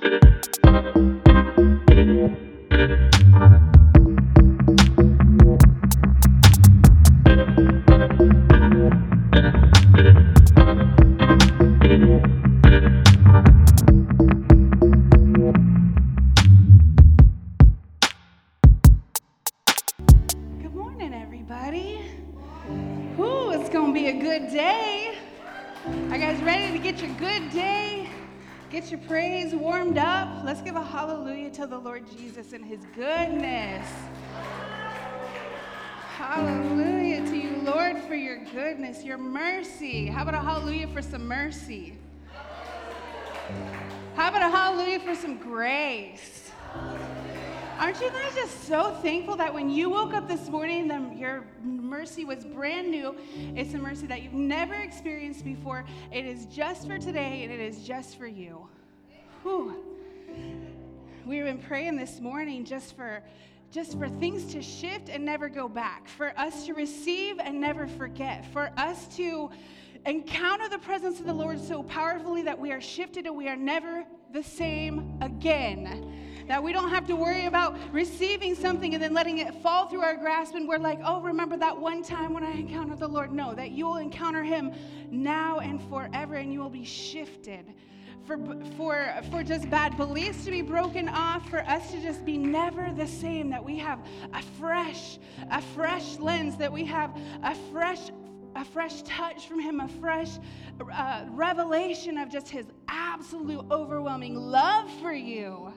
[0.00, 0.22] Thank
[2.72, 3.67] you.
[40.48, 41.92] Hallelujah for some mercy?
[44.14, 46.50] How about a hallelujah for some grace?
[47.78, 51.44] Aren't you guys just so thankful that when you woke up this morning, the, your
[51.62, 53.14] mercy was brand new?
[53.56, 55.84] It's a mercy that you've never experienced before.
[56.10, 58.66] It is just for today, and it is just for you.
[59.42, 59.76] Whew.
[61.26, 63.22] We've been praying this morning just for
[63.70, 67.86] just for things to shift and never go back, for us to receive and never
[67.86, 69.50] forget, for us to
[70.06, 73.56] encounter the presence of the Lord so powerfully that we are shifted and we are
[73.56, 76.44] never the same again.
[76.48, 80.00] That we don't have to worry about receiving something and then letting it fall through
[80.02, 83.32] our grasp and we're like, oh, remember that one time when I encountered the Lord?
[83.32, 84.72] No, that you will encounter Him
[85.10, 87.74] now and forever and you will be shifted.
[88.24, 88.38] For,
[88.76, 92.92] for, for just bad beliefs to be broken off, for us to just be never
[92.94, 93.98] the same, that we have
[94.34, 95.18] a fresh,
[95.50, 97.10] a fresh lens, that we have
[97.42, 98.10] a fresh
[98.58, 100.30] a fresh touch from him, a fresh
[100.92, 105.72] uh, revelation of just his absolute overwhelming love for you.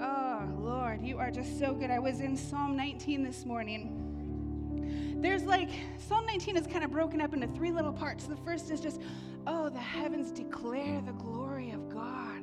[0.00, 1.90] Oh, Lord, you are just so good.
[1.90, 5.16] I was in Psalm 19 this morning.
[5.20, 8.24] There's like, Psalm 19 is kind of broken up into three little parts.
[8.24, 9.02] The first is just,
[9.46, 12.42] oh, the heavens declare the glory of God.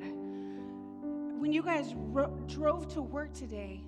[1.40, 3.82] When you guys ro- drove to work today,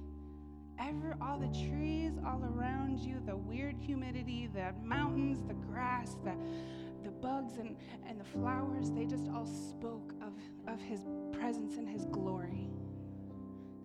[0.79, 6.33] ever all the trees all around you, the weird humidity, the mountains, the grass, the
[7.03, 7.75] the bugs and,
[8.07, 10.33] and the flowers, they just all spoke of,
[10.67, 11.01] of his
[11.31, 12.69] presence and his glory.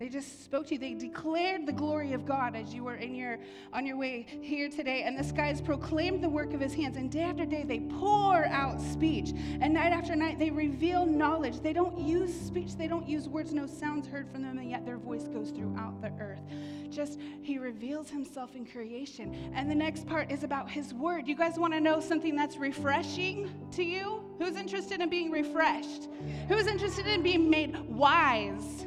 [0.03, 0.79] They just spoke to you.
[0.79, 3.39] They declared the glory of God as you were in your
[3.71, 5.03] on your way here today.
[5.03, 6.97] And the skies proclaimed the work of his hands.
[6.97, 9.31] And day after day they pour out speech.
[9.61, 11.61] And night after night they reveal knowledge.
[11.61, 14.85] They don't use speech, they don't use words, no sounds heard from them, and yet
[14.85, 16.41] their voice goes throughout the earth.
[16.89, 19.53] Just he reveals himself in creation.
[19.55, 21.29] And the next part is about his word.
[21.29, 24.21] You guys want to know something that's refreshing to you?
[24.37, 26.09] Who's interested in being refreshed?
[26.49, 28.85] Who's interested in being made wise?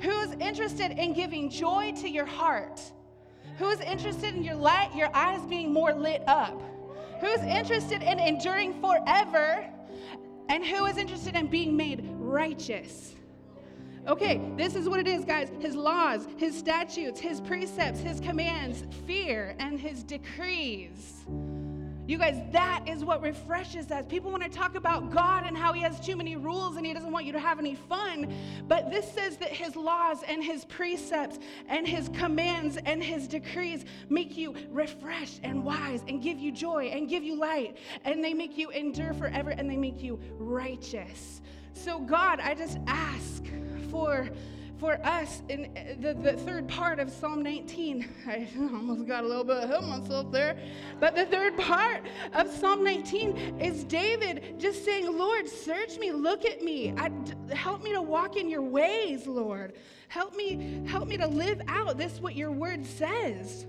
[0.00, 2.80] Who's interested in giving joy to your heart?
[3.58, 6.60] Who's interested in your light, your eyes being more lit up?
[7.20, 9.68] Who's interested in enduring forever?
[10.48, 13.14] And who is interested in being made righteous?
[14.06, 15.50] Okay, this is what it is, guys.
[15.58, 21.26] His laws, his statutes, his precepts, his commands, fear, and his decrees.
[22.08, 24.02] You guys, that is what refreshes us.
[24.08, 26.94] People want to talk about God and how He has too many rules and He
[26.94, 28.34] doesn't want you to have any fun.
[28.66, 31.38] But this says that His laws and His precepts
[31.68, 36.86] and His commands and His decrees make you refreshed and wise and give you joy
[36.86, 37.76] and give you light.
[38.06, 41.42] And they make you endure forever and they make you righteous.
[41.74, 43.44] So, God, I just ask
[43.90, 44.30] for
[44.78, 48.08] for us in uh, the, the third part of Psalm 19.
[48.26, 50.56] I almost got a little bit ahead of myself there.
[51.00, 56.44] But the third part of Psalm 19 is David just saying, Lord, search me, look
[56.44, 56.94] at me.
[56.96, 57.10] I,
[57.52, 59.74] help me to walk in your ways, Lord.
[60.08, 63.66] Help me, help me to live out this what your word says.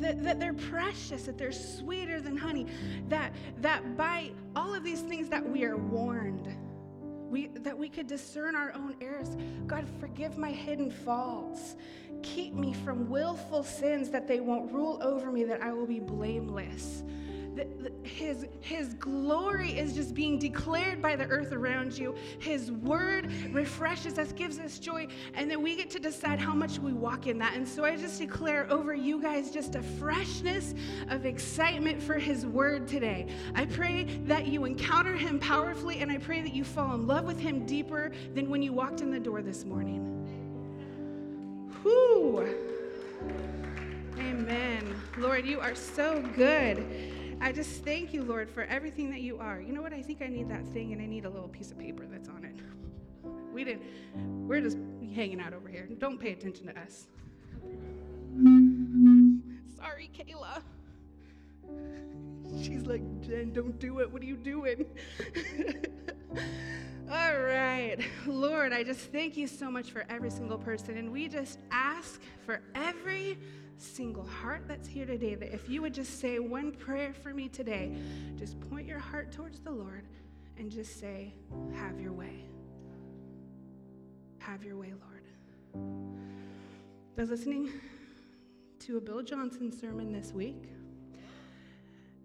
[0.00, 2.68] That, that, they're precious, that they're sweeter than honey,
[3.08, 3.32] that,
[3.62, 6.56] that by all of these things that we are warned
[7.28, 9.36] we, that we could discern our own errors.
[9.66, 11.76] God, forgive my hidden faults.
[12.22, 16.00] Keep me from willful sins that they won't rule over me, that I will be
[16.00, 17.02] blameless.
[18.02, 22.14] His, his glory is just being declared by the earth around you.
[22.38, 26.78] His word refreshes us, gives us joy, and then we get to decide how much
[26.78, 27.54] we walk in that.
[27.54, 30.74] And so I just declare over you guys just a freshness
[31.08, 33.26] of excitement for his word today.
[33.54, 37.24] I pray that you encounter him powerfully, and I pray that you fall in love
[37.24, 40.04] with him deeper than when you walked in the door this morning.
[41.82, 42.56] Whew.
[44.18, 44.94] Amen.
[45.16, 46.86] Lord, you are so good.
[47.40, 49.60] I just thank you, Lord, for everything that you are.
[49.60, 49.92] You know what?
[49.92, 52.28] I think I need that thing and I need a little piece of paper that's
[52.28, 52.56] on it.
[53.52, 53.82] We didn't,
[54.46, 54.78] we're just
[55.14, 55.88] hanging out over here.
[55.98, 57.08] Don't pay attention to us.
[59.76, 60.62] Sorry, Kayla.
[62.62, 64.12] She's like, Jen, don't do it.
[64.12, 64.86] What are you doing?
[67.10, 67.96] All right.
[68.26, 70.96] Lord, I just thank you so much for every single person.
[70.96, 73.38] And we just ask for every
[73.80, 77.48] single heart that's here today that if you would just say one prayer for me
[77.48, 77.96] today,
[78.36, 80.04] just point your heart towards the Lord
[80.56, 81.32] and just say,
[81.74, 82.44] Have your way.
[84.38, 85.24] Have your way, Lord.
[87.16, 87.70] I was listening
[88.80, 90.64] to a Bill Johnson sermon this week,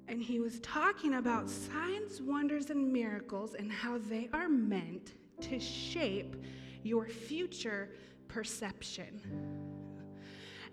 [0.07, 5.59] and he was talking about signs, wonders, and miracles and how they are meant to
[5.59, 6.35] shape
[6.83, 7.89] your future
[8.27, 9.72] perception.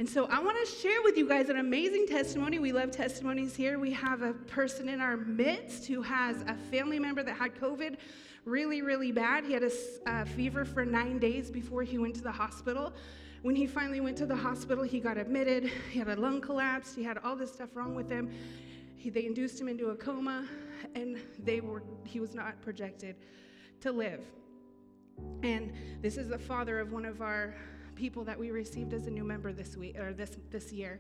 [0.01, 2.59] And so I want to share with you guys an amazing testimony.
[2.59, 3.79] We love testimonies here.
[3.79, 7.99] We have a person in our midst who has a family member that had COVID
[8.47, 9.45] really, really bad.
[9.45, 9.71] He had a
[10.07, 12.95] uh, fever for nine days before he went to the hospital.
[13.43, 15.71] When he finally went to the hospital, he got admitted.
[15.91, 16.95] He had a lung collapse.
[16.95, 18.31] He had all this stuff wrong with him.
[18.97, 20.47] He, they induced him into a coma,
[20.95, 23.17] and they were, he was not projected
[23.83, 24.25] to live.
[25.43, 27.55] And this is the father of one of our
[28.01, 30.99] people that we received as a new member this week or this this year.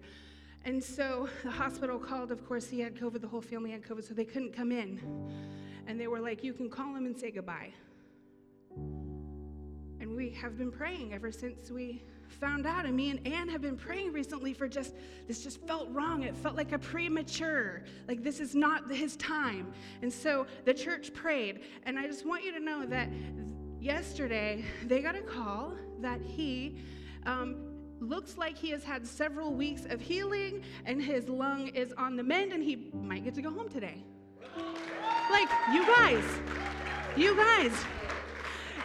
[0.67, 4.07] And so the hospital called, of course, he had COVID, the whole family had COVID,
[4.07, 5.01] so they couldn't come in.
[5.87, 7.73] And they were like, You can call him and say goodbye.
[8.77, 12.85] And we have been praying ever since we found out.
[12.85, 14.95] And me and Anne have been praying recently for just,
[15.27, 16.25] this just felt wrong.
[16.25, 19.73] It felt like a premature, like this is not his time.
[20.03, 21.61] And so the church prayed.
[21.85, 23.09] And I just want you to know that
[23.81, 26.77] yesterday they got a call that he
[27.27, 27.57] um,
[28.01, 32.23] looks like he has had several weeks of healing and his lung is on the
[32.23, 34.03] mend and he might get to go home today.
[35.31, 36.25] Like, you guys,
[37.17, 37.73] you guys,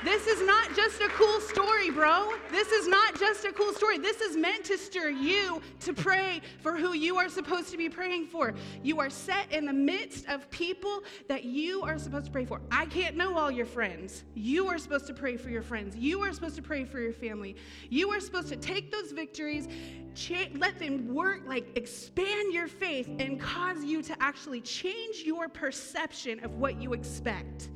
[0.06, 2.30] this is not just a cool story, bro.
[2.52, 3.98] This is not just a cool story.
[3.98, 7.90] This is meant to stir you to pray for who you are supposed to be
[7.90, 8.54] praying for.
[8.84, 12.62] You are set in the midst of people that you are supposed to pray for.
[12.72, 14.24] I can't know all your friends.
[14.36, 15.96] You are supposed to pray for your friends.
[15.96, 17.56] You are supposed to pray for your family.
[17.90, 19.68] You are supposed to take those victories,
[20.14, 25.50] cha- let them work, like expand your faith, and cause you to actually change your
[25.50, 27.70] perception of what you expect.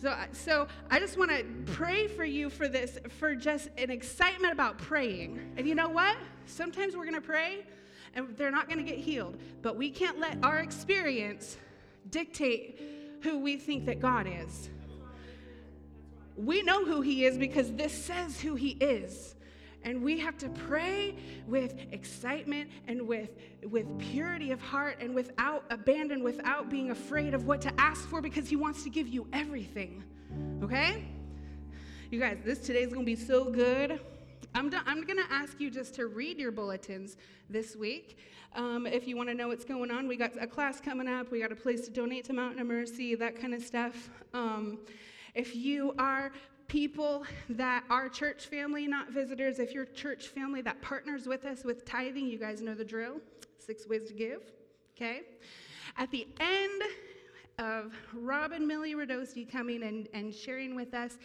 [0.00, 4.52] So, so I just want to pray for you for this, for just an excitement
[4.52, 5.38] about praying.
[5.58, 6.16] And you know what?
[6.46, 7.66] Sometimes we're going to pray
[8.14, 11.58] and they're not going to get healed, but we can't let our experience
[12.10, 12.80] dictate
[13.22, 14.70] who we think that God is.
[16.34, 19.34] We know who He is because this says who He is.
[19.82, 21.16] And we have to pray
[21.46, 23.30] with excitement and with,
[23.68, 28.20] with purity of heart and without abandon, without being afraid of what to ask for
[28.20, 30.04] because He wants to give you everything.
[30.62, 31.04] Okay?
[32.10, 34.00] You guys, this today is going to be so good.
[34.54, 37.16] I'm, I'm to ask you just to read your bulletins
[37.48, 38.18] this week.
[38.56, 41.30] Um, if you want to know what's going on, we got a class coming up,
[41.30, 44.10] we got a place to donate to Mountain of Mercy, that kind of stuff.
[44.34, 44.78] Um,
[45.34, 46.32] if you are
[46.70, 51.64] people that are church family, not visitors, if you're church family that partners with us
[51.64, 53.16] with tithing, you guys know the drill
[53.58, 54.52] six ways to give,
[54.96, 55.22] okay?
[55.96, 56.82] At the end
[57.58, 61.18] of Rob and Millie Radosti coming and, and sharing with us,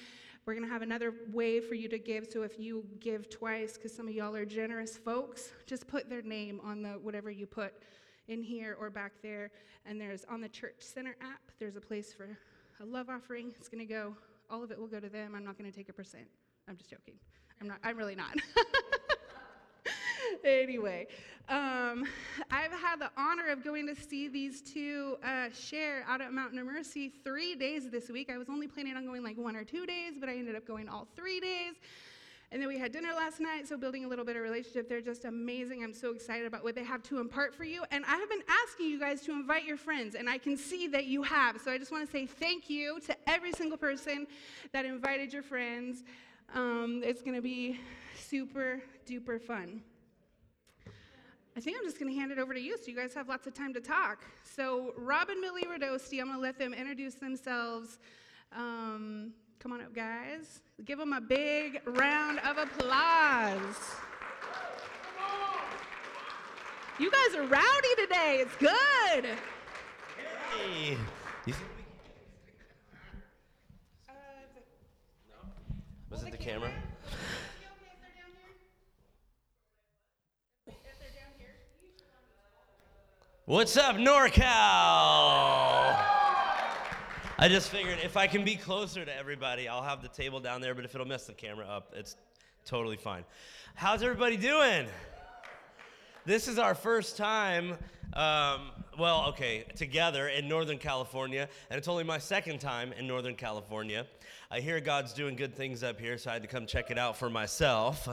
[0.48, 2.26] we're going to have another way for you to give.
[2.32, 6.24] So if you give twice, because some of y'all are generous folks, just put their
[6.24, 7.74] name on the whatever you put
[8.30, 9.52] in here or back there.
[9.86, 12.36] And there's on the Church Center app, there's a place for
[12.82, 13.54] a love offering.
[13.60, 14.16] It's going to go
[14.50, 15.34] all of it will go to them.
[15.36, 16.28] I'm not going to take a percent.
[16.68, 17.16] I'm just joking.
[17.62, 17.78] I'm not.
[17.84, 18.36] I'm really not.
[20.44, 21.08] anyway,
[21.48, 22.06] um,
[22.52, 26.60] I've had the honor of going to see these two uh, share out at Mountain
[26.60, 28.30] of Mercy three days this week.
[28.30, 30.66] I was only planning on going like one or two days, but I ended up
[30.66, 31.76] going all three days.
[32.52, 34.88] And then we had dinner last night, so building a little bit of relationship.
[34.88, 35.84] They're just amazing.
[35.84, 37.84] I'm so excited about what they have to impart for you.
[37.92, 40.88] And I have been asking you guys to invite your friends, and I can see
[40.90, 41.60] that you have.
[41.60, 44.28] So I just want to say thank you to every single person
[44.72, 46.04] that invited your friends.
[46.54, 47.80] Um, it's going to be
[48.18, 49.82] super duper fun.
[51.58, 53.30] I think I'm just going to hand it over to you so you guys have
[53.30, 54.24] lots of time to talk.
[54.44, 57.98] So, Rob and Millie Radosti, I'm going to let them introduce themselves.
[58.52, 60.62] Um, Come on up, guys.
[60.84, 63.96] Give them a big round of applause.
[67.00, 68.38] You guys are rowdy today.
[68.42, 69.26] It's good.
[70.52, 70.98] Hey.
[71.46, 71.84] You think we...
[76.10, 76.72] Was it the camera?
[83.46, 84.46] What's up, NorCal?
[87.46, 90.62] I just figured if I can be closer to everybody, I'll have the table down
[90.62, 92.16] there, but if it'll mess the camera up, it's
[92.66, 93.24] totally fine.
[93.76, 94.88] How's everybody doing?
[96.26, 97.78] this is our first time.
[98.14, 103.36] Um, well, okay, together in Northern California, and it's only my second time in Northern
[103.36, 104.08] California.
[104.50, 106.98] I hear God's doing good things up here, so I had to come check it
[106.98, 108.10] out for myself.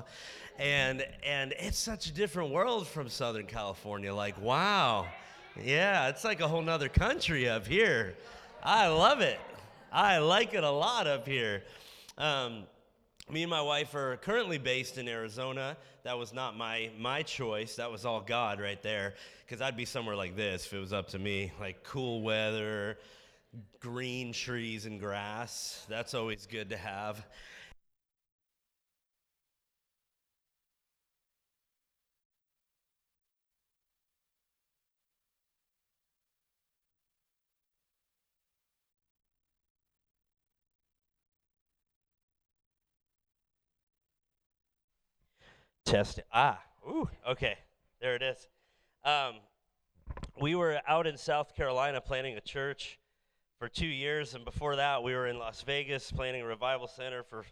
[0.59, 4.15] And and it's such a different world from Southern California.
[4.15, 5.07] Like, wow.
[5.59, 8.15] Yeah, it's like a whole nother country up here.
[8.65, 9.41] I love it.
[9.91, 11.65] I like it a lot up here.
[12.17, 12.63] Um,
[13.29, 15.77] me and my wife are currently based in Arizona.
[16.05, 17.75] That was not my my choice.
[17.75, 19.15] That was all God right there.
[19.45, 22.99] Because I'd be somewhere like this if it was up to me, like cool weather,
[23.81, 25.85] green trees and grass.
[25.89, 27.27] That's always good to have.
[45.85, 46.21] Test.
[46.33, 47.57] Ah, ooh, okay.
[48.01, 48.49] There it is.
[49.05, 49.35] Um,
[50.41, 52.99] we were out in South Carolina planning a church
[53.59, 57.23] for two years, and before that, we were in Las Vegas planning a revival center
[57.23, 57.45] for,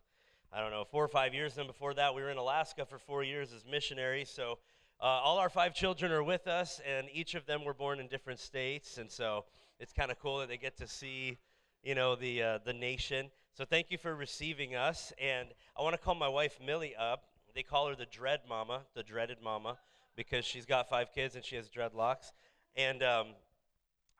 [0.52, 1.58] I don't know, four or five years.
[1.58, 4.30] And before that, we were in Alaska for four years as missionaries.
[4.30, 4.58] So
[5.00, 8.06] uh, all our five children are with us, and each of them were born in
[8.06, 8.99] different states.
[8.99, 9.44] And so
[9.78, 11.38] it's kind of cool that they get to see,
[11.82, 13.30] you know, the uh, the nation.
[13.52, 15.12] So thank you for receiving us.
[15.20, 17.25] And I want to call my wife Millie up.
[17.54, 19.78] They call her the dread mama, the dreaded mama,
[20.16, 22.33] because she's got five kids and she has dreadlocks.
[22.76, 23.26] And um,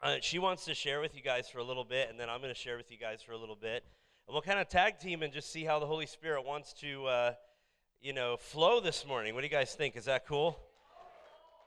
[0.03, 2.41] uh, she wants to share with you guys for a little bit, and then I'm
[2.41, 3.85] going to share with you guys for a little bit.
[4.27, 7.07] And we'll kind of tag team and just see how the Holy Spirit wants to,
[7.07, 7.33] uh,
[8.01, 9.35] you know, flow this morning.
[9.35, 9.97] What do you guys think?
[9.97, 10.59] Is that cool?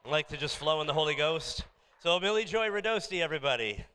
[0.05, 1.63] I like to just flow in the Holy Ghost.
[2.01, 3.85] So, Millie Joy Radosti, everybody.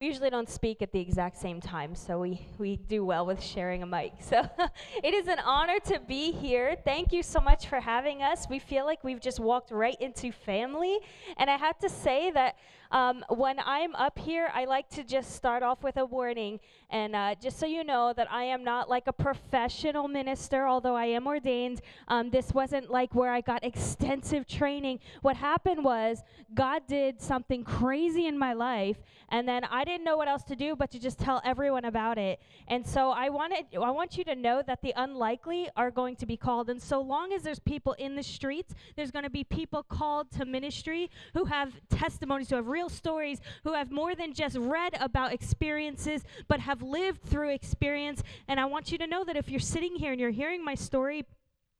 [0.00, 3.42] We usually don't speak at the exact same time, so we, we do well with
[3.42, 4.14] sharing a mic.
[4.20, 4.48] So
[5.04, 6.74] it is an honor to be here.
[6.86, 8.46] Thank you so much for having us.
[8.48, 11.00] We feel like we've just walked right into family.
[11.36, 12.56] And I have to say that
[12.90, 16.60] um, when I'm up here, I like to just start off with a warning.
[16.90, 20.96] And uh, just so you know that I am not like a professional minister, although
[20.96, 21.82] I am ordained.
[22.08, 24.98] Um, this wasn't like where I got extensive training.
[25.22, 28.96] What happened was God did something crazy in my life,
[29.28, 32.18] and then I didn't know what else to do but to just tell everyone about
[32.18, 32.40] it.
[32.66, 36.26] And so I wanted, I want you to know that the unlikely are going to
[36.26, 36.70] be called.
[36.70, 40.32] And so long as there's people in the streets, there's going to be people called
[40.32, 44.56] to ministry who have testimonies, who have real real stories who have more than just
[44.56, 48.22] read about experiences, but have lived through experience.
[48.48, 50.74] And I want you to know that if you're sitting here and you're hearing my
[50.74, 51.26] story,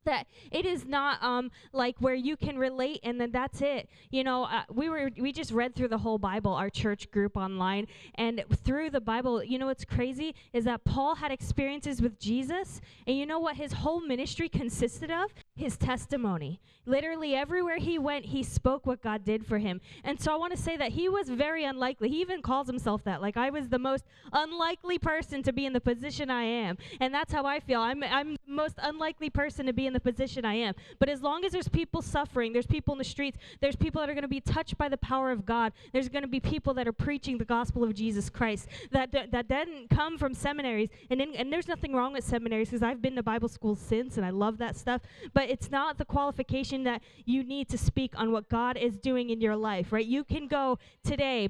[0.03, 4.23] that it is not um, like where you can relate and then that's it you
[4.23, 7.85] know uh, we were we just read through the whole bible our church group online
[8.15, 12.81] and through the bible you know what's crazy is that paul had experiences with jesus
[13.05, 16.59] and you know what his whole ministry consisted of his testimony.
[16.85, 19.81] Literally everywhere he went, he spoke what God did for him.
[20.03, 22.09] And so I want to say that he was very unlikely.
[22.09, 23.21] He even calls himself that.
[23.21, 26.77] Like I was the most unlikely person to be in the position I am.
[26.99, 27.81] And that's how I feel.
[27.81, 30.73] I'm I'm the most unlikely person to be in the position I am.
[30.97, 34.09] But as long as there's people suffering, there's people in the streets, there's people that
[34.09, 35.73] are going to be touched by the power of God.
[35.93, 39.27] There's going to be people that are preaching the gospel of Jesus Christ that d-
[39.31, 40.89] that didn't come from seminaries.
[41.11, 44.17] And in, and there's nothing wrong with seminaries because I've been to Bible school since
[44.17, 45.01] and I love that stuff.
[45.33, 48.95] But but it's not the qualification that you need to speak on what God is
[48.99, 50.05] doing in your life, right?
[50.05, 51.49] You can go today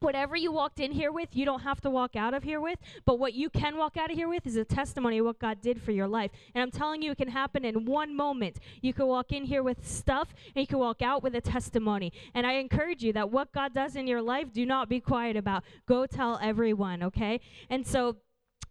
[0.00, 2.78] whatever you walked in here with, you don't have to walk out of here with.
[3.06, 5.62] But what you can walk out of here with is a testimony of what God
[5.62, 6.30] did for your life.
[6.54, 8.58] And I'm telling you, it can happen in one moment.
[8.82, 12.12] You can walk in here with stuff, and you can walk out with a testimony.
[12.34, 15.36] And I encourage you that what God does in your life, do not be quiet
[15.36, 15.64] about.
[15.86, 17.40] Go tell everyone, okay?
[17.70, 18.16] And so,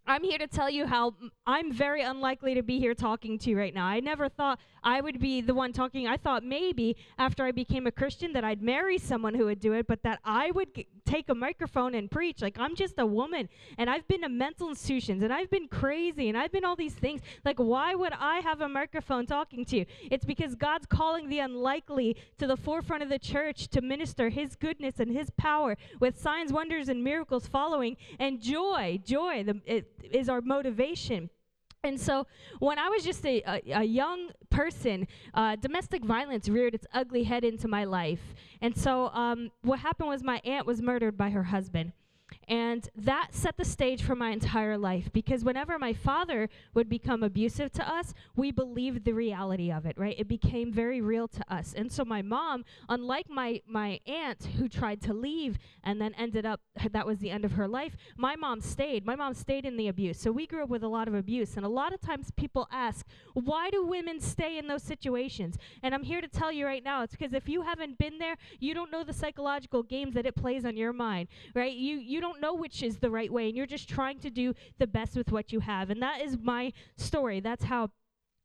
[0.07, 1.13] I'm here to tell you how
[1.45, 3.85] I'm very unlikely to be here talking to you right now.
[3.85, 6.07] I never thought I would be the one talking.
[6.07, 9.73] I thought maybe after I became a Christian that I'd marry someone who would do
[9.73, 12.41] it, but that I would g- take a microphone and preach.
[12.41, 16.29] Like I'm just a woman and I've been to mental institutions and I've been crazy
[16.29, 17.21] and I've been all these things.
[17.45, 19.85] Like why would I have a microphone talking to you?
[20.09, 24.55] It's because God's calling the unlikely to the forefront of the church to minister his
[24.55, 28.99] goodness and his power with signs, wonders and miracles following and joy.
[29.03, 31.29] Joy the, it, is our motivation.
[31.83, 32.27] And so,
[32.59, 37.23] when I was just a, a, a young person, uh, domestic violence reared its ugly
[37.23, 38.19] head into my life.
[38.61, 41.93] And so, um, what happened was my aunt was murdered by her husband.
[42.49, 47.21] And that set the stage for my entire life because whenever my father would become
[47.21, 50.15] abusive to us, we believed the reality of it, right?
[50.17, 51.75] It became very real to us.
[51.77, 56.43] And so my mom, unlike my, my aunt who tried to leave and then ended
[56.43, 59.05] up, that was the end of her life, my mom stayed.
[59.05, 60.19] My mom stayed in the abuse.
[60.19, 61.55] So we grew up with a lot of abuse.
[61.55, 65.55] And a lot of times people ask, why do women stay in those situations?
[65.83, 68.37] And I'm here to tell you right now, it's because if you haven't been there,
[68.59, 71.73] you don't know the psychological games that it plays on your mind, right?
[71.73, 74.53] You, you don't know which is the right way, and you're just trying to do
[74.77, 75.89] the best with what you have.
[75.89, 77.39] And that is my story.
[77.39, 77.89] That's how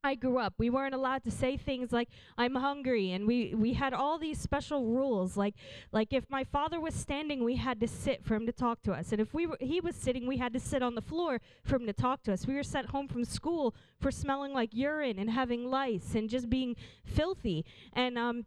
[0.05, 0.55] I grew up.
[0.59, 4.39] We weren't allowed to say things like "I'm hungry," and we we had all these
[4.39, 5.37] special rules.
[5.37, 5.55] Like
[5.93, 8.93] like if my father was standing, we had to sit for him to talk to
[8.93, 11.41] us, and if we were, he was sitting, we had to sit on the floor
[11.65, 12.47] for him to talk to us.
[12.47, 16.51] We were sent home from school for smelling like urine and having lice and just
[16.51, 17.65] being filthy.
[17.95, 18.45] And um,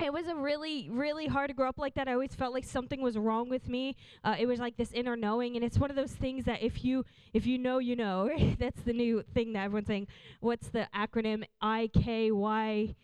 [0.00, 2.08] it was a really really hard to grow up like that.
[2.08, 3.96] I always felt like something was wrong with me.
[4.24, 6.84] Uh, it was like this inner knowing and it's one of those things that if
[6.84, 8.30] you if you know you know.
[8.58, 10.06] That's the new thing that everyone's saying.
[10.40, 11.44] What's the acronym?
[11.60, 12.94] I k y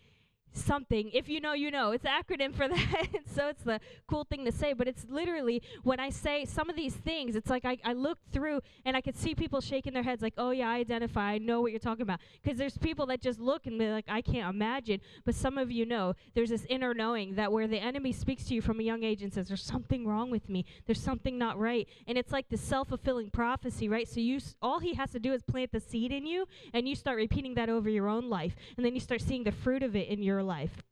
[0.56, 1.10] something.
[1.12, 1.92] If you know, you know.
[1.92, 3.06] It's acronym for that.
[3.26, 4.72] so it's the cool thing to say.
[4.72, 8.18] But it's literally when I say some of these things, it's like I, I look
[8.32, 11.22] through and I could see people shaking their heads like, oh, yeah, I identify.
[11.32, 12.20] I know what you're talking about.
[12.42, 15.00] Because there's people that just look and they're like, I can't imagine.
[15.24, 18.54] But some of you know there's this inner knowing that where the enemy speaks to
[18.54, 20.64] you from a young age and says, there's something wrong with me.
[20.86, 21.88] There's something not right.
[22.06, 24.08] And it's like the self fulfilling prophecy, right?
[24.08, 26.88] So you s- all he has to do is plant the seed in you and
[26.88, 28.54] you start repeating that over your own life.
[28.76, 30.82] And then you start seeing the fruit of it in your life.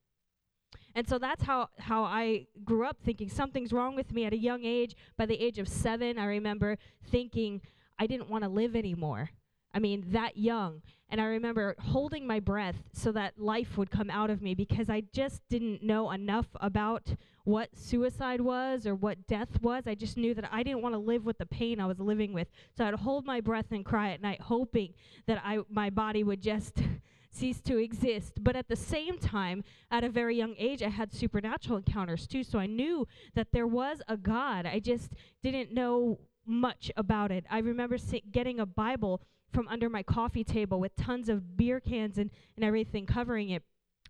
[0.95, 4.39] And so that's how, how I grew up thinking something's wrong with me at a
[4.39, 4.95] young age.
[5.17, 6.77] By the age of seven, I remember
[7.11, 7.63] thinking
[7.99, 9.31] I didn't want to live anymore.
[9.75, 10.83] I mean, that young.
[11.09, 14.89] And I remember holding my breath so that life would come out of me because
[14.89, 19.87] I just didn't know enough about what suicide was or what death was.
[19.87, 22.33] I just knew that I didn't want to live with the pain I was living
[22.33, 22.49] with.
[22.77, 24.95] So I'd hold my breath and cry at night, hoping
[25.27, 26.83] that I, my body would just
[27.33, 28.35] cease to exist.
[28.41, 32.45] But at the same time, at a very young age, I had supernatural encounters too.
[32.45, 34.67] So I knew that there was a God.
[34.67, 35.13] I just
[35.43, 37.45] didn't know much about it.
[37.51, 39.23] I remember si- getting a Bible
[39.53, 43.63] from under my coffee table with tons of beer cans and, and everything covering it.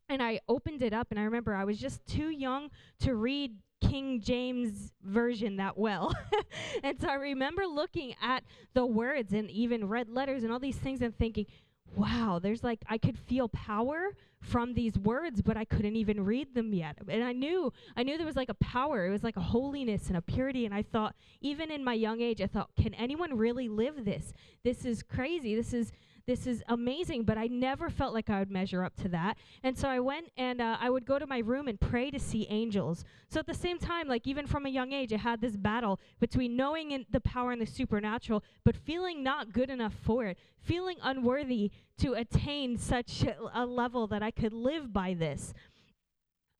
[0.08, 3.56] And I opened it up, and I remember I was just too young to read
[3.80, 6.12] King James version that well.
[6.82, 10.76] and so I remember looking at the words and even red letters and all these
[10.76, 11.46] things and thinking,
[11.94, 16.54] wow, there's like, I could feel power from these words, but I couldn't even read
[16.54, 16.98] them yet.
[17.06, 19.06] And I knew, I knew there was like a power.
[19.06, 20.66] It was like a holiness and a purity.
[20.66, 24.32] And I thought, even in my young age, I thought, can anyone really live this?
[24.64, 25.54] This is crazy.
[25.54, 25.92] This is,
[26.26, 29.36] this is amazing, but I never felt like I would measure up to that.
[29.62, 32.18] And so I went and uh, I would go to my room and pray to
[32.18, 33.04] see angels.
[33.28, 36.00] So at the same time, like even from a young age, I had this battle
[36.20, 40.38] between knowing in the power and the supernatural, but feeling not good enough for it,
[40.60, 45.54] feeling unworthy to attain such a level that I could live by this.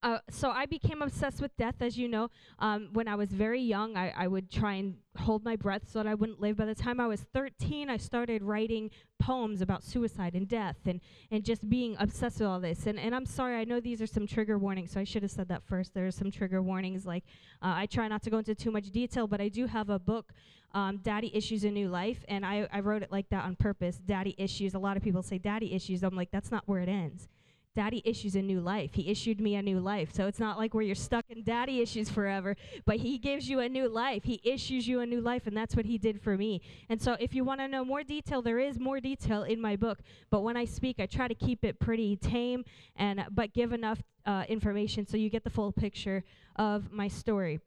[0.03, 2.29] Uh, so I became obsessed with death, as you know.
[2.59, 6.01] Um, when I was very young, I, I would try and hold my breath so
[6.01, 6.57] that I wouldn't live.
[6.57, 11.01] By the time I was 13, I started writing poems about suicide and death and,
[11.31, 12.87] and just being obsessed with all this.
[12.87, 15.31] And, and I'm sorry, I know these are some trigger warnings, so I should have
[15.31, 15.95] said that first.
[15.95, 17.07] There are some trigger warnings.
[17.07, 17.23] Like,
[17.63, 20.01] uh, I try not to go into too much detail, but I do have a
[20.01, 20.33] book,
[20.75, 23.99] um, Daddy Issues a New Life, and I, I wrote it like that on purpose.
[23.99, 24.75] Daddy Issues.
[24.75, 26.03] A lot of people say daddy issues.
[26.03, 27.29] I'm like, that's not where it ends
[27.75, 28.95] daddy issues a new life.
[28.95, 30.11] He issued me a new life.
[30.13, 33.61] So it's not like where you're stuck in daddy issues forever, but he gives you
[33.61, 34.25] a new life.
[34.25, 36.61] He issues you a new life, and that's what he did for me.
[36.89, 39.77] And so if you want to know more detail, there is more detail in my
[39.77, 40.01] book.
[40.31, 42.65] But when I speak, I try to keep it pretty tame
[42.97, 46.25] and but give enough uh, information so you get the full picture
[46.57, 47.61] of my story.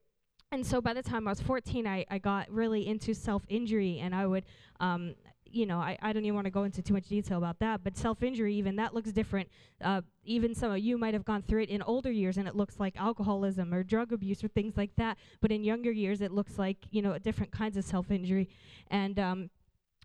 [0.51, 3.99] And so by the time I was 14, I, I got really into self injury,
[3.99, 4.45] and I would
[4.79, 5.15] um,
[5.55, 7.81] you know, I, I don't even want to go into too much detail about that,
[7.83, 9.49] but self injury, even that looks different.
[9.81, 12.55] Uh, even some of you might have gone through it in older years and it
[12.55, 15.17] looks like alcoholism or drug abuse or things like that.
[15.39, 18.49] But in younger years, it looks like, you know, different kinds of self injury.
[18.91, 19.49] And um,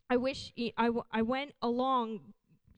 [0.08, 2.20] I wish I, I went along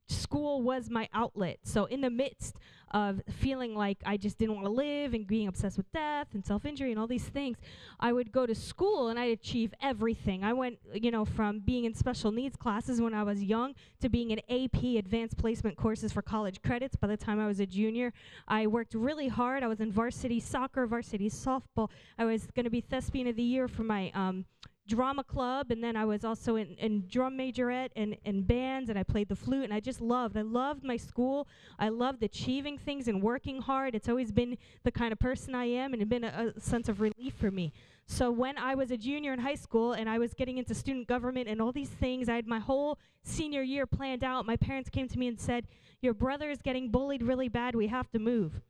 [0.09, 1.59] school was my outlet.
[1.65, 2.57] So in the midst
[2.93, 6.45] of feeling like I just didn't want to live and being obsessed with death and
[6.45, 7.57] self-injury and all these things,
[7.99, 10.45] I would go to school and I'd achieve everything.
[10.45, 14.09] I went, you know, from being in special needs classes when I was young to
[14.09, 17.67] being in AP advanced placement courses for college credits by the time I was a
[17.67, 18.13] junior.
[18.47, 19.63] I worked really hard.
[19.63, 21.89] I was in varsity soccer, varsity softball.
[22.19, 24.45] I was going to be thespian of the year for my um,
[24.87, 28.99] drama club, and then I was also in, in drum majorette and, and bands, and
[28.99, 30.37] I played the flute, and I just loved.
[30.37, 31.47] I loved my school.
[31.79, 33.95] I loved achieving things and working hard.
[33.95, 36.89] It's always been the kind of person I am, and it's been a, a sense
[36.89, 37.73] of relief for me.
[38.07, 41.07] So when I was a junior in high school and I was getting into student
[41.07, 44.45] government and all these things, I had my whole senior year planned out.
[44.45, 45.67] My parents came to me and said,
[46.01, 47.75] "Your brother is getting bullied really bad.
[47.75, 48.61] We have to move."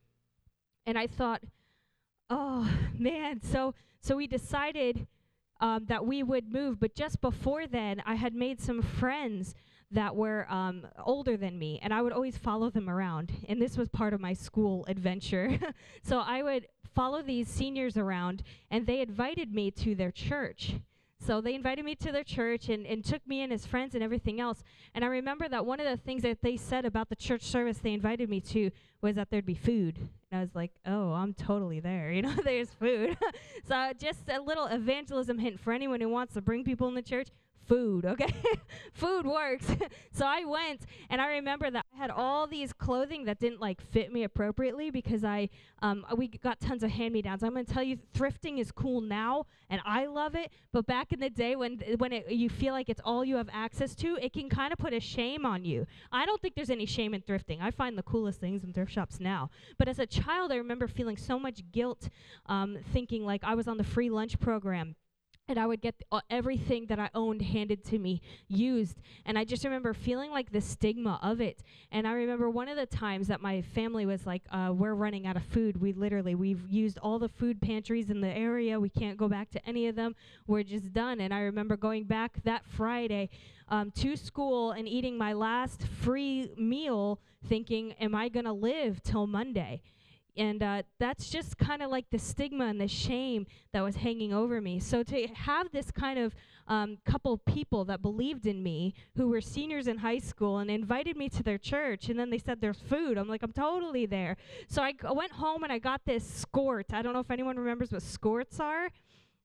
[0.87, 1.43] And I thought,
[2.29, 5.07] "Oh man!" So so we decided
[5.63, 6.79] um, that we would move.
[6.79, 9.55] But just before then, I had made some friends
[9.93, 13.33] that were um, older than me, and I would always follow them around.
[13.49, 15.59] And this was part of my school adventure.
[16.03, 20.75] so I would follow these seniors around, and they invited me to their church.
[21.25, 24.03] So they invited me to their church and, and took me and his friends and
[24.03, 24.65] everything else.
[24.93, 27.79] And I remember that one of the things that they said about the church service
[27.79, 29.99] they invited me to was that there'd be food.
[30.31, 32.11] And I was like, oh, I'm totally there.
[32.23, 33.17] You know, there's food.
[33.69, 37.03] so just a little evangelism hint for anyone who wants to bring people in the
[37.03, 37.29] church
[37.67, 38.33] food, okay?
[38.93, 39.67] food works.
[40.13, 43.81] so I went and I remember that I had all these clothing that didn't like
[43.81, 45.49] fit me appropriately because I
[45.81, 47.43] um we got tons of hand-me-downs.
[47.43, 51.13] I'm going to tell you thrifting is cool now and I love it, but back
[51.13, 54.19] in the day when when it, you feel like it's all you have access to,
[54.21, 55.87] it can kind of put a shame on you.
[56.11, 57.61] I don't think there's any shame in thrifting.
[57.61, 59.51] I find the coolest things in thrift shops now.
[59.79, 62.09] But as a child, I remember feeling so much guilt
[62.47, 64.97] um, thinking like I was on the free lunch program
[65.49, 68.99] and I would get th- uh, everything that I owned handed to me used.
[69.27, 71.63] And I just remember feeling like the stigma of it.
[71.91, 75.27] And I remember one of the times that my family was like, uh, "We're running
[75.27, 75.81] out of food.
[75.81, 78.79] We literally we've used all the food pantries in the area.
[78.79, 80.15] We can't go back to any of them.
[80.47, 83.29] We're just done." And I remember going back that Friday
[83.69, 89.27] um, to school and eating my last free meal, thinking, "Am I gonna live till
[89.27, 89.83] Monday?"
[90.37, 94.33] And uh, that's just kind of like the stigma and the shame that was hanging
[94.33, 94.81] over me.
[94.81, 96.35] So to have this kind of
[96.69, 101.17] um, couple people that believed in me who were seniors in high school and invited
[101.17, 104.37] me to their church and then they said there's food i'm like i'm totally there.
[104.69, 107.93] So I went home and i got this skort i don't know if anyone remembers
[107.93, 108.91] what skorts are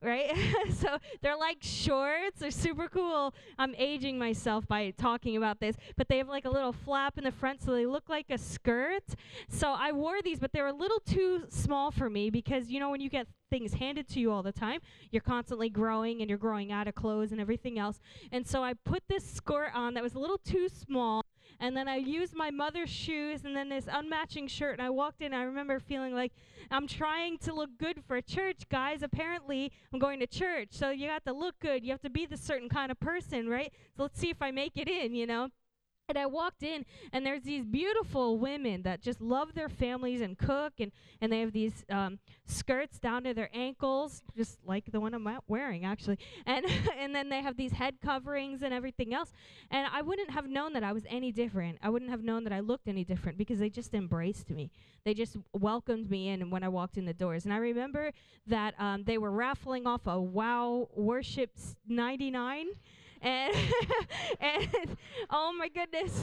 [0.02, 0.32] right?
[0.76, 2.40] so they're like shorts.
[2.40, 3.34] They're super cool.
[3.58, 7.24] I'm aging myself by talking about this, but they have like a little flap in
[7.24, 9.04] the front, so they look like a skirt.
[9.50, 12.80] So I wore these, but they were a little too small for me because you
[12.80, 14.82] know when you get things handed to you all the time,
[15.12, 18.00] you're constantly growing and you're growing out of clothes and everything else.
[18.32, 21.24] And so I put this skirt on that was a little too small
[21.60, 25.22] and then I used my mother's shoes and then this unmatching shirt and I walked
[25.22, 26.32] in I remember feeling like
[26.70, 29.04] I'm trying to look good for church guys.
[29.04, 30.70] Apparently I'm going to church.
[30.72, 31.84] So you have to look good.
[31.84, 33.72] You have to be the certain kind of person right?
[33.96, 35.50] So let's see if I make it in you know
[36.16, 40.74] I walked in, and there's these beautiful women that just love their families and cook,
[40.80, 45.14] and, and they have these um, skirts down to their ankles, just like the one
[45.14, 46.18] I'm wearing, actually.
[46.46, 46.66] And,
[46.98, 49.34] and then they have these head coverings and everything else.
[49.70, 51.78] And I wouldn't have known that I was any different.
[51.82, 54.72] I wouldn't have known that I looked any different because they just embraced me.
[55.04, 57.44] They just welcomed me in when I walked in the doors.
[57.44, 58.14] And I remember
[58.46, 61.52] that um, they were raffling off a Wow Worship
[61.86, 62.68] 99
[63.22, 63.56] and
[64.40, 64.98] and
[65.30, 66.20] oh my goodness,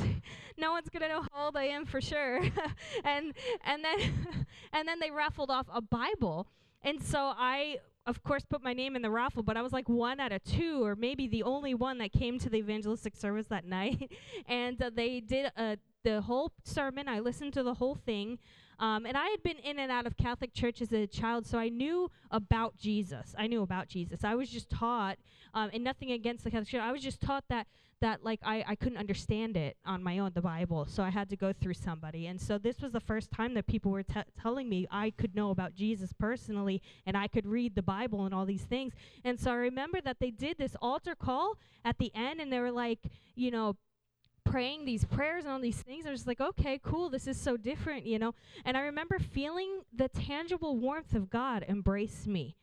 [0.56, 2.38] no one's gonna know how old I am for sure.
[3.04, 3.32] and
[3.64, 6.46] and then and then they raffled off a Bible,
[6.82, 9.88] and so I of course put my name in the raffle, but I was like
[9.88, 13.46] one out of two, or maybe the only one that came to the evangelistic service
[13.46, 14.12] that night.
[14.46, 17.08] and uh, they did uh, the whole sermon.
[17.08, 18.38] I listened to the whole thing.
[18.78, 21.58] Um, and I had been in and out of Catholic church as a child, so
[21.58, 23.34] I knew about Jesus.
[23.38, 24.24] I knew about Jesus.
[24.24, 25.18] I was just taught,
[25.54, 26.80] um, and nothing against the Catholic church.
[26.80, 27.66] I was just taught that
[28.00, 30.84] that like I, I couldn't understand it on my own, the Bible.
[30.86, 32.26] So I had to go through somebody.
[32.26, 35.34] And so this was the first time that people were t- telling me I could
[35.34, 38.92] know about Jesus personally, and I could read the Bible and all these things.
[39.24, 42.60] And so I remember that they did this altar call at the end, and they
[42.60, 42.98] were like,
[43.34, 43.76] you know
[44.44, 46.06] praying these prayers and all these things.
[46.06, 48.34] I was like, okay, cool, this is so different, you know.
[48.64, 52.56] And I remember feeling the tangible warmth of God embrace me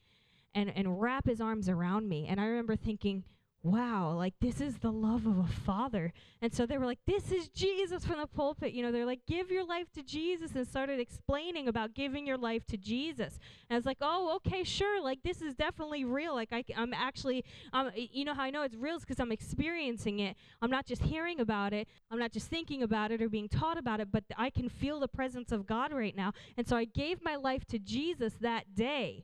[0.54, 2.28] and, and wrap his arms around me.
[2.28, 3.24] And I remember thinking,
[3.64, 6.14] wow, like this is the love of a father.
[6.42, 8.74] And so they were like, this is Jesus from the pulpit.
[8.74, 12.38] You know, they're like, give your life to Jesus and started explaining about giving your
[12.38, 13.40] life to Jesus.
[13.70, 15.02] And I was like, oh, okay, sure.
[15.04, 16.34] Like this is definitely real.
[16.34, 19.32] Like I, am actually, um, you know how I know it's real is because I'm
[19.32, 20.38] experiencing it.
[20.62, 21.88] I'm not just hearing about it.
[22.10, 25.00] I'm not just thinking about it or being taught about it, but I can feel
[25.00, 26.34] the presence of God right now.
[26.58, 29.24] And so I gave my life to Jesus that day.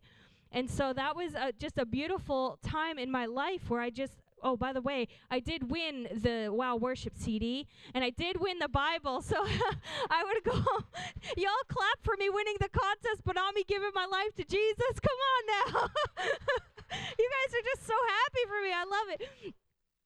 [0.51, 4.13] And so that was uh, just a beautiful time in my life where I just
[4.43, 8.59] oh, by the way, I did win the Wow Worship CD, and I did win
[8.59, 9.23] the Bible.
[9.27, 9.45] So
[10.09, 10.53] I would go,
[11.35, 14.99] y'all clap for me winning the contest, but not me giving my life to Jesus.
[15.01, 15.89] Come on now.
[17.19, 18.71] you guys are just so happy for me.
[18.73, 19.53] I love it.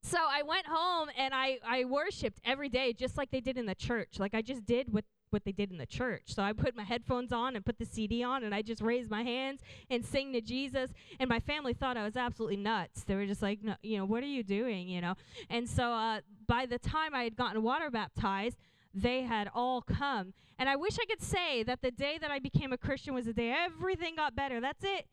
[0.04, 3.66] So I went home and I, I worshiped every day just like they did in
[3.66, 4.20] the church.
[4.20, 6.24] Like I just did what, what they did in the church.
[6.28, 9.10] So I put my headphones on and put the CD on and I just raised
[9.10, 10.92] my hands and sing to Jesus.
[11.20, 13.04] And my family thought I was absolutely nuts.
[13.04, 14.88] They were just like, no, you know, what are you doing?
[14.88, 15.16] You know?
[15.50, 18.58] And so uh, by the time I had gotten water baptized,
[18.94, 20.34] they had all come.
[20.60, 23.26] And I wish I could say that the day that I became a Christian was
[23.26, 24.60] the day everything got better.
[24.60, 25.08] That's it.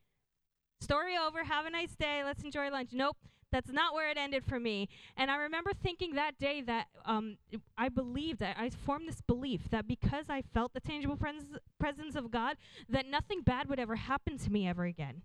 [0.81, 1.45] Story over.
[1.45, 2.23] Have a nice day.
[2.25, 2.91] Let's enjoy lunch.
[2.93, 3.17] Nope.
[3.51, 4.89] That's not where it ended for me.
[5.17, 7.39] And I remember thinking that day that um,
[7.77, 11.45] I believed, I, I formed this belief that because I felt the tangible pres-
[11.79, 12.57] presence of God,
[12.89, 15.23] that nothing bad would ever happen to me ever again.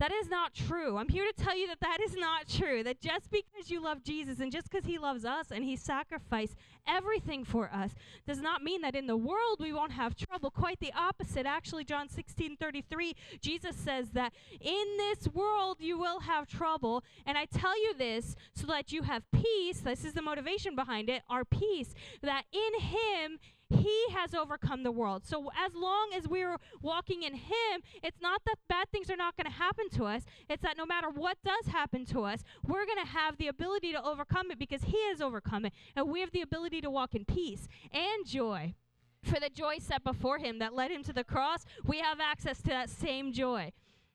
[0.00, 0.96] That is not true.
[0.96, 2.84] I'm here to tell you that that is not true.
[2.84, 6.54] That just because you love Jesus and just because he loves us and he sacrificed
[6.86, 7.90] everything for us
[8.24, 10.52] does not mean that in the world we won't have trouble.
[10.52, 11.46] Quite the opposite.
[11.46, 17.02] Actually, John 16 33, Jesus says that in this world you will have trouble.
[17.26, 19.80] And I tell you this so that you have peace.
[19.80, 21.92] This is the motivation behind it our peace.
[22.22, 23.38] That in him
[23.70, 25.26] he has overcome the world.
[25.26, 29.36] So as long as we're walking in Him, it's not that bad things are not
[29.36, 30.22] going to happen to us.
[30.48, 33.92] It's that no matter what does happen to us, we're going to have the ability
[33.92, 35.74] to overcome it because He has overcome it.
[35.94, 38.74] And we have the ability to walk in peace and joy.
[39.22, 42.62] For the joy set before Him that led Him to the cross, we have access
[42.62, 43.72] to that same joy.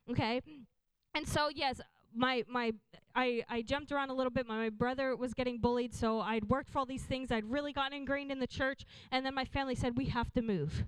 [0.09, 0.41] Okay?
[1.13, 1.79] And so, yes,
[2.15, 2.73] my my
[3.15, 4.47] I, I jumped around a little bit.
[4.47, 7.31] My, my brother was getting bullied, so I'd worked for all these things.
[7.31, 10.41] I'd really gotten ingrained in the church, and then my family said we have to
[10.41, 10.85] move.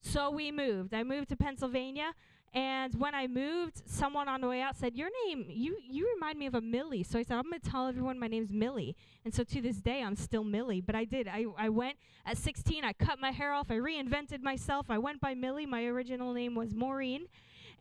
[0.00, 0.94] So we moved.
[0.94, 2.14] I moved to Pennsylvania,
[2.52, 6.38] and when I moved, someone on the way out said, "Your name, you you remind
[6.38, 8.96] me of a Millie." So I said, "I'm going to tell everyone my name's Millie."
[9.24, 10.80] And so to this day, I'm still Millie.
[10.80, 11.28] But I did.
[11.28, 12.84] I I went at 16.
[12.84, 13.70] I cut my hair off.
[13.70, 14.86] I reinvented myself.
[14.88, 15.66] I went by Millie.
[15.66, 17.26] My original name was Maureen.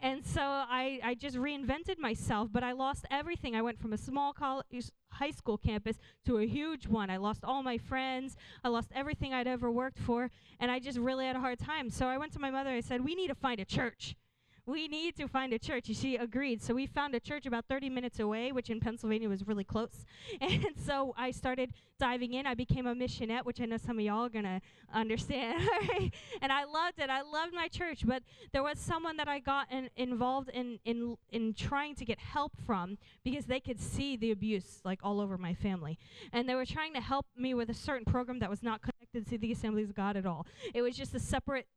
[0.01, 3.55] And so I, I just reinvented myself, but I lost everything.
[3.55, 7.09] I went from a small college, high school campus to a huge one.
[7.09, 8.37] I lost all my friends.
[8.63, 11.89] I lost everything I'd ever worked for, and I just really had a hard time.
[11.89, 12.69] So I went to my mother.
[12.69, 14.15] I said, "We need to find a church."
[14.69, 15.87] We need to find a church.
[15.93, 16.61] She agreed.
[16.61, 20.05] So we found a church about 30 minutes away, which in Pennsylvania was really close.
[20.41, 22.45] And so I started diving in.
[22.45, 24.61] I became a missionette, which I know some of y'all are going to
[24.93, 25.61] understand.
[26.41, 27.09] and I loved it.
[27.09, 28.05] I loved my church.
[28.05, 32.19] But there was someone that I got in, involved in, in, in trying to get
[32.19, 35.97] help from because they could see the abuse like all over my family.
[36.31, 39.29] And they were trying to help me with a certain program that was not connected
[39.29, 40.45] to the Assemblies of God at all.
[40.73, 41.67] It was just a separate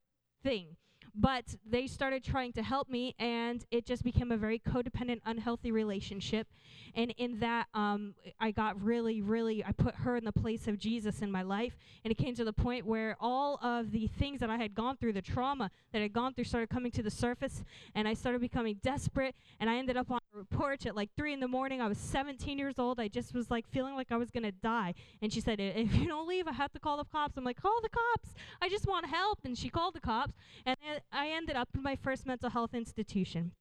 [0.43, 0.77] thing.
[1.15, 5.71] But they started trying to help me, and it just became a very codependent, unhealthy
[5.71, 6.49] relationship.
[6.95, 10.79] And in that, um, I got really, really, I put her in the place of
[10.79, 11.77] Jesus in my life.
[12.05, 14.97] And it came to the point where all of the things that I had gone
[14.97, 17.63] through, the trauma that I had gone through, started coming to the surface.
[17.95, 19.35] And I started becoming desperate.
[19.61, 20.19] And I ended up on
[20.51, 21.81] porch at like 3 in the morning.
[21.81, 22.99] I was 17 years old.
[22.99, 24.95] I just was like feeling like I was to die.
[25.21, 27.37] And she said, If you don't leave, I have to call the cops.
[27.37, 28.35] I'm like, Call the cops.
[28.61, 29.41] I just want help.
[29.45, 30.35] And she called the cops.
[30.65, 30.77] And
[31.13, 33.53] I ended up in my first mental health institution.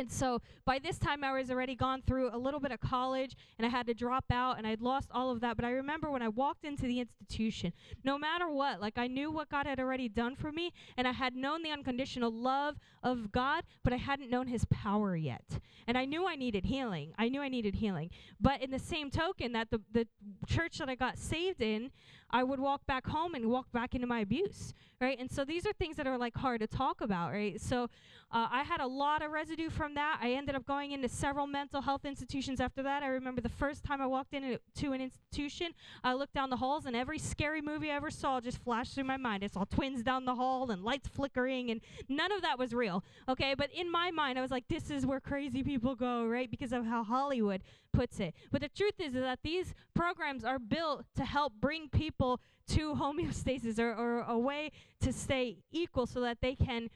[0.00, 3.36] And so by this time, I was already gone through a little bit of college
[3.58, 5.56] and I had to drop out and I'd lost all of that.
[5.56, 9.30] But I remember when I walked into the institution, no matter what, like I knew
[9.30, 13.30] what God had already done for me and I had known the unconditional love of
[13.30, 15.60] God, but I hadn't known his power yet.
[15.86, 17.12] And I knew I needed healing.
[17.18, 18.08] I knew I needed healing.
[18.40, 20.06] But in the same token, that the, the
[20.46, 21.90] church that I got saved in,
[22.30, 25.18] I would walk back home and walk back into my abuse, right?
[25.18, 27.60] And so these are things that are like hard to talk about, right?
[27.60, 27.84] So
[28.32, 30.18] uh, I had a lot of residue from that.
[30.22, 33.02] I ended up going into several mental health institutions after that.
[33.02, 34.60] I remember the first time I walked into
[34.92, 35.72] an institution,
[36.04, 39.04] I looked down the halls and every scary movie I ever saw just flashed through
[39.04, 39.42] my mind.
[39.42, 43.02] I saw twins down the hall and lights flickering, and none of that was real,
[43.28, 43.54] okay?
[43.56, 46.50] But in my mind, I was like, this is where crazy people go, right?
[46.50, 47.62] Because of how Hollywood
[47.92, 48.34] puts it.
[48.50, 52.94] But the truth is, is that these programs are built to help bring people to
[53.00, 56.88] homeostasis or, or a way to stay equal so that they can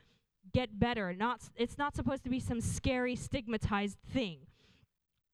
[0.53, 1.15] get better.
[1.15, 4.47] Not, it's not supposed to be some scary, stigmatized thing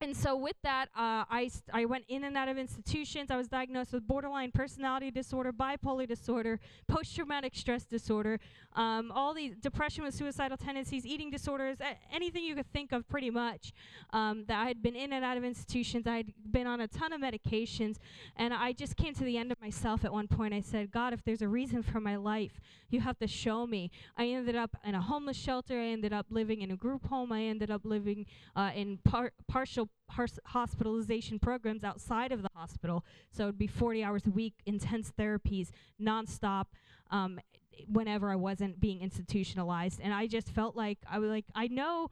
[0.01, 3.31] and so with that, uh, I, st- I went in and out of institutions.
[3.31, 6.59] I was diagnosed with borderline personality disorder, bipolar disorder,
[6.89, 8.41] post-traumatic stress disorder,
[8.75, 13.07] um, all the depression with suicidal tendencies, eating disorders, a- anything you could think of
[13.09, 13.73] pretty much.
[14.13, 16.07] Um, that I had been in and out of institutions.
[16.07, 17.97] I had been on a ton of medications.
[18.37, 20.55] And I just came to the end of myself at one point.
[20.55, 23.91] I said, God, if there's a reason for my life, you have to show me.
[24.17, 25.79] I ended up in a homeless shelter.
[25.79, 27.33] I ended up living in a group home.
[27.33, 29.90] I ended up living uh, in par- partial
[30.47, 33.05] hospitalization programs outside of the hospital.
[33.31, 36.67] So it'd be 40 hours a week, intense therapies, nonstop.
[37.11, 37.41] Um,
[37.89, 42.11] whenever I wasn't being institutionalized, and I just felt like I was like I know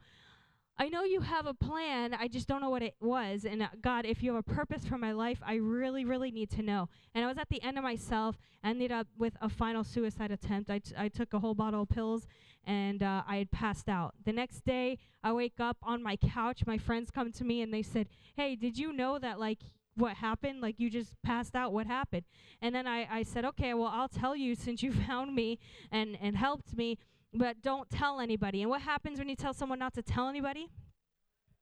[0.81, 2.13] I know you have a plan.
[2.13, 3.43] I just don't know what it was.
[3.43, 6.49] And uh, God, if you have a purpose for my life, I really, really need
[6.51, 6.87] to know.
[7.13, 10.69] And I was at the end of myself, ended up with a final suicide attempt.
[10.69, 12.27] I, t- I took a whole bottle of pills
[12.65, 14.13] and uh, I had passed out.
[14.23, 16.65] The next day, I wake up on my couch.
[16.65, 19.59] My friends come to me and they said, Hey, did you know that, like,
[19.95, 20.61] what happened?
[20.61, 21.73] Like, you just passed out.
[21.73, 22.23] What happened?
[22.61, 25.59] And then I, I said, Okay, well, I'll tell you since you found me
[25.91, 26.97] and, and helped me
[27.33, 28.61] but don't tell anybody.
[28.61, 30.69] And what happens when you tell someone not to tell anybody?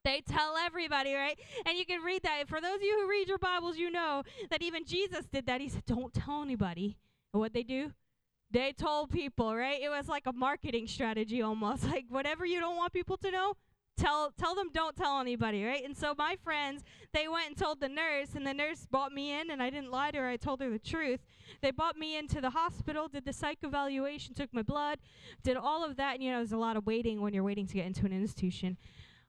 [0.04, 1.38] They tell everybody, right?
[1.66, 2.48] And you can read that.
[2.48, 5.60] For those of you who read your Bibles, you know that even Jesus did that.
[5.60, 6.96] He said, Don't tell anybody.
[7.32, 7.92] And what they do?
[8.50, 9.80] They told people, right?
[9.82, 11.84] It was like a marketing strategy almost.
[11.88, 13.54] Like whatever you don't want people to know,
[13.98, 15.84] tell tell them don't tell anybody, right?
[15.84, 19.38] And so my friends, they went and told the nurse, and the nurse brought me
[19.38, 20.28] in, and I didn't lie to her.
[20.28, 21.20] I told her the truth.
[21.60, 24.98] They brought me into the hospital, did the psych evaluation, took my blood,
[25.42, 27.66] did all of that, and you know, there's a lot of waiting when you're waiting
[27.66, 28.76] to get into an institution.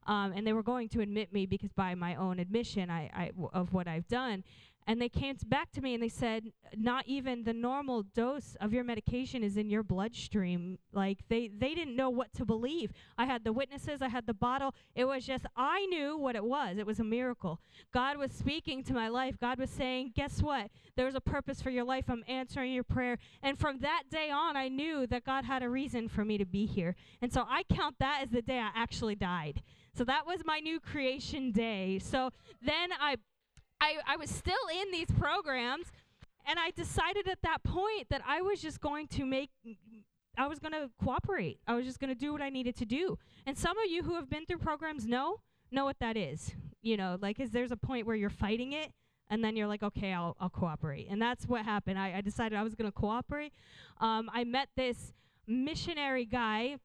[0.08, 3.27] Um, and they were going to admit me because by my own admission I, I
[3.27, 4.43] w- of what I've done.
[4.89, 8.73] And they came back to me and they said, not even the normal dose of
[8.73, 10.80] your medication is in your bloodstream.
[10.91, 12.91] Like they, they didn't know what to believe.
[13.15, 14.73] I had the witnesses, I had the bottle.
[14.95, 16.80] It was just, I knew what it was.
[16.80, 17.62] It was a miracle.
[17.93, 19.36] God was speaking to my life.
[19.39, 20.71] God was saying, guess what?
[20.95, 22.06] There's a purpose for your life.
[22.10, 23.19] I'm answering your prayer.
[23.43, 26.45] And from that day on, I knew that God had a reason for me to
[26.45, 26.95] be here.
[27.21, 29.62] And so I count that as the day I actually died.
[29.95, 31.99] So that was my new creation day.
[31.99, 33.17] So then I
[33.81, 35.87] I, I was still in these programs,
[36.45, 39.49] and I decided at that point that I was just going to make,
[40.37, 41.59] I was going to cooperate.
[41.67, 43.17] I was just going to do what I needed to do.
[43.45, 46.53] And some of you who have been through programs know, know what that is.
[46.81, 48.91] You know, like, is there's a point where you're fighting it,
[49.29, 51.07] and then you're like, okay, I'll, I'll cooperate.
[51.09, 51.99] And that's what happened.
[51.99, 53.53] I, I decided I was going to cooperate.
[54.01, 55.13] Um, I met this
[55.45, 56.77] missionary guy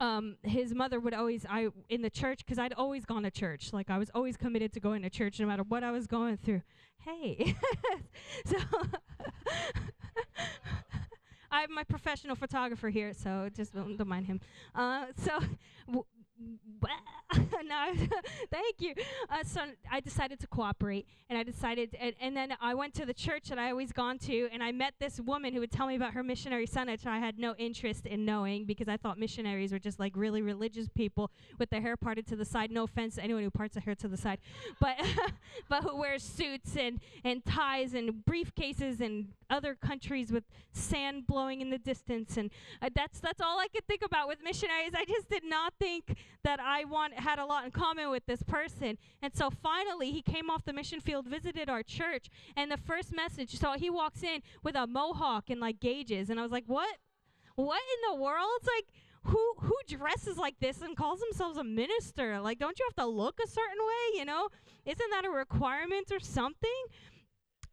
[0.00, 3.72] um, his mother would always I in the church because I'd always gone to church.
[3.72, 6.36] Like I was always committed to going to church no matter what I was going
[6.36, 6.62] through.
[6.98, 7.56] Hey,
[8.46, 8.56] so
[11.50, 14.40] I'm my professional photographer here, so just don't, mind him.
[14.74, 15.40] Uh, so
[15.86, 16.04] w-
[17.68, 17.92] no,
[18.50, 18.94] thank you.
[19.30, 23.06] Uh, so I decided to cooperate, and I decided, and, and then I went to
[23.06, 25.86] the church that I always gone to, and I met this woman who would tell
[25.86, 29.18] me about her missionary son, which I had no interest in knowing because I thought
[29.18, 32.70] missionaries were just like really religious people with their hair parted to the side.
[32.70, 34.38] No offense to anyone who parts their hair to the side,
[34.80, 34.96] but
[35.68, 41.60] but who wears suits and and ties and briefcases and other countries with sand blowing
[41.60, 44.92] in the distance, and uh, that's that's all I could think about with missionaries.
[44.94, 48.42] I just did not think that I want had a lot in common with this
[48.42, 48.98] person.
[49.22, 53.14] And so finally he came off the mission field, visited our church, and the first
[53.14, 56.64] message, so he walks in with a mohawk and like gauges, and I was like,
[56.66, 56.96] "What?
[57.56, 58.86] What in the world?" It's like
[59.24, 62.40] who who dresses like this and calls themselves a minister?
[62.40, 64.18] Like, don't you have to look a certain way?
[64.18, 64.48] You know,
[64.86, 66.84] isn't that a requirement or something?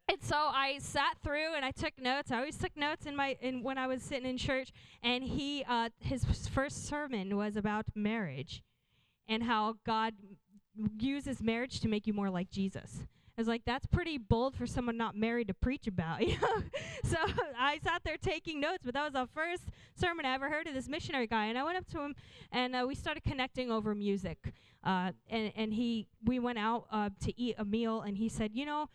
[0.07, 2.31] And so I sat through and I took notes.
[2.31, 4.71] I always took notes in my in when I was sitting in church.
[5.01, 8.61] And he uh, his first sermon was about marriage,
[9.27, 10.13] and how God
[10.99, 13.07] uses marriage to make you more like Jesus.
[13.37, 16.63] I was like, that's pretty bold for someone not married to preach about, you know.
[17.03, 17.17] so
[17.59, 19.63] I sat there taking notes, but that was the first
[19.93, 22.15] sermon I ever heard of this missionary guy, and I went up to him,
[22.51, 24.53] and uh, we started connecting over music.
[24.83, 28.51] Uh, and and he we went out uh, to eat a meal, and he said,
[28.53, 28.87] you know,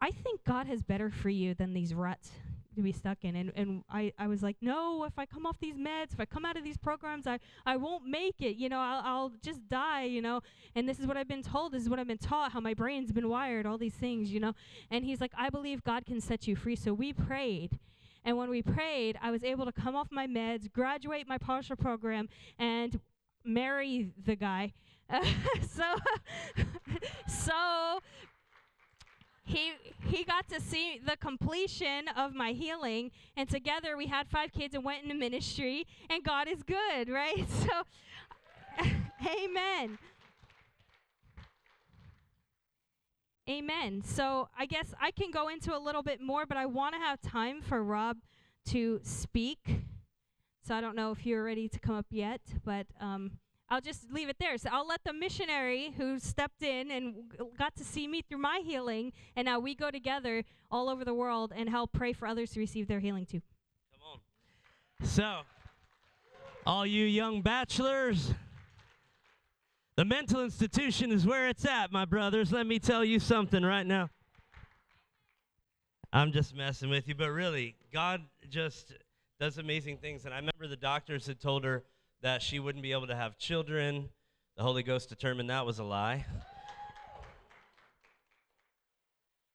[0.00, 2.30] I think God has better for you than these ruts
[2.78, 3.36] to be stuck in.
[3.36, 6.24] And, and I, I was like, no, if I come off these meds, if I
[6.24, 8.56] come out of these programs, I, I won't make it.
[8.56, 10.40] You know, I'll, I'll just die, you know.
[10.74, 11.72] And this is what I've been told.
[11.72, 14.40] This is what I've been taught, how my brain's been wired, all these things, you
[14.40, 14.54] know.
[14.90, 16.76] And he's like, I believe God can set you free.
[16.76, 17.78] So we prayed.
[18.24, 21.76] And when we prayed, I was able to come off my meds, graduate my partial
[21.76, 23.00] program, and
[23.44, 24.72] marry the guy.
[25.68, 25.94] so,
[27.28, 28.00] so
[29.48, 29.72] he
[30.06, 34.74] he got to see the completion of my healing and together we had five kids
[34.74, 37.44] and went into ministry and god is good right?
[37.48, 38.86] So
[39.26, 39.98] amen.
[43.48, 44.02] Amen.
[44.04, 47.00] So i guess i can go into a little bit more but i want to
[47.00, 48.18] have time for rob
[48.66, 49.82] to speak.
[50.62, 53.38] So i don't know if you're ready to come up yet but um,
[53.70, 54.56] I'll just leave it there.
[54.56, 57.14] So I'll let the missionary who stepped in and
[57.58, 61.14] got to see me through my healing, and now we go together all over the
[61.14, 63.42] world and help pray for others to receive their healing too.
[63.92, 64.20] Come
[65.00, 65.06] on.
[65.06, 65.40] So,
[66.66, 68.32] all you young bachelors,
[69.96, 72.52] the mental institution is where it's at, my brothers.
[72.52, 74.08] Let me tell you something right now.
[76.10, 78.94] I'm just messing with you, but really, God just
[79.38, 80.24] does amazing things.
[80.24, 81.84] And I remember the doctors had told her
[82.22, 84.08] that she wouldn't be able to have children.
[84.56, 86.26] The Holy Ghost determined that was a lie.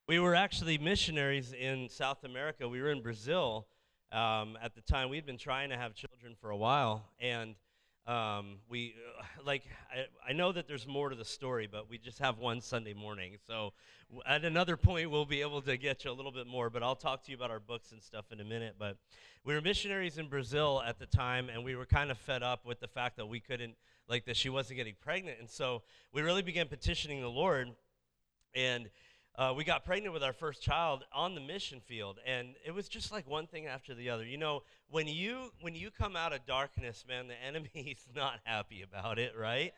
[0.08, 2.68] we were actually missionaries in South America.
[2.70, 3.68] We were in Brazil
[4.12, 5.10] um, at the time.
[5.10, 7.56] We'd been trying to have children for a while, and
[8.06, 11.98] um, we uh, like I, I know that there's more to the story, but we
[11.98, 13.38] just have one Sunday morning.
[13.48, 13.74] So
[14.26, 16.70] at another point, we'll be able to get you a little bit more.
[16.70, 18.76] But I'll talk to you about our books and stuff in a minute.
[18.78, 18.98] But
[19.46, 22.66] we were missionaries in Brazil at the time, and we were kind of fed up
[22.66, 23.76] with the fact that we couldn't
[24.10, 25.82] like that she wasn't getting pregnant, and so
[26.12, 27.70] we really began petitioning the Lord,
[28.54, 28.90] and
[29.36, 32.88] uh, we got pregnant with our first child on the mission field and it was
[32.88, 34.24] just like one thing after the other.
[34.24, 34.62] You know
[34.92, 39.34] when you when you come out of darkness man the enemy's not happy about it
[39.38, 39.74] right?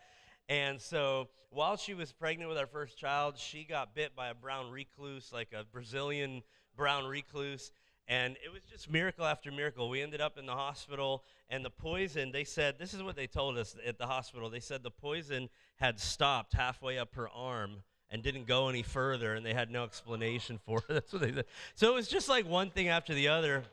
[0.50, 4.34] And so while she was pregnant with our first child she got bit by a
[4.34, 6.44] brown recluse like a brazilian
[6.76, 7.72] brown recluse
[8.08, 9.90] and it was just miracle after miracle.
[9.90, 13.28] We ended up in the hospital and the poison they said this is what they
[13.28, 14.50] told us at the hospital.
[14.50, 15.48] They said the poison
[15.78, 19.84] had stopped halfway up her arm and didn't go any further, and they had no
[19.84, 20.86] explanation for it.
[20.90, 21.44] That's what they.
[21.76, 23.64] So it was just like one thing after the other.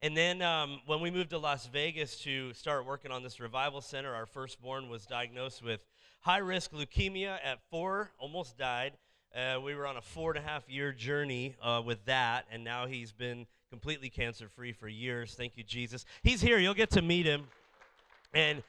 [0.00, 3.80] And then um, when we moved to Las Vegas to start working on this revival
[3.80, 5.80] center, our firstborn was diagnosed with
[6.20, 8.92] high risk leukemia at four, almost died.
[9.34, 12.62] Uh, we were on a four and a half year journey uh, with that, and
[12.62, 15.34] now he's been completely cancer free for years.
[15.34, 16.04] Thank you, Jesus.
[16.22, 16.58] He's here.
[16.58, 17.44] You'll get to meet him.
[18.32, 18.62] And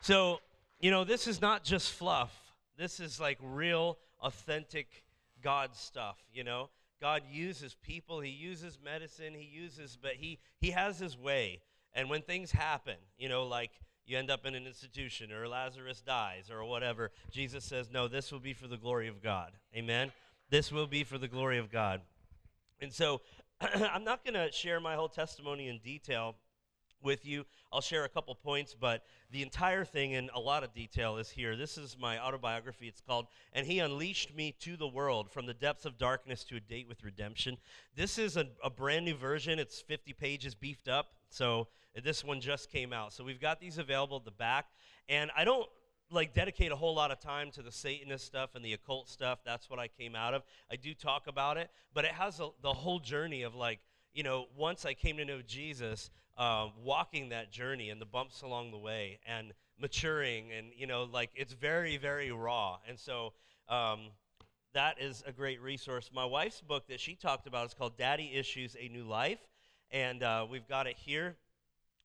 [0.00, 0.40] so,
[0.80, 2.45] you know, this is not just fluff.
[2.76, 5.04] This is like real, authentic
[5.42, 6.70] God stuff, you know?
[7.00, 11.60] God uses people, he uses medicine, he uses but he he has his way.
[11.92, 13.70] And when things happen, you know, like
[14.06, 18.32] you end up in an institution or Lazarus dies or whatever, Jesus says, "No, this
[18.32, 20.12] will be for the glory of God." Amen.
[20.48, 22.00] This will be for the glory of God.
[22.80, 23.20] And so
[23.60, 26.36] I'm not going to share my whole testimony in detail
[27.06, 27.46] with you.
[27.72, 31.30] I'll share a couple points, but the entire thing in a lot of detail is
[31.30, 31.56] here.
[31.56, 32.88] This is my autobiography.
[32.88, 36.56] It's called And He Unleashed Me to the World From the Depths of Darkness to
[36.56, 37.56] a Date with Redemption.
[37.94, 39.58] This is a, a brand new version.
[39.58, 41.12] It's 50 pages beefed up.
[41.30, 43.12] So uh, this one just came out.
[43.12, 44.66] So we've got these available at the back.
[45.08, 45.68] And I don't
[46.10, 49.40] like dedicate a whole lot of time to the satanist stuff and the occult stuff
[49.44, 52.48] that's what i came out of i do talk about it but it has a,
[52.62, 53.80] the whole journey of like
[54.14, 58.42] you know once i came to know jesus uh, walking that journey and the bumps
[58.42, 62.78] along the way and maturing and you know like it's very very raw.
[62.88, 63.32] And so
[63.68, 64.08] um,
[64.74, 66.10] that is a great resource.
[66.12, 69.38] My wife's book that she talked about is called daddy issues a new life.
[69.90, 71.36] And uh, we've got it here.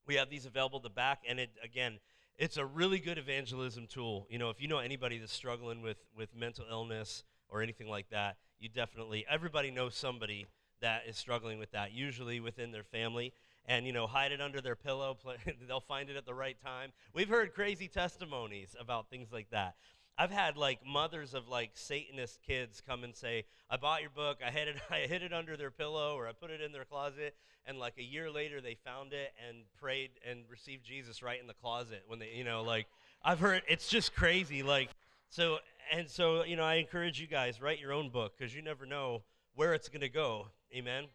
[0.05, 1.23] We have these available at the back.
[1.27, 1.99] And it again
[2.37, 4.27] it's a really good evangelism tool.
[4.29, 8.09] You know if you know anybody that's struggling with with mental illness or anything like
[8.09, 10.47] that you definitely everybody knows somebody
[10.81, 13.33] that is struggling with that usually within their family
[13.65, 15.17] and you know hide it under their pillow
[15.67, 16.91] they'll find it at the right time.
[17.13, 19.75] We've heard crazy testimonies about things like that.
[20.17, 24.39] I've had like mothers of like satanist kids come and say i bought your book
[24.45, 26.85] i hid it i hid it under their pillow or i put it in their
[26.85, 27.33] closet
[27.65, 31.47] and like a year later they found it and prayed and received jesus right in
[31.47, 32.85] the closet when they you know like
[33.23, 34.89] i've heard it's just crazy like
[35.29, 35.57] so
[35.91, 38.85] and so you know i encourage you guys write your own book because you never
[38.85, 39.23] know
[39.55, 40.45] where it's going to go
[40.75, 41.05] amen?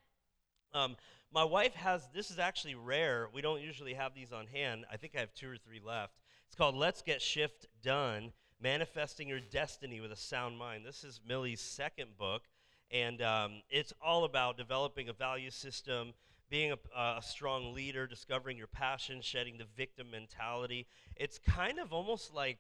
[0.75, 0.97] Um,
[1.33, 3.29] my wife has this is actually rare.
[3.33, 4.85] We don't usually have these on hand.
[4.91, 6.15] I think I have two or three left.
[6.47, 10.85] It's called Let's Get Shift Done Manifesting Your Destiny with a Sound Mind.
[10.87, 12.43] This is Millie's second book,
[12.91, 16.15] and um, it's all about developing a value system,
[16.49, 20.87] being a, a, strong leader, discovering your passion, shedding the victim mentality.
[21.17, 22.59] It's kind of almost like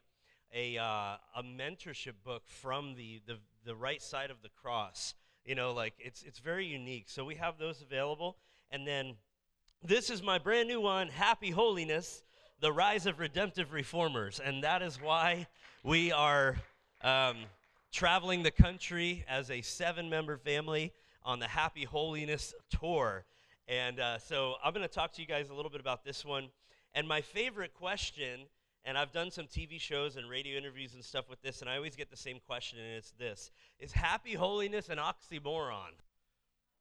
[0.52, 5.14] a, uh, a mentorship book from the, the, the right side of the cross.
[5.44, 7.04] You know, like it's, it's very unique.
[7.08, 8.36] So we have those available.
[8.70, 9.14] And then
[9.82, 12.22] this is my brand new one, Happy Holiness,
[12.60, 14.40] the Rise of Redemptive Reformers.
[14.40, 15.46] And that is why
[15.82, 16.56] we are
[17.02, 17.36] um,
[17.92, 20.92] traveling the country as a seven member family
[21.24, 23.24] on the Happy Holiness Tour.
[23.68, 26.24] And uh, so I'm going to talk to you guys a little bit about this
[26.24, 26.48] one.
[26.94, 28.40] And my favorite question,
[28.84, 31.76] and I've done some TV shows and radio interviews and stuff with this, and I
[31.76, 35.92] always get the same question, and it's this Is happy holiness an oxymoron?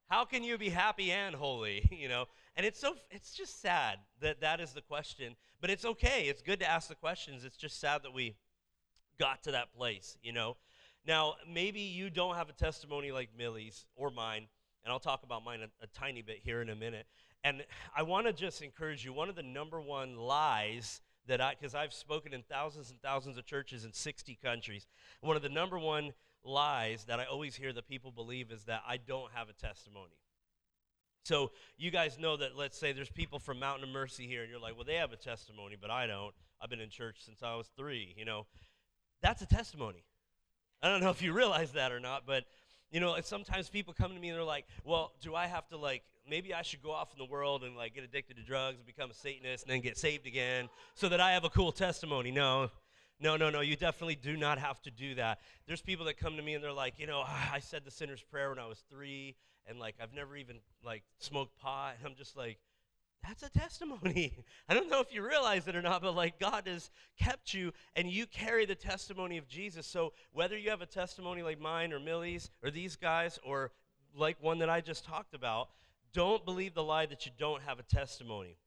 [0.07, 1.89] How can you be happy and holy?
[1.95, 2.25] You know,
[2.55, 5.35] and it's so it's just sad that that is the question.
[5.61, 6.23] But it's okay.
[6.23, 7.43] It's good to ask the questions.
[7.43, 8.35] It's just sad that we
[9.19, 10.17] got to that place.
[10.21, 10.57] You know.
[11.07, 14.47] Now maybe you don't have a testimony like Millie's or mine,
[14.83, 17.07] and I'll talk about mine a, a tiny bit here in a minute.
[17.43, 17.63] And
[17.95, 19.13] I want to just encourage you.
[19.13, 23.37] One of the number one lies that I, because I've spoken in thousands and thousands
[23.37, 24.87] of churches in 60 countries,
[25.21, 26.13] one of the number one
[26.45, 30.15] lies that I always hear that people believe is that I don't have a testimony.
[31.23, 34.51] So you guys know that, let's say there's people from Mountain of Mercy here, and
[34.51, 36.35] you're like, well, they have a testimony, but I don't.
[36.61, 38.45] I've been in church since I was three, you know.
[39.21, 40.03] That's a testimony.
[40.83, 42.43] I don't know if you realize that or not, but,
[42.91, 45.77] you know, sometimes people come to me and they're like, well, do I have to,
[45.77, 48.77] like, maybe I should go off in the world and, like, get addicted to drugs
[48.77, 51.71] and become a Satanist and then get saved again so that I have a cool
[51.71, 52.29] testimony?
[52.29, 52.69] No.
[53.19, 55.39] No, no, no, you definitely do not have to do that.
[55.67, 57.91] There's people that come to me and they're like, you know, ah, I said the
[57.91, 59.35] sinner's prayer when I was three
[59.67, 61.95] and like I've never even like smoked pot.
[61.97, 62.57] And I'm just like,
[63.27, 64.33] that's a testimony.
[64.69, 67.71] I don't know if you realize it or not, but like God has kept you
[67.95, 69.87] and you carry the testimony of Jesus.
[69.87, 73.71] So whether you have a testimony like mine or Millie's or these guys or
[74.15, 75.69] like one that I just talked about,
[76.13, 78.57] don't believe the lie that you don't have a testimony.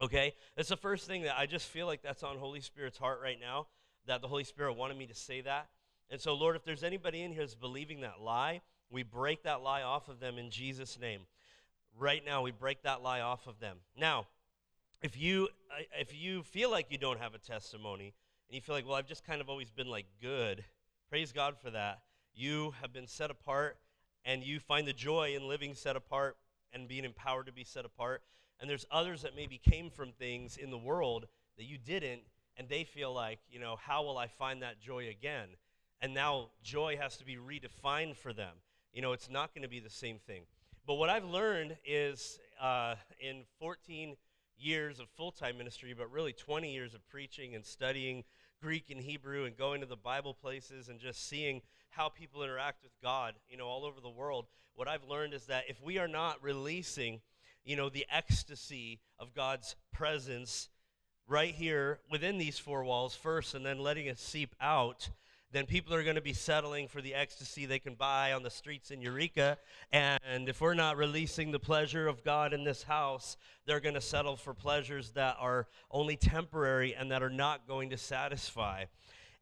[0.00, 0.34] Okay?
[0.56, 3.38] That's the first thing that I just feel like that's on Holy Spirit's heart right
[3.40, 3.66] now,
[4.06, 5.68] that the Holy Spirit wanted me to say that.
[6.10, 9.62] And so, Lord, if there's anybody in here that's believing that lie, we break that
[9.62, 11.22] lie off of them in Jesus' name.
[11.98, 13.78] Right now, we break that lie off of them.
[13.96, 14.26] Now,
[15.02, 15.48] if you
[15.98, 18.14] if you feel like you don't have a testimony
[18.48, 20.64] and you feel like, well, I've just kind of always been like good,
[21.08, 22.00] praise God for that.
[22.34, 23.78] You have been set apart
[24.24, 26.36] and you find the joy in living set apart
[26.72, 28.22] and being empowered to be set apart.
[28.60, 32.22] And there's others that maybe came from things in the world that you didn't,
[32.56, 35.48] and they feel like, you know, how will I find that joy again?
[36.00, 38.56] And now joy has to be redefined for them
[38.92, 40.42] you know, it's not going to be the same thing.
[40.86, 44.16] But what I've learned is uh, in 14
[44.58, 48.24] years of full time ministry, but really 20 years of preaching and studying
[48.60, 52.82] Greek and Hebrew and going to the Bible places and just seeing how people interact
[52.82, 55.98] with God, you know, all over the world, what I've learned is that if we
[55.98, 57.20] are not releasing,
[57.68, 60.70] you know, the ecstasy of God's presence
[61.26, 65.10] right here within these four walls first and then letting it seep out,
[65.52, 68.48] then people are going to be settling for the ecstasy they can buy on the
[68.48, 69.58] streets in Eureka.
[69.92, 74.00] And if we're not releasing the pleasure of God in this house, they're going to
[74.00, 78.84] settle for pleasures that are only temporary and that are not going to satisfy.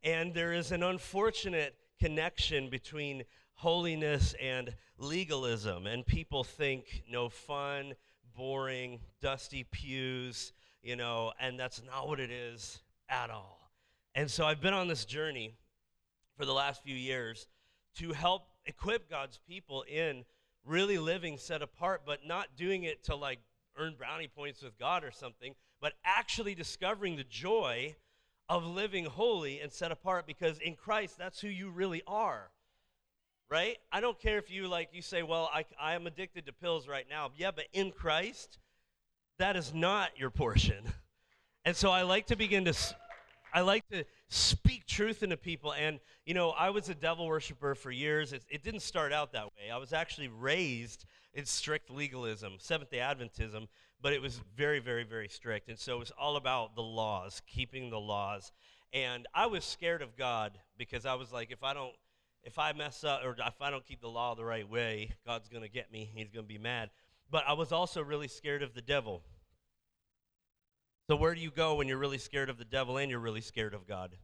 [0.03, 3.23] And there is an unfortunate connection between
[3.53, 5.87] holiness and legalism.
[5.87, 7.95] And people think no fun,
[8.37, 12.79] boring, dusty pews, you know, and that's not what it is
[13.09, 13.71] at all.
[14.15, 15.55] And so I've been on this journey
[16.37, 17.47] for the last few years
[17.97, 20.23] to help equip God's people in
[20.63, 23.39] really living set apart, but not doing it to like
[23.77, 27.95] earn brownie points with God or something, but actually discovering the joy
[28.49, 32.51] of living holy and set apart because in Christ, that's who you really are.
[33.49, 33.77] Right?
[33.91, 36.87] I don't care if you like, you say, well, I, I am addicted to pills
[36.87, 37.31] right now.
[37.37, 38.59] Yeah, but in Christ,
[39.39, 40.83] that is not your portion.
[41.65, 42.73] And so I like to begin to
[43.53, 45.73] I like to speak truth into people.
[45.73, 48.33] And, you know, I was a devil worshiper for years.
[48.33, 49.71] It, it didn't start out that way.
[49.73, 53.67] I was actually raised in strict legalism, Seventh day Adventism,
[54.01, 55.69] but it was very, very, very strict.
[55.69, 58.51] And so it was all about the laws, keeping the laws.
[58.93, 61.93] And I was scared of God because I was like, if I don't,
[62.43, 65.49] if I mess up or if I don't keep the law the right way, God's
[65.49, 66.09] going to get me.
[66.13, 66.89] He's going to be mad.
[67.29, 69.23] But I was also really scared of the devil
[71.09, 73.39] so, where do you go when you're really scared of the devil and you're really
[73.39, 74.17] scared of God?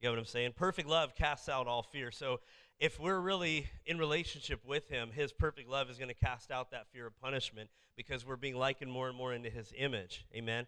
[0.00, 0.54] You know what I'm saying?
[0.56, 2.10] Perfect love casts out all fear.
[2.10, 2.40] So,
[2.78, 6.70] if we're really in relationship with Him, His perfect love is going to cast out
[6.70, 7.68] that fear of punishment
[7.98, 10.24] because we're being likened more and more into His image.
[10.34, 10.66] Amen?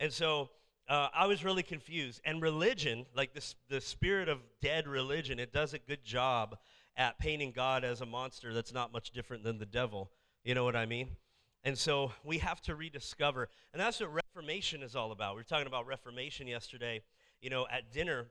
[0.00, 0.50] And so,
[0.88, 2.20] uh, I was really confused.
[2.24, 6.56] And religion, like this, the spirit of dead religion, it does a good job
[6.96, 10.10] at painting God as a monster that's not much different than the devil.
[10.44, 11.10] You know what I mean?
[11.64, 13.48] And so we have to rediscover.
[13.72, 15.34] And that's what Reformation is all about.
[15.34, 17.02] We were talking about Reformation yesterday,
[17.40, 18.26] you know, at dinner.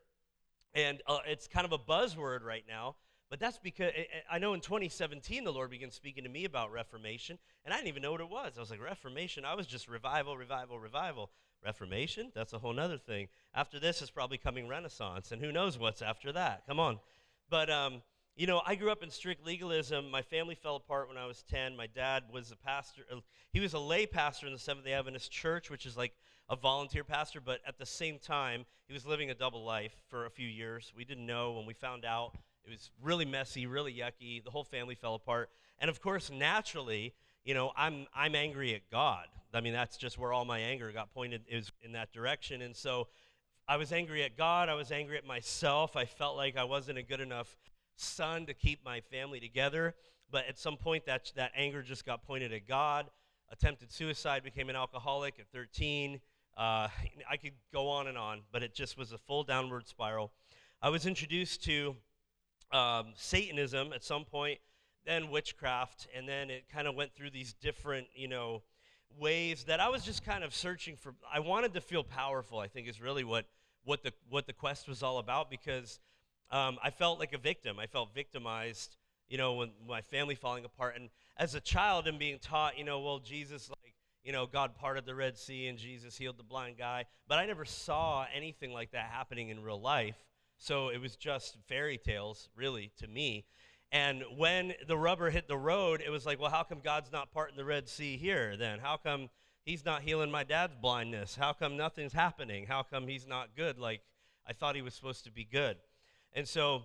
[0.73, 2.95] And uh, it's kind of a buzzword right now.
[3.29, 3.91] But that's because
[4.31, 7.89] I know in 2017 the Lord began speaking to me about Reformation, and I didn't
[7.89, 8.53] even know what it was.
[8.55, 9.43] I was like, Reformation?
[9.43, 11.29] I was just revival, revival, revival.
[11.63, 12.31] Reformation?
[12.33, 13.27] That's a whole other thing.
[13.53, 16.63] After this is probably coming Renaissance, and who knows what's after that.
[16.67, 16.99] Come on.
[17.49, 18.01] But um,
[18.37, 20.11] you know, I grew up in strict legalism.
[20.11, 21.75] My family fell apart when I was 10.
[21.75, 23.01] My dad was a pastor.
[23.11, 26.13] Uh, he was a lay pastor in the Seventh day Adventist church, which is like
[26.47, 30.25] a volunteer pastor, but at the same time, he was living a double life for
[30.25, 30.93] a few years.
[30.95, 32.37] We didn't know when we found out.
[32.63, 34.43] It was really messy, really yucky.
[34.43, 35.49] The whole family fell apart.
[35.79, 37.13] And of course, naturally,
[37.47, 39.25] you know, I'm, I'm angry at God.
[39.53, 42.61] I mean, that's just where all my anger got pointed is in that direction.
[42.61, 43.07] And so
[43.69, 44.67] I was angry at God.
[44.67, 45.95] I was angry at myself.
[45.95, 47.55] I felt like I wasn't a good enough
[47.95, 49.95] son to keep my family together.
[50.29, 53.05] But at some point, that, that anger just got pointed at God.
[53.49, 56.19] Attempted suicide, became an alcoholic at 13.
[56.57, 56.89] Uh,
[57.29, 60.33] I could go on and on, but it just was a full downward spiral.
[60.81, 61.95] I was introduced to
[62.73, 64.59] um, Satanism at some point.
[65.07, 68.61] Then witchcraft, and then it kind of went through these different, you know,
[69.17, 71.15] ways that I was just kind of searching for.
[71.33, 72.59] I wanted to feel powerful.
[72.59, 73.45] I think is really what
[73.85, 75.99] what the what the quest was all about because
[76.51, 77.79] um, I felt like a victim.
[77.79, 78.97] I felt victimized,
[79.29, 82.83] you know, when my family falling apart, and as a child and being taught, you
[82.83, 83.93] know, well, Jesus like.
[84.23, 87.05] You know, God parted the Red Sea and Jesus healed the blind guy.
[87.29, 90.17] But I never saw anything like that happening in real life.
[90.57, 93.45] So it was just fairy tales, really, to me.
[93.91, 97.31] And when the rubber hit the road, it was like, well, how come God's not
[97.31, 98.79] parting the Red Sea here then?
[98.79, 99.29] How come
[99.63, 101.35] he's not healing my dad's blindness?
[101.35, 102.65] How come nothing's happening?
[102.65, 104.01] How come he's not good like
[104.45, 105.77] I thought he was supposed to be good?
[106.33, 106.83] And so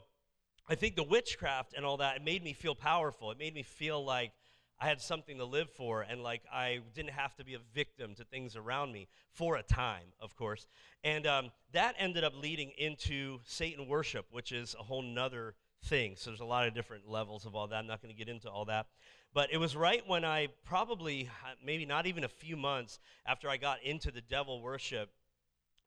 [0.68, 3.32] I think the witchcraft and all that, it made me feel powerful.
[3.32, 4.32] It made me feel like
[4.80, 8.14] I had something to live for and like I didn't have to be a victim
[8.16, 10.66] to things around me for a time, of course.
[11.03, 16.14] And um, that ended up leading into Satan worship, which is a whole nother thing.
[16.16, 17.76] So there's a lot of different levels of all that.
[17.76, 18.86] I'm not going to get into all that.
[19.34, 23.48] But it was right when I probably, uh, maybe not even a few months after
[23.48, 25.10] I got into the devil worship,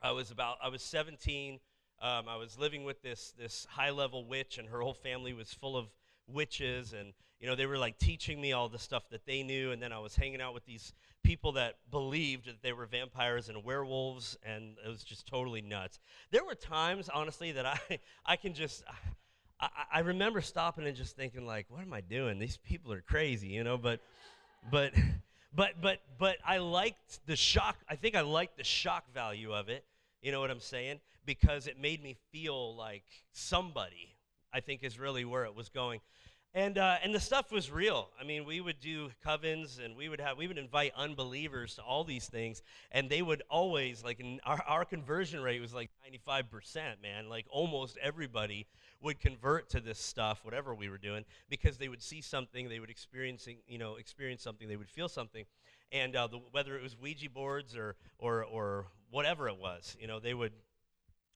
[0.02, 1.60] I was about, I was 17.
[2.02, 5.54] Um, I was living with this, this high level witch, and her whole family was
[5.54, 5.88] full of
[6.28, 6.94] witches.
[6.94, 9.72] And, you know, they were like teaching me all the stuff that they knew.
[9.72, 10.94] And then I was hanging out with these
[11.24, 14.38] people that believed that they were vampires and werewolves.
[14.44, 16.00] And it was just totally nuts.
[16.32, 17.80] There were times, honestly, that I,
[18.26, 18.96] I can just, I,
[19.60, 22.40] I remember stopping and just thinking like, what am I doing?
[22.40, 23.78] These people are crazy, you know.
[23.78, 24.02] But,
[24.70, 24.94] but,
[25.56, 27.78] but, but, but I liked the shock.
[27.90, 29.86] I think I liked the shock value of it.
[30.22, 31.00] You know what I'm saying?
[31.26, 34.16] Because it made me feel like somebody.
[34.56, 36.00] I think is really where it was going.
[36.54, 38.08] And, uh, and the stuff was real.
[38.20, 41.82] I mean, we would do covens and we would have, we would invite unbelievers to
[41.82, 42.62] all these things.
[42.94, 45.90] And they would always, like, our, our conversion rate was like
[46.30, 47.28] 95%, man.
[47.28, 48.68] Like, almost everybody
[49.06, 52.80] would convert to this stuff, whatever we were doing, because they would see something, they
[52.80, 55.46] would experience, you know, experience something, they would feel something,
[55.92, 60.08] and uh, the, whether it was Ouija boards or or or whatever it was, you
[60.08, 60.54] know, they would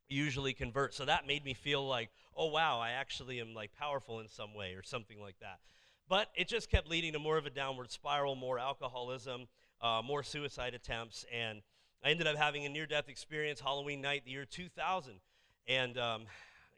[0.10, 0.96] usually convert.
[0.96, 4.56] So that made me feel like, oh wow, I actually am like powerful in some
[4.56, 5.60] way or something like that.
[6.10, 9.48] But it just kept leading to more of a downward spiral, more alcoholism,
[9.80, 11.62] uh, more suicide attempts, and
[12.04, 15.20] I ended up having a near-death experience Halloween night, the year 2000,
[15.68, 16.24] and um,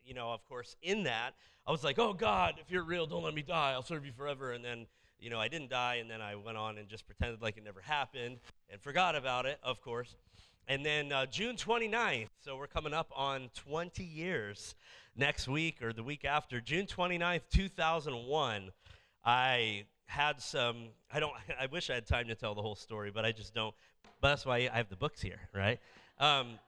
[0.05, 1.33] you know, of course, in that,
[1.65, 3.71] I was like, oh God, if you're real, don't let me die.
[3.71, 4.51] I'll serve you forever.
[4.51, 4.87] And then,
[5.19, 5.95] you know, I didn't die.
[5.95, 8.39] And then I went on and just pretended like it never happened
[8.69, 10.15] and forgot about it, of course.
[10.67, 14.75] And then uh, June 29th, so we're coming up on 20 years
[15.15, 18.71] next week or the week after, June 29th, 2001,
[19.25, 23.11] I had some, I don't, I wish I had time to tell the whole story,
[23.11, 23.75] but I just don't.
[24.21, 25.79] But that's why I have the books here, right?
[26.19, 26.59] Um,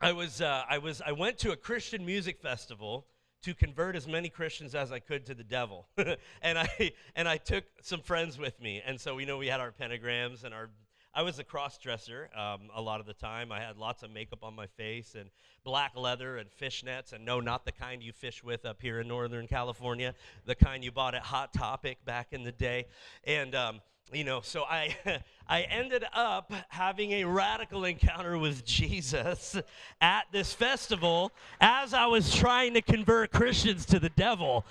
[0.00, 3.06] I was, uh, I was, I went to a Christian music festival
[3.42, 5.86] to convert as many Christians as I could to the devil,
[6.42, 9.60] and I and I took some friends with me, and so we know we had
[9.60, 10.70] our pentagrams and our.
[11.16, 13.52] I was a cross dresser um, a lot of the time.
[13.52, 15.30] I had lots of makeup on my face and
[15.62, 19.06] black leather and fishnets, and no, not the kind you fish with up here in
[19.06, 20.14] Northern California,
[20.44, 22.86] the kind you bought at Hot Topic back in the day,
[23.24, 23.54] and.
[23.54, 23.80] Um,
[24.12, 24.96] you know, so I,
[25.48, 29.56] I ended up having a radical encounter with Jesus
[30.00, 34.64] at this festival as I was trying to convert Christians to the devil.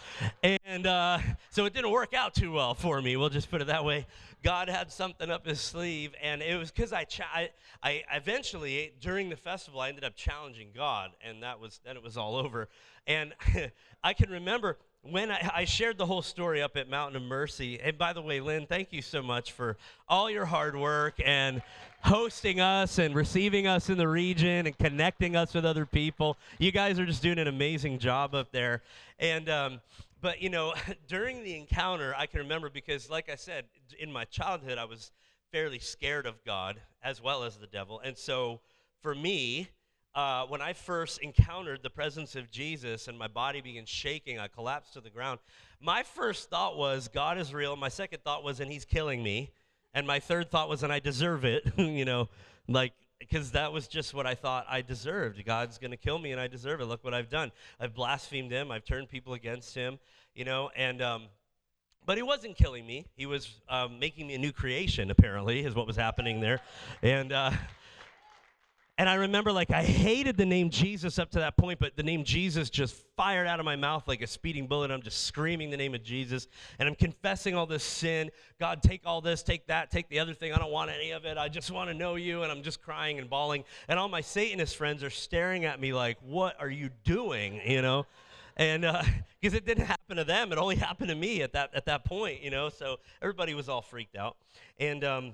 [0.63, 1.19] And uh,
[1.49, 3.15] so it didn't work out too well for me.
[3.17, 4.05] We'll just put it that way.
[4.43, 7.49] God had something up his sleeve, and it was because I, cha- I,
[7.81, 12.03] I eventually during the festival I ended up challenging God, and that was then it
[12.03, 12.67] was all over.
[13.07, 13.33] And
[14.03, 17.79] I can remember when I, I, shared the whole story up at Mountain of Mercy,
[17.79, 19.75] and by the way, Lynn, thank you so much for
[20.07, 21.61] all your hard work and
[22.01, 26.37] hosting us and receiving us in the region and connecting us with other people.
[26.57, 28.81] You guys are just doing an amazing job up there.
[29.19, 29.81] And, um,
[30.21, 30.73] but you know,
[31.07, 33.65] during the encounter, I can remember because, like I said,
[33.99, 35.11] in my childhood, I was
[35.51, 37.99] fairly scared of God as well as the devil.
[37.99, 38.61] And so
[39.01, 39.67] for me,
[40.15, 44.47] uh, when I first encountered the presence of Jesus and my body began shaking, I
[44.47, 45.39] collapsed to the ground.
[45.81, 47.75] My first thought was, God is real.
[47.75, 49.51] My second thought was, and He's killing me.
[49.93, 51.71] And my third thought was, and I deserve it.
[51.77, 52.29] you know,
[52.67, 55.43] like, because that was just what I thought I deserved.
[55.45, 56.85] God's going to kill me, and I deserve it.
[56.85, 57.51] Look what I've done.
[57.79, 59.99] I've blasphemed Him, I've turned people against Him,
[60.35, 61.01] you know, and.
[61.01, 61.23] Um,
[62.05, 63.05] but he wasn't killing me.
[63.15, 66.59] He was um, making me a new creation, apparently, is what was happening there.
[67.01, 67.51] And uh,
[69.03, 72.03] and I remember, like, I hated the name Jesus up to that point, but the
[72.03, 74.91] name Jesus just fired out of my mouth like a speeding bullet.
[74.91, 76.47] I'm just screaming the name of Jesus,
[76.79, 78.31] and I'm confessing all this sin.
[78.61, 80.53] God, take all this, take that, take the other thing.
[80.53, 81.37] I don't want any of it.
[81.37, 82.43] I just want to know you.
[82.43, 83.65] And I'm just crying and bawling.
[83.89, 87.59] And all my Satanist friends are staring at me like, What are you doing?
[87.65, 88.05] You know?
[88.55, 88.83] and
[89.41, 91.85] because uh, it didn't happen to them, it only happened to me at that at
[91.87, 92.69] that point, you know.
[92.69, 94.37] So everybody was all freaked out,
[94.79, 95.33] and um,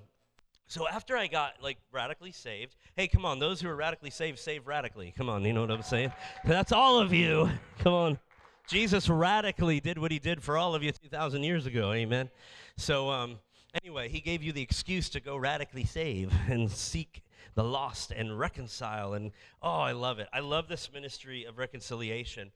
[0.69, 4.37] so after I got like radically saved, hey, come on, those who are radically saved,
[4.37, 5.11] save radically.
[5.17, 6.13] Come on, you know what I'm saying?
[6.45, 7.49] That's all of you.
[7.79, 8.19] Come on.
[8.67, 11.91] Jesus radically did what he did for all of you 2,000 years ago.
[11.91, 12.29] Amen.
[12.77, 13.39] So, um,
[13.81, 17.23] anyway, he gave you the excuse to go radically save and seek
[17.55, 19.15] the lost and reconcile.
[19.15, 19.31] And
[19.63, 20.27] oh, I love it.
[20.31, 22.51] I love this ministry of reconciliation.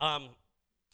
[0.00, 0.30] Um,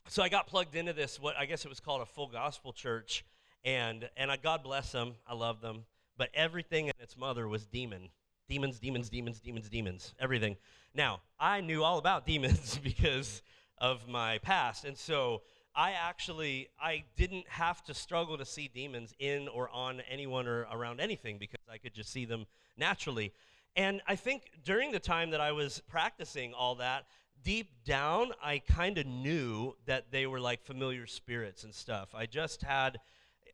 [0.09, 1.21] so I got plugged into this.
[1.21, 3.25] What I guess it was called a full gospel church,
[3.65, 5.15] and and I, God bless them.
[5.25, 5.85] I love them.
[6.17, 8.11] But everything in its mother was demon.
[8.49, 10.57] Demons, demons, demons, demons, demons, everything.
[10.95, 13.43] Now, I knew all about demons because
[13.79, 14.85] of my past.
[14.85, 15.43] And so
[15.75, 20.67] I actually I didn't have to struggle to see demons in or on anyone or
[20.71, 22.47] around anything because I could just see them
[22.77, 23.33] naturally.
[23.77, 27.07] And I think during the time that I was practicing all that,
[27.43, 32.15] deep down I kind of knew that they were like familiar spirits and stuff.
[32.15, 33.01] I just had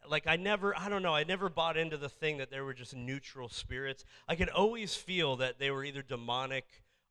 [0.09, 2.75] like I never I don't know, I never bought into the thing that they were
[2.75, 4.05] just neutral spirits.
[4.29, 6.65] I could always feel that they were either demonic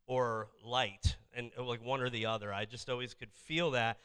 [0.07, 2.53] or light and uh, like one or the other.
[2.53, 3.97] I just always could feel that.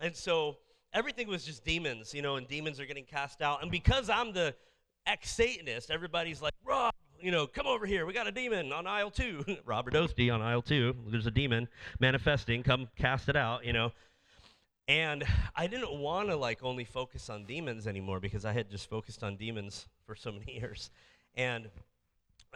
[0.00, 0.58] And so
[0.92, 3.62] everything was just demons, you know, and demons are getting cast out.
[3.62, 4.54] And because I'm the
[5.06, 8.04] ex Satanist, everybody's like, Rob, you know, come over here.
[8.04, 9.44] We got a demon on aisle two.
[9.64, 10.94] Rob Radosti on aisle two.
[11.06, 11.68] There's a demon
[12.00, 12.62] manifesting.
[12.62, 13.92] Come cast it out, you know.
[14.86, 15.24] And
[15.56, 19.22] I didn't want to like only focus on demons anymore because I had just focused
[19.22, 20.90] on demons for so many years.
[21.34, 21.70] And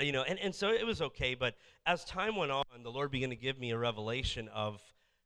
[0.00, 1.54] you know, and, and so it was okay, but
[1.86, 4.80] as time went on, the Lord began to give me a revelation of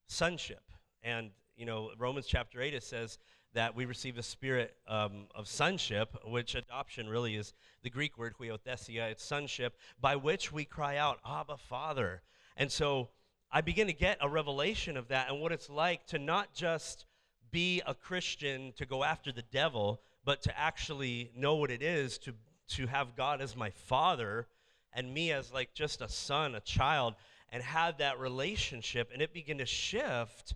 [0.07, 0.63] sonship.
[1.03, 3.19] And, you know, Romans chapter 8, it says
[3.55, 8.35] that we receive a spirit um, of sonship, which adoption really is the Greek word
[8.41, 12.23] huiothesia, it's sonship, by which we cry out, Abba, Father.
[12.57, 13.11] And so
[13.55, 17.05] I begin to get a revelation of that and what it's like to not just
[17.51, 22.17] be a Christian to go after the devil, but to actually know what it is
[22.19, 22.35] to,
[22.69, 24.47] to have God as my father
[24.95, 27.15] and me as like just a son, a child,
[27.51, 30.55] and have that relationship, and it began to shift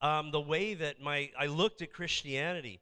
[0.00, 2.80] um, the way that my I looked at Christianity.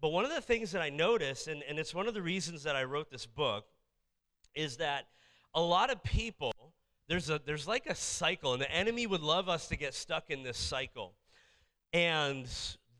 [0.00, 2.62] But one of the things that I noticed, and, and it's one of the reasons
[2.62, 3.64] that I wrote this book,
[4.54, 5.06] is that
[5.52, 6.52] a lot of people
[7.10, 10.30] there's a there's like a cycle, and the enemy would love us to get stuck
[10.30, 11.14] in this cycle.
[11.92, 12.46] And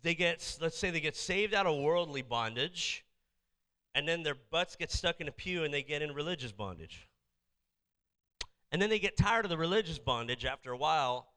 [0.02, 3.04] they get let's say they get saved out of worldly bondage,
[3.94, 7.08] and then their butts get stuck in a pew and they get in religious bondage.
[8.72, 11.28] And then they get tired of the religious bondage after a while,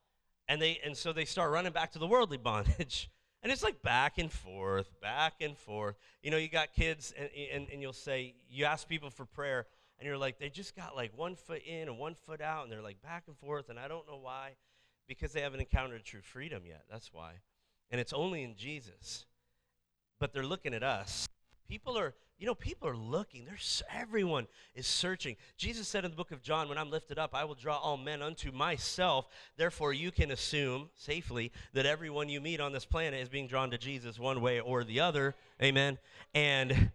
[0.47, 3.07] and they and so they start running back to the worldly bondage.
[3.43, 5.95] And it's like back and forth, back and forth.
[6.23, 9.67] You know, you got kids, and, and, and you'll say, you ask people for prayer,
[9.99, 12.71] and you're like, they just got like one foot in and one foot out, and
[12.71, 14.55] they're like back and forth, and I don't know why.
[15.07, 16.85] Because they haven't encountered true freedom yet.
[16.89, 17.33] That's why.
[17.91, 19.25] And it's only in Jesus.
[20.19, 21.27] But they're looking at us.
[21.67, 22.13] People are
[22.43, 23.45] you know, people are looking.
[23.45, 25.37] There's everyone is searching.
[25.55, 27.95] Jesus said in the book of John, "When I'm lifted up, I will draw all
[27.95, 33.21] men unto myself." Therefore, you can assume safely that everyone you meet on this planet
[33.21, 35.35] is being drawn to Jesus one way or the other.
[35.61, 35.99] Amen.
[36.33, 36.91] And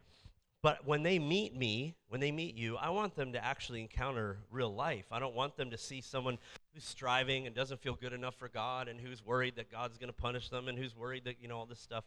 [0.60, 4.38] but when they meet me, when they meet you, I want them to actually encounter
[4.50, 5.04] real life.
[5.12, 6.38] I don't want them to see someone
[6.74, 10.08] who's striving and doesn't feel good enough for God and who's worried that God's going
[10.08, 12.04] to punish them and who's worried that, you know, all this stuff.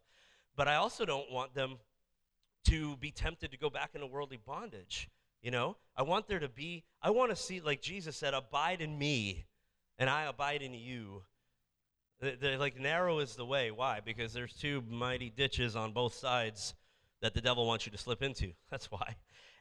[0.58, 1.78] But I also don't want them
[2.66, 5.10] to be tempted to go back into worldly bondage.
[5.41, 8.82] You know, I want there to be, I want to see, like Jesus said, abide
[8.82, 9.45] in me
[9.97, 11.24] and I abide in you.
[12.20, 13.72] The, the, like, narrow is the way.
[13.72, 14.02] Why?
[14.04, 16.76] Because there's two mighty ditches on both sides
[17.22, 18.51] that the devil wants you to slip into.
[18.72, 19.15] That's why.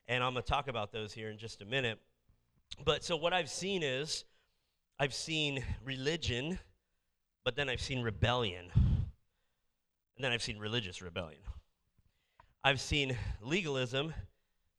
[0.09, 1.99] And I'm going to talk about those here in just a minute.
[2.85, 4.25] But so what I've seen is,
[4.99, 6.59] I've seen religion,
[7.45, 8.71] but then I've seen rebellion.
[8.75, 11.41] And then I've seen religious rebellion.
[12.63, 14.13] I've seen legalism,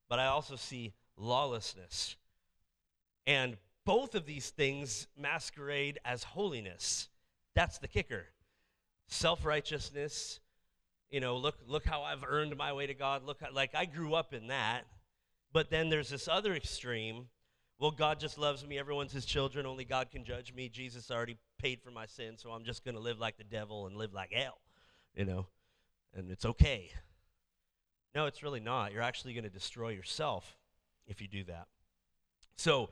[0.07, 2.15] but I also see lawlessness.
[3.25, 7.09] And both of these things masquerade as holiness.
[7.55, 8.25] That's the kicker.
[9.07, 10.40] Self righteousness,
[11.11, 13.23] you know, look, look how I've earned my way to God.
[13.23, 14.83] Look, how, like I grew up in that.
[15.53, 17.27] But then there's this other extreme.
[17.77, 18.79] Well, God just loves me.
[18.79, 19.65] Everyone's his children.
[19.65, 20.69] Only God can judge me.
[20.69, 23.87] Jesus already paid for my sin, so I'm just going to live like the devil
[23.87, 24.59] and live like hell,
[25.15, 25.47] you know,
[26.15, 26.91] and it's okay.
[28.15, 28.91] No, it's really not.
[28.91, 30.57] You're actually going to destroy yourself
[31.07, 31.67] if you do that.
[32.55, 32.89] So,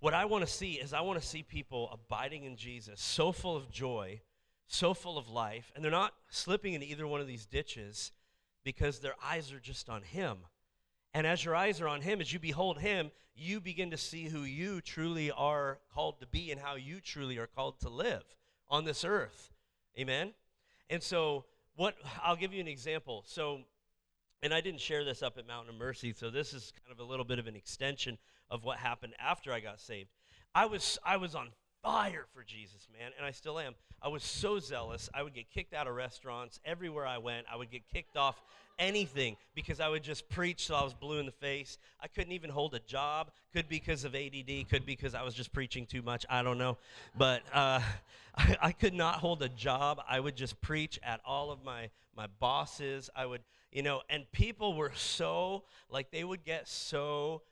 [0.00, 3.32] what I want to see is I want to see people abiding in Jesus, so
[3.32, 4.20] full of joy,
[4.72, 8.12] so full of life, and they're not slipping into either one of these ditches
[8.64, 10.38] because their eyes are just on Him.
[11.14, 14.24] And as your eyes are on Him, as you behold Him, you begin to see
[14.24, 18.24] who you truly are called to be and how you truly are called to live
[18.70, 19.52] on this earth.
[19.98, 20.32] Amen?
[20.88, 21.44] And so,
[21.76, 23.24] what I'll give you an example.
[23.26, 23.60] So,
[24.42, 27.06] and I didn't share this up at Mountain of Mercy, so this is kind of
[27.06, 28.18] a little bit of an extension
[28.50, 30.10] of what happened after I got saved.
[30.54, 31.50] I was I was on
[31.82, 33.74] fire for Jesus, man, and I still am.
[34.00, 35.10] I was so zealous.
[35.14, 37.46] I would get kicked out of restaurants everywhere I went.
[37.52, 38.40] I would get kicked off
[38.78, 41.78] anything because I would just preach so I was blue in the face.
[42.00, 43.30] I couldn't even hold a job.
[43.52, 46.24] Could be because of ADD, could be because I was just preaching too much.
[46.30, 46.78] I don't know.
[47.16, 47.80] But uh,
[48.36, 50.00] I, I could not hold a job.
[50.08, 53.10] I would just preach at all of my, my bosses.
[53.14, 57.42] I would, you know, and people were so, like, they would get so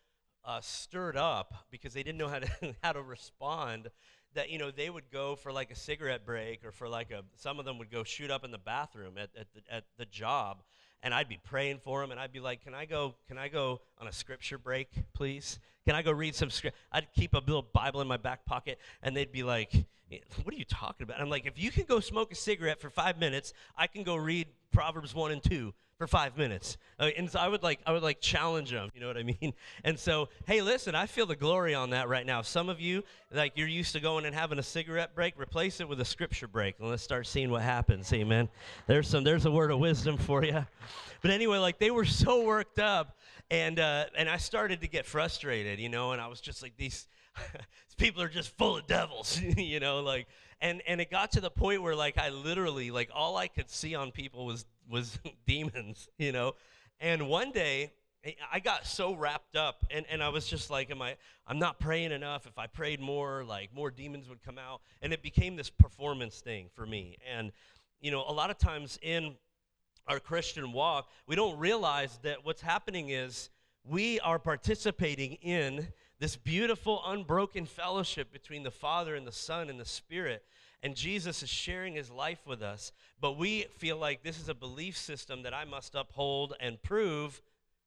[0.45, 3.91] uh, stirred up because they didn't know how to, how to respond
[4.35, 7.22] that you know they would go for like a cigarette break or for like a
[7.37, 10.07] some of them would go shoot up in the bathroom at, at, the, at the
[10.07, 10.62] job
[11.03, 13.14] and I'd be praying for them, and I'd be like, "Can I go?
[13.28, 15.59] Can I go on a scripture break, please?
[15.87, 18.78] Can I go read some script?" I'd keep a little Bible in my back pocket,
[19.03, 19.74] and they'd be like,
[20.12, 22.81] eh, "What are you talking about?" I'm like, "If you can go smoke a cigarette
[22.81, 26.79] for five minutes, I can go read Proverbs one and two for five minutes.
[26.99, 28.89] Uh, and so I would like I would like challenge them.
[28.95, 29.53] You know what I mean?
[29.85, 32.41] And so hey, listen, I feel the glory on that right now.
[32.41, 35.87] Some of you like you're used to going and having a cigarette break, replace it
[35.87, 38.11] with a scripture break, and let's start seeing what happens.
[38.15, 38.49] Amen.
[38.87, 40.67] There's some there's a word of wisdom for you.
[41.23, 43.19] But anyway, like they were so worked up,
[43.51, 46.79] and uh, and I started to get frustrated, you know, and I was just like
[46.79, 47.09] these.
[47.99, 50.27] people are just full of devils, you know, like
[50.61, 53.71] and and it got to the point where like I literally like all I could
[53.71, 56.55] see on people was was demons, you know.
[57.01, 57.93] And one day
[58.53, 61.81] I got so wrapped up and, and I was just like, Am I I'm not
[61.81, 62.47] praying enough.
[62.47, 64.83] If I prayed more, like more demons would come out.
[65.03, 67.17] And it became this performance thing for me.
[67.35, 67.53] And,
[68.01, 69.35] you know, a lot of times in
[70.07, 73.51] our Christian walk, we don't realize that what's happening is
[73.85, 75.89] we are participating in
[76.21, 80.45] this beautiful, unbroken fellowship between the Father and the Son and the Spirit
[80.83, 84.55] and Jesus is sharing his life with us, but we feel like this is a
[84.55, 87.43] belief system that I must uphold and prove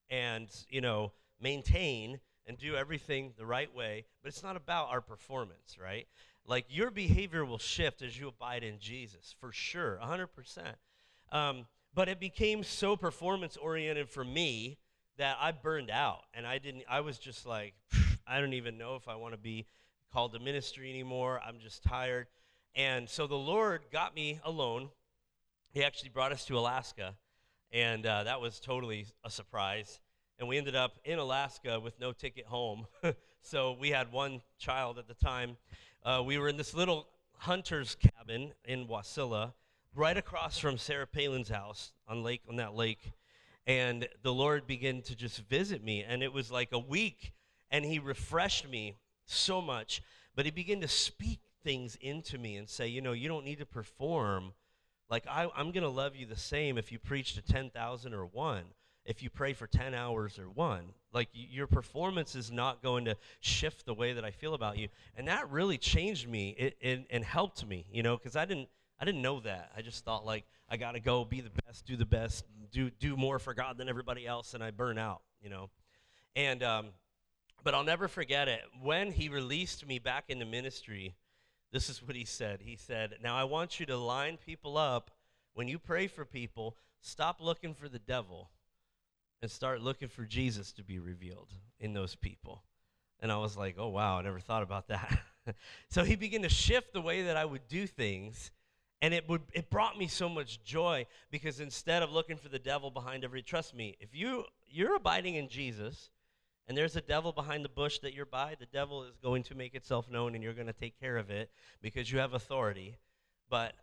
[0.09, 1.11] and, you know,
[1.41, 6.07] maintain and do everything the right way, but it's not about our performance, right?
[6.45, 10.27] Like your behavior will shift as you abide in Jesus, for sure, 100%.
[11.31, 11.65] Um,
[11.95, 14.77] but it became so performance oriented for me
[15.17, 17.73] that I burned out and I didn't, I was just like,
[18.25, 19.65] I don't even know if I want to be
[20.11, 21.41] called to ministry anymore.
[21.45, 22.27] I'm just tired.
[22.75, 24.89] And so the Lord got me alone.
[25.71, 27.15] He actually brought us to Alaska,
[27.71, 29.99] and uh, that was totally a surprise.
[30.39, 32.85] And we ended up in Alaska with no ticket home.
[33.41, 35.57] so we had one child at the time.
[36.03, 37.07] Uh, we were in this little
[37.37, 39.53] hunter's cabin in Wasilla,
[39.95, 43.11] right across from Sarah Palin's house on lake on that lake.
[43.65, 47.33] And the Lord began to just visit me, and it was like a week,
[47.73, 48.95] and He refreshed me
[49.25, 50.01] so much.
[50.35, 53.59] But He began to speak things into me and say, you know, you don't need
[53.59, 54.53] to perform.
[55.09, 58.25] Like, I, I'm going to love you the same if you preach to 10,000 or
[58.25, 58.63] one,
[59.05, 60.93] if you pray for 10 hours or one.
[61.11, 64.87] Like, your performance is not going to shift the way that I feel about you.
[65.17, 68.69] And that really changed me it, it, and helped me, you know, because I didn't.
[68.99, 69.69] I didn't know that.
[69.75, 72.89] I just thought like I got to go be the best, do the best, do
[72.89, 75.69] do more for God than everybody else, and I burn out, you know.
[76.37, 76.85] And um,
[77.63, 81.15] but I'll never forget it when He released me back into ministry.
[81.73, 82.61] This is what he said.
[82.61, 85.09] He said, Now I want you to line people up.
[85.55, 88.51] When you pray for people, stop looking for the devil
[89.41, 92.63] and start looking for Jesus to be revealed in those people.
[93.19, 95.19] And I was like, Oh, wow, I never thought about that.
[95.89, 98.51] so he began to shift the way that I would do things.
[99.01, 102.59] And it would it brought me so much joy because instead of looking for the
[102.59, 106.11] devil behind every trust me, if you you're abiding in Jesus,
[106.67, 109.55] and there's a devil behind the bush that you're by, the devil is going to
[109.55, 111.49] make itself known and you're going to take care of it
[111.81, 112.97] because you have authority.
[113.49, 113.73] But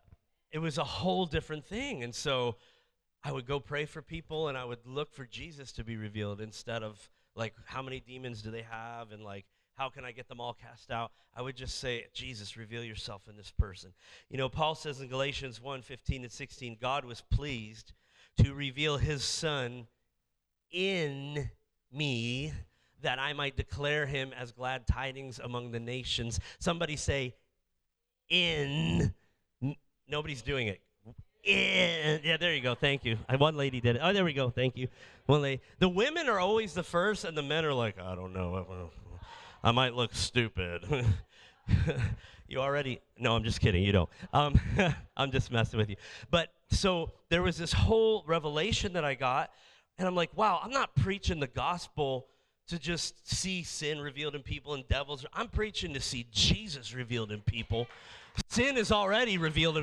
[0.51, 2.03] it was a whole different thing.
[2.03, 2.57] And so
[3.23, 6.41] I would go pray for people and I would look for Jesus to be revealed
[6.41, 9.45] instead of like how many demons do they have and like
[9.77, 11.11] how can I get them all cast out?
[11.35, 13.95] I would just say, Jesus, reveal yourself in this person.
[14.29, 17.93] You know, Paul says in Galatians 1 15 and 16, God was pleased
[18.43, 19.87] to reveal his son
[20.71, 21.51] in
[21.91, 22.53] me
[23.03, 26.41] that I might declare him as glad tidings among the nations.
[26.59, 27.35] Somebody say,
[28.29, 29.13] in.
[29.63, 29.77] N-
[30.09, 30.81] nobody's doing it.
[31.45, 32.21] In.
[32.23, 32.75] Yeah, there you go.
[32.75, 33.19] Thank you.
[33.39, 34.03] One lady did it.
[34.03, 34.51] Oh, there we go.
[34.51, 34.89] Thank you.
[35.27, 35.63] One lady.
[35.79, 38.91] The women are always the first, and the men are like, I don't know.
[39.63, 40.85] I might look stupid.
[42.51, 44.61] you already no i'm just kidding you don't um,
[45.17, 45.97] i'm just messing with you
[46.31, 49.51] but so there was this whole revelation that i got
[49.99, 52.27] and i'm like wow i'm not preaching the gospel
[52.71, 55.27] to just see sin revealed in people and devils.
[55.33, 57.89] I'm preaching to see Jesus revealed in people.
[58.49, 59.77] Sin is already revealed.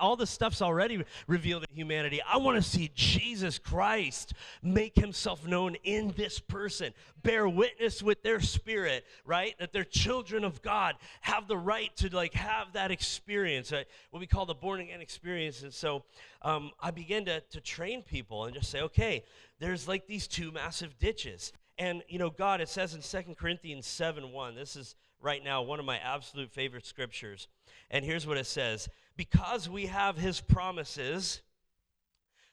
[0.00, 2.20] All the stuff's already revealed in humanity.
[2.22, 8.22] I want to see Jesus Christ make himself known in this person, bear witness with
[8.22, 9.56] their spirit, right?
[9.58, 13.86] That they're children of God, have the right to like have that experience, right?
[14.10, 15.62] what we call the born again experience.
[15.62, 16.04] And so
[16.42, 19.24] um, I began to, to train people and just say, okay,
[19.58, 21.52] there's like these two massive ditches.
[21.78, 25.62] And, you know, God, it says in Second Corinthians 7 1, this is right now
[25.62, 27.48] one of my absolute favorite scriptures.
[27.90, 31.40] And here's what it says Because we have his promises,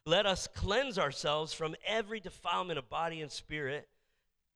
[0.05, 3.87] let us cleanse ourselves from every defilement of body and spirit,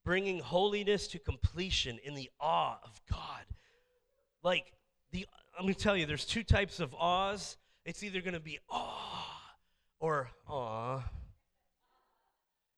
[0.03, 3.45] bringing holiness to completion in the awe of God.
[4.43, 4.71] Like,
[5.11, 5.25] the,
[5.57, 7.57] I'm going to tell you, there's two types of awes.
[7.83, 9.25] It's either going to be awe
[9.99, 11.01] or awe.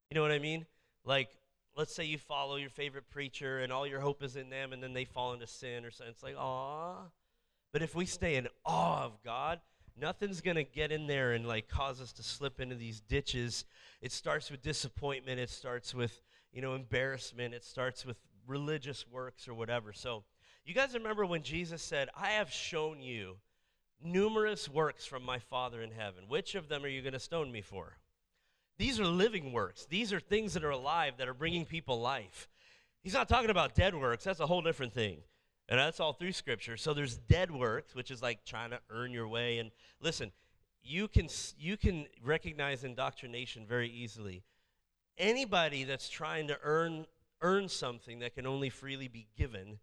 [0.09, 0.65] You know what I mean?
[1.03, 1.29] Like,
[1.75, 4.81] let's say you follow your favorite preacher and all your hope is in them and
[4.81, 6.11] then they fall into sin or something.
[6.11, 7.09] It's like, aw.
[7.71, 9.61] But if we stay in awe of God,
[9.99, 13.65] nothing's going to get in there and like cause us to slip into these ditches.
[14.01, 15.39] It starts with disappointment.
[15.39, 17.53] It starts with, you know, embarrassment.
[17.53, 18.17] It starts with
[18.47, 19.93] religious works or whatever.
[19.93, 20.23] So,
[20.63, 23.37] you guys remember when Jesus said, I have shown you
[24.03, 26.25] numerous works from my Father in heaven.
[26.27, 27.97] Which of them are you going to stone me for?
[28.81, 29.85] These are living works.
[29.85, 32.49] These are things that are alive that are bringing people life.
[33.03, 34.23] He's not talking about dead works.
[34.23, 35.19] That's a whole different thing.
[35.69, 36.77] And that's all through Scripture.
[36.77, 39.59] So there's dead works, which is like trying to earn your way.
[39.59, 39.69] And
[40.01, 40.31] listen,
[40.81, 41.27] you can,
[41.59, 44.41] you can recognize indoctrination very easily.
[45.15, 47.05] Anybody that's trying to earn,
[47.43, 49.77] earn something that can only freely be given,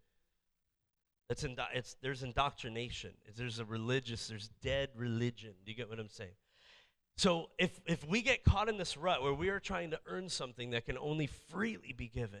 [1.29, 3.11] that's indo- it's, there's indoctrination.
[3.37, 5.53] There's a religious, there's dead religion.
[5.65, 6.35] Do you get what I'm saying?
[7.19, 10.29] So if, if we get caught in this rut where we are trying to earn
[10.29, 12.39] something that can only freely be given,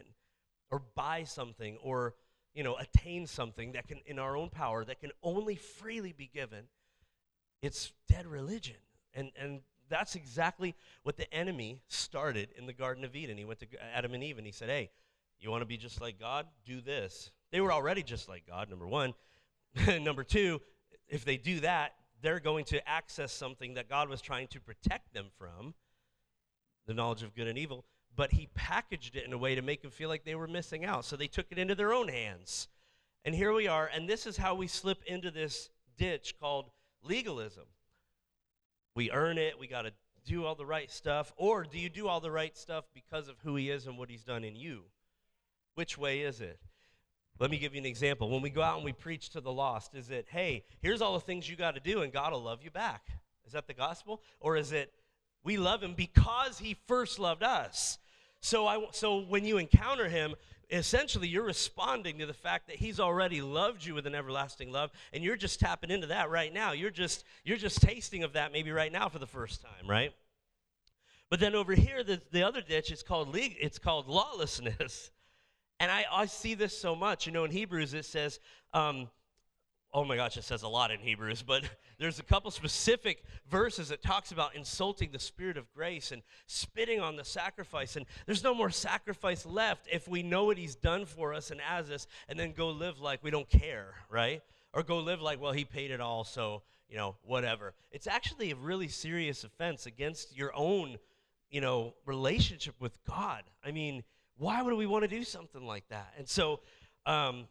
[0.71, 2.13] or buy something, or
[2.53, 6.29] you know, attain something that can in our own power that can only freely be
[6.33, 6.63] given,
[7.61, 8.77] it's dead religion.
[9.13, 9.59] And and
[9.89, 13.37] that's exactly what the enemy started in the Garden of Eden.
[13.37, 14.91] He went to Adam and Eve and he said, Hey,
[15.41, 16.45] you want to be just like God?
[16.65, 17.31] Do this.
[17.51, 19.13] They were already just like God, number one.
[19.99, 20.61] number two,
[21.09, 25.13] if they do that, they're going to access something that God was trying to protect
[25.13, 25.73] them from
[26.85, 29.81] the knowledge of good and evil, but He packaged it in a way to make
[29.81, 31.05] them feel like they were missing out.
[31.05, 32.67] So they took it into their own hands.
[33.25, 36.71] And here we are, and this is how we slip into this ditch called
[37.03, 37.65] legalism.
[38.95, 39.93] We earn it, we got to
[40.25, 43.35] do all the right stuff, or do you do all the right stuff because of
[43.43, 44.83] who He is and what He's done in you?
[45.75, 46.59] Which way is it?
[47.39, 48.29] Let me give you an example.
[48.29, 51.13] When we go out and we preach to the lost, is it, hey, here's all
[51.13, 53.07] the things you got to do and God will love you back?
[53.45, 54.21] Is that the gospel?
[54.41, 54.93] Or is it,
[55.43, 57.97] we love him because he first loved us?
[58.41, 60.35] So, I, so when you encounter him,
[60.69, 64.91] essentially you're responding to the fact that he's already loved you with an everlasting love
[65.13, 68.51] and you're just tapping into that right now you're just you're just tasting of that
[68.51, 70.13] maybe right now for the first time right
[71.29, 75.09] but then over here the, the other ditch is called league it's called lawlessness
[75.79, 77.25] And I, I see this so much.
[77.25, 78.39] You know, in Hebrews it says,
[78.73, 79.09] um,
[79.93, 81.63] oh my gosh, it says a lot in Hebrews, but
[81.99, 86.99] there's a couple specific verses that talks about insulting the spirit of grace and spitting
[86.99, 87.95] on the sacrifice.
[87.95, 91.61] And there's no more sacrifice left if we know what he's done for us and
[91.67, 94.41] as us, and then go live like we don't care, right?
[94.73, 97.73] Or go live like, well, he paid it all, so, you know, whatever.
[97.91, 100.97] It's actually a really serious offense against your own,
[101.49, 103.43] you know, relationship with God.
[103.65, 104.03] I mean,
[104.39, 106.13] why would we want to do something like that?
[106.17, 106.61] And so,
[107.05, 107.47] um,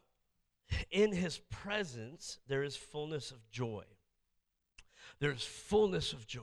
[0.91, 3.83] in his presence, there is fullness of joy.
[5.19, 6.41] There's fullness of joy.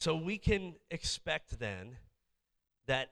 [0.00, 1.96] So we can expect then
[2.86, 3.10] that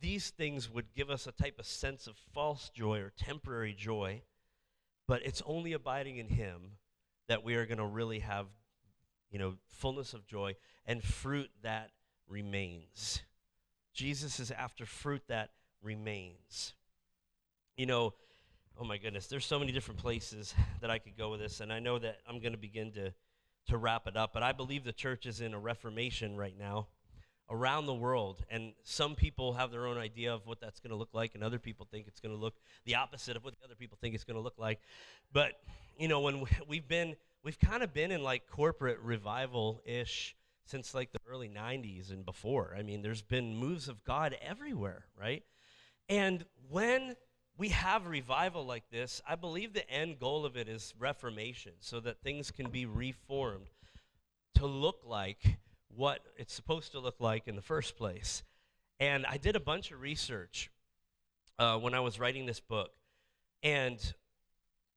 [0.00, 4.22] these things would give us a type of sense of false joy or temporary joy,
[5.06, 6.78] but it's only abiding in him
[7.28, 8.46] that we are going to really have,
[9.30, 10.56] you know, fullness of joy
[10.86, 11.90] and fruit that
[12.26, 13.22] remains.
[13.92, 15.50] Jesus is after fruit that
[15.82, 16.74] remains.
[17.76, 18.14] You know,
[18.78, 21.72] oh my goodness, there's so many different places that I could go with this, and
[21.72, 23.12] I know that I'm going to begin to
[23.68, 26.88] to wrap it up, but I believe the church is in a reformation right now
[27.50, 30.96] around the world, and some people have their own idea of what that's going to
[30.96, 32.54] look like, and other people think it's going to look
[32.84, 34.80] the opposite of what the other people think it's going to look like.
[35.32, 35.60] But
[35.98, 40.94] you know, when we've been, we've kind of been in like corporate revival ish since
[40.94, 42.76] like the early 90s and before.
[42.78, 45.42] I mean, there's been moves of God everywhere, right?
[46.10, 47.14] And when
[47.56, 52.00] we have revival like this, I believe the end goal of it is reformation so
[52.00, 53.70] that things can be reformed
[54.56, 55.58] to look like
[55.94, 58.42] what it's supposed to look like in the first place.
[58.98, 60.68] And I did a bunch of research
[61.60, 62.90] uh, when I was writing this book.
[63.62, 63.98] And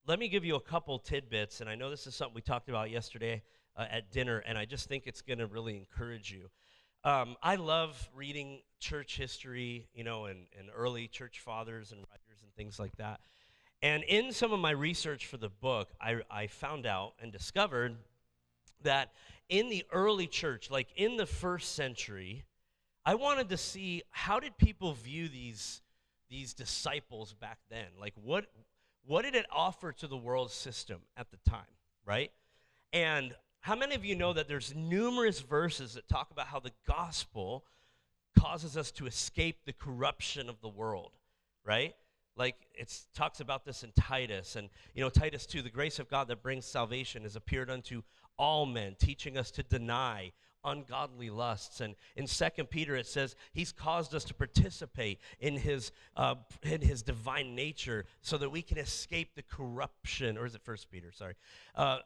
[0.08, 1.62] let me give you a couple tidbits.
[1.62, 3.44] And I know this is something we talked about yesterday
[3.78, 6.50] uh, at dinner, and I just think it's going to really encourage you.
[7.06, 12.42] Um, I love reading church history, you know, and, and early church fathers and writers
[12.42, 13.20] and things like that.
[13.82, 17.98] And in some of my research for the book, I, I found out and discovered
[18.84, 19.12] that
[19.50, 22.46] in the early church, like in the first century,
[23.06, 25.82] I wanted to see how did people view these,
[26.30, 27.88] these disciples back then?
[28.00, 28.46] Like what,
[29.06, 31.60] what did it offer to the world system at the time,
[32.06, 32.32] right?
[32.94, 36.74] And how many of you know that there's numerous verses that talk about how the
[36.86, 37.64] gospel
[38.38, 41.12] causes us to escape the corruption of the world,
[41.64, 41.96] right?
[42.36, 46.10] Like it talks about this in Titus, and you know, Titus 2, the grace of
[46.10, 48.02] God that brings salvation has appeared unto
[48.38, 50.34] all men, teaching us to deny
[50.66, 51.80] ungodly lusts.
[51.80, 56.82] And in Second Peter, it says he's caused us to participate in his uh, in
[56.82, 60.38] his divine nature, so that we can escape the corruption.
[60.38, 61.12] Or is it First Peter?
[61.14, 61.36] Sorry,
[61.76, 62.00] uh,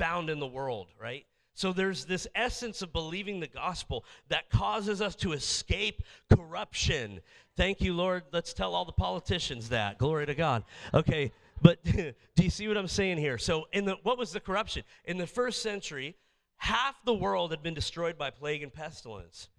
[0.00, 0.88] found in the world.
[0.98, 1.26] Right.
[1.54, 6.02] So there's this essence of believing the gospel that causes us to escape
[6.34, 7.20] corruption.
[7.54, 8.22] Thank you, Lord.
[8.32, 9.98] Let's tell all the politicians that.
[9.98, 10.64] Glory to God.
[10.94, 13.36] Okay, but do you see what I'm saying here?
[13.36, 14.84] So in the what was the corruption?
[15.04, 16.16] In the first century,
[16.56, 19.50] half the world had been destroyed by plague and pestilence.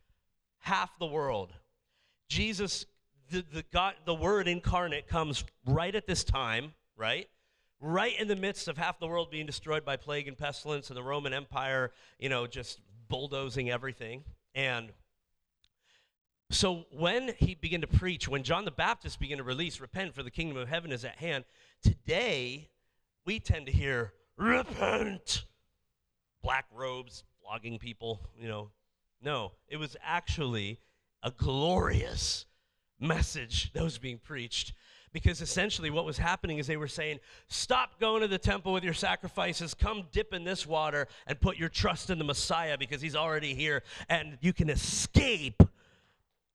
[0.60, 1.54] Half the world.
[2.30, 2.88] Jesus
[3.30, 7.30] the, the God the word incarnate comes right at this time, right?
[7.82, 10.98] Right in the midst of half the world being destroyed by plague and pestilence and
[10.98, 12.80] the Roman Empire, you know, just
[13.10, 14.24] bulldozing everything.
[14.54, 14.92] And
[16.52, 20.22] so when he began to preach, when John the Baptist began to release, repent for
[20.22, 21.44] the kingdom of heaven is at hand,
[21.82, 22.70] today
[23.26, 25.46] we tend to hear, repent.
[26.44, 28.70] Black robes, flogging people, you know.
[29.24, 30.80] No, it was actually
[31.24, 32.46] a glorious
[33.00, 34.74] message that was being preached
[35.14, 38.84] because essentially what was happening is they were saying, Stop going to the temple with
[38.84, 43.02] your sacrifices, come dip in this water and put your trust in the Messiah because
[43.02, 45.62] he's already here and you can escape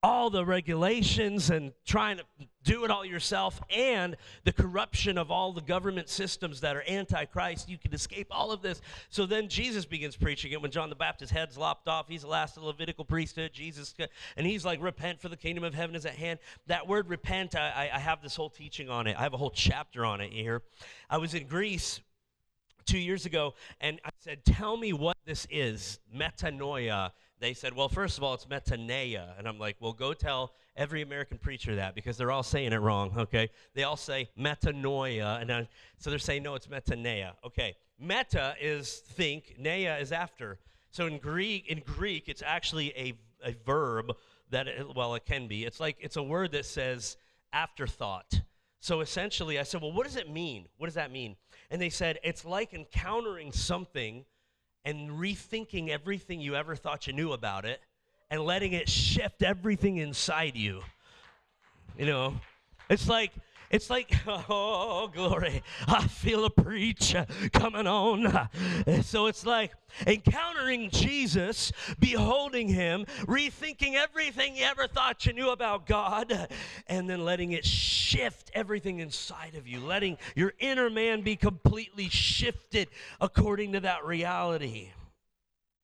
[0.03, 2.23] all the regulations and trying to
[2.63, 7.67] do it all yourself and the corruption of all the government systems that are antichrist
[7.67, 8.79] you can escape all of this.
[9.09, 10.61] So then jesus begins preaching it.
[10.61, 13.95] When john the baptist's head's lopped off he's the last of the levitical priesthood jesus
[14.35, 16.39] and he's like repent for the kingdom of heaven is at hand.
[16.67, 19.15] That word repent i, I have this whole teaching on it.
[19.17, 20.61] I have a whole chapter on it here.
[21.09, 22.01] I was in greece
[22.85, 27.87] two years ago and i said tell me what this is metanoia they said, well,
[27.89, 29.37] first of all, it's metanoia.
[29.37, 32.77] And I'm like, well, go tell every American preacher that because they're all saying it
[32.77, 33.49] wrong, okay?
[33.75, 35.41] They all say metanoia.
[35.41, 35.67] And I,
[35.99, 37.33] so they're saying, no, it's metanoia.
[37.45, 37.75] Okay.
[37.99, 40.59] Meta is think, nea is after.
[40.91, 43.13] So in Greek, in Greek, it's actually a,
[43.43, 44.15] a verb
[44.49, 45.63] that, it, well, it can be.
[45.63, 47.17] It's like, it's a word that says
[47.53, 48.41] afterthought.
[48.79, 50.67] So essentially, I said, well, what does it mean?
[50.77, 51.35] What does that mean?
[51.69, 54.25] And they said, it's like encountering something–
[54.87, 57.81] and rethinking everything you ever thought you knew about it
[58.31, 60.81] and letting it shift everything inside you.
[61.97, 62.35] You know,
[62.89, 63.33] it's like
[63.69, 65.61] it's like, oh, glory.
[65.87, 67.15] I feel a preach
[67.53, 68.49] coming on.
[69.01, 69.73] So it's like
[70.05, 76.47] encountering Jesus, beholding him, rethinking everything you ever thought you knew about God,
[76.87, 82.09] and then letting it shift everything inside of you, letting your inner man be completely
[82.09, 82.87] shifted
[83.19, 84.91] according to that reality.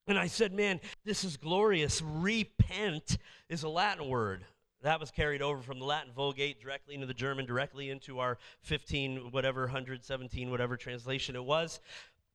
[0.08, 2.02] And I said, man, this is glorious.
[2.02, 3.18] Repent
[3.50, 4.46] is a Latin word
[4.84, 8.38] that was carried over from the Latin Vulgate directly into the German, directly into our
[8.62, 11.80] 15, whatever, 117, whatever translation it was.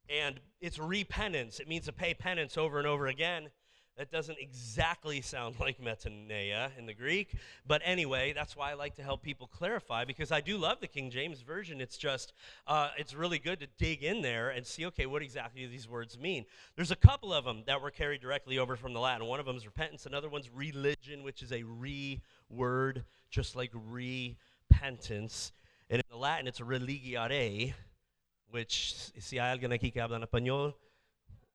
[0.09, 1.61] And it's repentance.
[1.61, 3.51] It means to pay penance over and over again.
[3.99, 7.35] That doesn't exactly sound like metanoia in the Greek.
[7.67, 10.87] But anyway, that's why I like to help people clarify because I do love the
[10.87, 11.81] King James Version.
[11.81, 12.33] It's just,
[12.69, 15.89] uh, it's really good to dig in there and see, okay, what exactly do these
[15.89, 16.45] words mean?
[16.77, 19.27] There's a couple of them that were carried directly over from the Latin.
[19.27, 22.21] One of them is repentance, another one's religion, which is a re
[22.51, 25.53] word, just like repentance.
[25.91, 27.75] And in the Latin, it's religiare,
[28.51, 30.75] which, si hay alguien aquí que habla en español,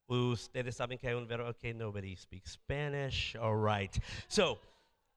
[0.09, 3.35] ustedes saben que hay un verbo, okay, nobody speaks Spanish.
[3.39, 3.97] All right.
[4.27, 4.59] So,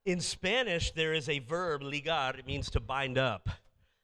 [0.05, 3.48] in Spanish, there is a verb, ligar, it means to bind up.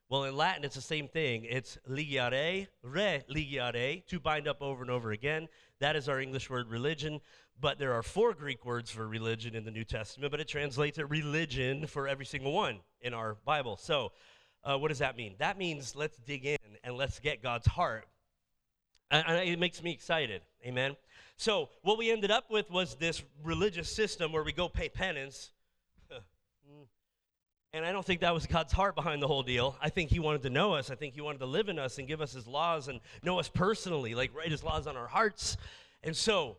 [0.09, 1.47] Well, in Latin, it's the same thing.
[1.49, 5.49] It's ligare, re ligare, to bind up over and over again.
[5.83, 7.21] That is our English word religion.
[7.61, 10.97] But there are four Greek words for religion in the New Testament, but it translates
[10.99, 13.77] it religion for every single one in our Bible.
[13.77, 14.13] So,
[14.63, 15.35] uh, what does that mean?
[15.39, 18.07] That means let's dig in and let's get God's heart.
[19.11, 20.43] And it makes me excited.
[20.65, 20.97] Amen.
[21.37, 25.51] So, what we ended up with was this religious system where we go pay penance.
[27.75, 29.79] And I don't think that was God's heart behind the whole deal.
[29.81, 30.91] I think He wanted to know us.
[30.91, 33.39] I think He wanted to live in us and give us His laws and know
[33.39, 35.57] us personally, like write His laws on our hearts.
[36.05, 36.59] And so,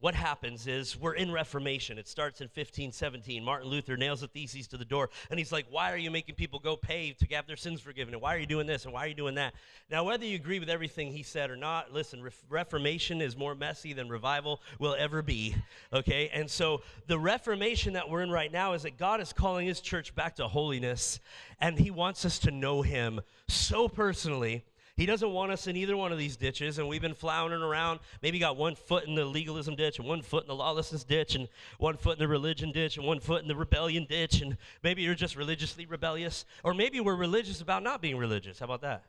[0.00, 1.98] what happens is we're in Reformation.
[1.98, 3.42] It starts in 1517.
[3.42, 6.36] Martin Luther nails the theses to the door, and he's like, Why are you making
[6.36, 8.14] people go pay to have their sins forgiven?
[8.14, 8.84] And why are you doing this?
[8.84, 9.54] And why are you doing that?
[9.90, 13.54] Now, whether you agree with everything he said or not, listen, Re- Reformation is more
[13.54, 15.56] messy than revival will ever be,
[15.92, 16.30] okay?
[16.32, 19.80] And so the Reformation that we're in right now is that God is calling his
[19.80, 21.18] church back to holiness,
[21.60, 24.64] and he wants us to know him so personally
[24.98, 28.00] he doesn't want us in either one of these ditches, and we've been floundering around.
[28.20, 31.36] Maybe got one foot in the legalism ditch, and one foot in the lawlessness ditch,
[31.36, 31.48] and
[31.78, 35.02] one foot in the religion ditch, and one foot in the rebellion ditch, and maybe
[35.02, 38.58] you're just religiously rebellious, or maybe we're religious about not being religious.
[38.58, 39.04] How about that?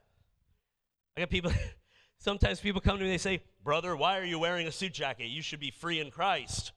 [1.18, 1.52] I got people.
[2.20, 5.30] Sometimes people come to me, they say, Brother, why are you wearing a suit jacket?
[5.30, 6.72] You should be free in Christ.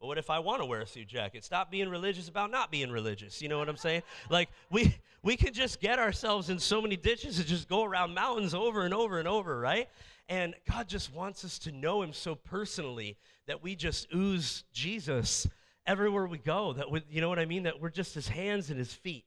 [0.00, 1.44] Well, what if I want to wear a suit jacket?
[1.44, 3.42] Stop being religious about not being religious.
[3.42, 4.02] You know what I'm saying?
[4.30, 8.14] Like we we can just get ourselves in so many ditches and just go around
[8.14, 9.90] mountains over and over and over, right?
[10.30, 15.46] And God just wants us to know him so personally that we just ooze Jesus
[15.86, 16.72] everywhere we go.
[16.72, 17.64] That we, you know what I mean?
[17.64, 19.24] That we're just his hands and his feet.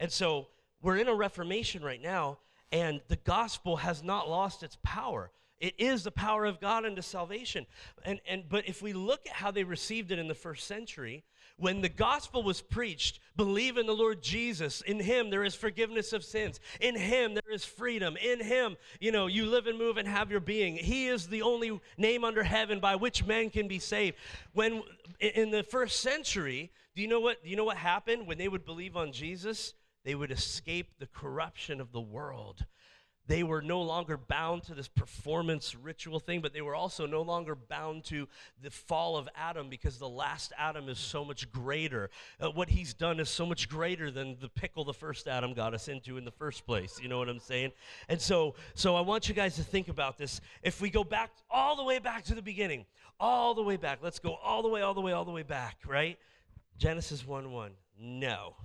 [0.00, 0.48] And so
[0.82, 2.38] we're in a reformation right now,
[2.72, 5.30] and the gospel has not lost its power.
[5.60, 7.66] It is the power of God unto salvation.
[8.04, 11.24] And, and, but if we look at how they received it in the first century,
[11.56, 14.80] when the gospel was preached, believe in the Lord Jesus.
[14.82, 16.60] In him there is forgiveness of sins.
[16.80, 18.16] In him there is freedom.
[18.16, 20.76] In him, you know, you live and move and have your being.
[20.76, 24.16] He is the only name under heaven by which men can be saved.
[24.52, 24.84] When
[25.18, 28.48] in the first century, do you know what do you know what happened when they
[28.48, 29.74] would believe on Jesus?
[30.04, 32.64] They would escape the corruption of the world
[33.28, 37.20] they were no longer bound to this performance ritual thing, but they were also no
[37.20, 38.26] longer bound to
[38.62, 42.08] the fall of Adam because the last Adam is so much greater.
[42.40, 45.74] Uh, what he's done is so much greater than the pickle the first Adam got
[45.74, 46.98] us into in the first place.
[47.02, 47.72] You know what I'm saying?
[48.08, 50.40] And so, so I want you guys to think about this.
[50.62, 52.86] If we go back all the way back to the beginning,
[53.20, 55.42] all the way back, let's go all the way, all the way, all the way
[55.42, 56.18] back, right?
[56.78, 57.72] Genesis 1 1.
[58.00, 58.56] No.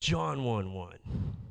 [0.00, 1.41] John 1 1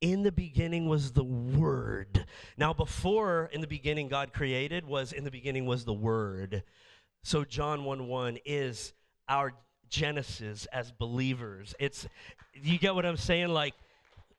[0.00, 2.26] in the beginning was the word.
[2.56, 6.62] Now before in the beginning god created was in the beginning was the word.
[7.22, 8.92] So john 1 1 is
[9.28, 9.54] our
[9.90, 11.74] genesis as believers.
[11.78, 12.06] It's
[12.54, 13.48] you get what i'm saying?
[13.48, 13.74] Like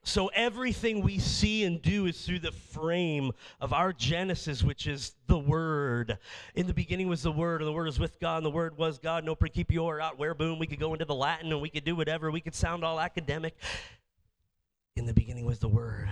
[0.02, 5.12] so everything we see and do is through the frame of our genesis which is
[5.26, 6.16] the word.
[6.54, 8.78] In the beginning was the word and the word was with god and the word
[8.78, 9.24] was god.
[9.24, 10.18] No principio out.
[10.18, 12.30] Where boom we could go into the latin and we could do whatever.
[12.30, 13.56] We could sound all academic
[15.00, 16.10] in the beginning was the Word.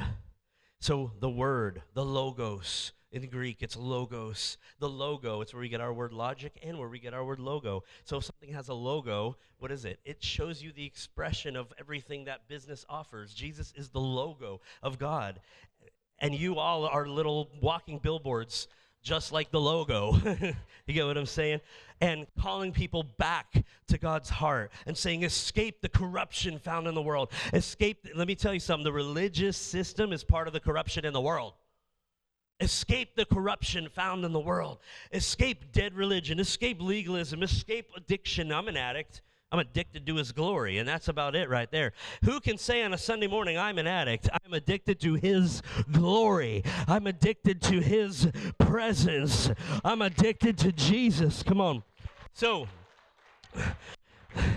[0.80, 4.56] So the Word, the Logos, in Greek, it's logos.
[4.80, 7.38] The logo, it's where we get our word logic and where we get our word
[7.38, 7.84] logo.
[8.04, 9.98] So if something has a logo, what is it?
[10.04, 13.32] It shows you the expression of everything that business offers.
[13.32, 15.40] Jesus is the logo of God.
[16.18, 18.68] And you all are little walking billboards
[19.02, 20.16] just like the logo.
[20.86, 21.60] you get what I'm saying?
[22.00, 27.02] And calling people back to God's heart and saying, escape the corruption found in the
[27.02, 27.32] world.
[27.52, 31.12] Escape, let me tell you something the religious system is part of the corruption in
[31.12, 31.54] the world.
[32.60, 34.78] Escape the corruption found in the world.
[35.12, 36.40] Escape dead religion.
[36.40, 37.42] Escape legalism.
[37.42, 38.52] Escape addiction.
[38.52, 39.22] I'm an addict.
[39.50, 41.92] I'm addicted to his glory, and that's about it right there.
[42.24, 44.28] Who can say on a Sunday morning, I'm an addict?
[44.44, 46.62] I'm addicted to his glory.
[46.86, 49.50] I'm addicted to his presence.
[49.82, 51.42] I'm addicted to Jesus.
[51.42, 51.82] Come on.
[52.34, 52.68] So,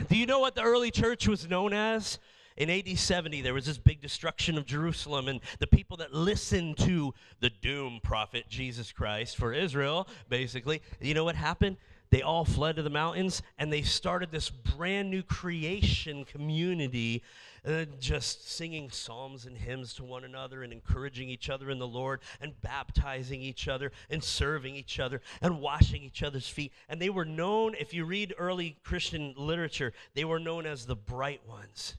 [0.10, 2.20] do you know what the early church was known as?
[2.58, 6.78] In AD 70, there was this big destruction of Jerusalem, and the people that listened
[6.80, 11.78] to the doom prophet Jesus Christ for Israel, basically, you know what happened?
[12.12, 17.24] They all fled to the mountains and they started this brand new creation community,
[17.66, 21.88] uh, just singing psalms and hymns to one another and encouraging each other in the
[21.88, 26.74] Lord and baptizing each other and serving each other and washing each other's feet.
[26.90, 30.98] And they were known, if you read early Christian literature, they were known as the
[30.98, 31.96] bright ones,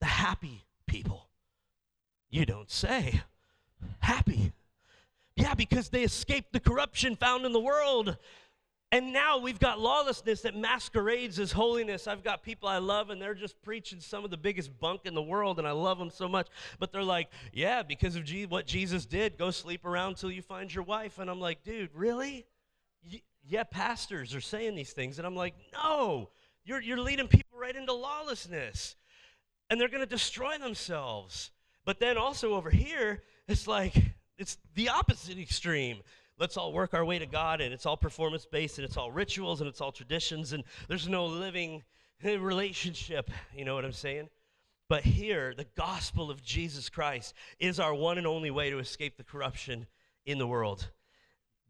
[0.00, 1.28] the happy people.
[2.30, 3.20] You don't say.
[4.00, 4.52] Happy.
[5.36, 8.16] Yeah, because they escaped the corruption found in the world.
[8.94, 12.06] And now we've got lawlessness that masquerades as holiness.
[12.06, 15.14] I've got people I love, and they're just preaching some of the biggest bunk in
[15.14, 16.46] the world, and I love them so much.
[16.78, 20.42] But they're like, yeah, because of G- what Jesus did, go sleep around till you
[20.42, 21.18] find your wife.
[21.18, 22.46] And I'm like, dude, really?
[23.10, 25.18] Y- yeah, pastors are saying these things.
[25.18, 26.30] And I'm like, no,
[26.64, 28.94] you're, you're leading people right into lawlessness.
[29.70, 31.50] And they're going to destroy themselves.
[31.84, 33.96] But then also over here, it's like,
[34.38, 36.02] it's the opposite extreme
[36.38, 39.10] let's all work our way to God and it's all performance based and it's all
[39.10, 41.82] rituals and it's all traditions and there's no living
[42.24, 43.30] relationship.
[43.54, 44.28] You know what I'm saying?
[44.88, 49.16] But here, the gospel of Jesus Christ is our one and only way to escape
[49.16, 49.86] the corruption
[50.26, 50.90] in the world.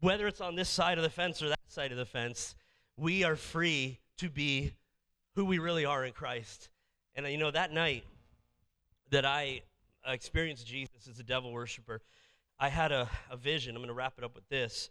[0.01, 2.55] Whether it's on this side of the fence or that side of the fence,
[2.97, 4.73] we are free to be
[5.35, 6.69] who we really are in Christ.
[7.15, 8.03] And uh, you know, that night
[9.11, 9.61] that I
[10.05, 12.01] experienced Jesus as a devil worshiper,
[12.59, 13.75] I had a, a vision.
[13.75, 14.89] I'm going to wrap it up with this.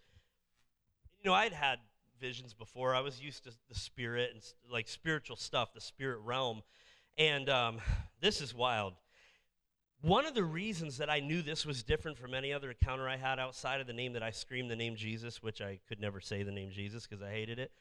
[1.22, 1.78] You know, I'd had
[2.20, 2.94] visions before.
[2.94, 6.62] I was used to the spirit and like spiritual stuff, the spirit realm.
[7.16, 7.78] And um,
[8.20, 8.94] this is wild.
[10.02, 13.16] One of the reasons that I knew this was different from any other encounter I
[13.16, 16.20] had outside of the name that I screamed the name Jesus, which I could never
[16.20, 17.72] say the name Jesus because I hated it,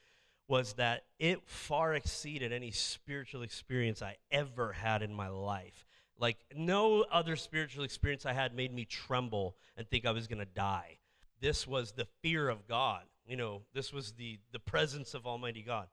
[0.48, 5.86] was that it far exceeded any spiritual experience I ever had in my life.
[6.20, 10.40] Like, no other spiritual experience I had made me tremble and think I was going
[10.40, 11.00] to die.
[11.42, 13.04] This was the fear of God.
[13.26, 15.88] You know, this was the, the presence of Almighty God.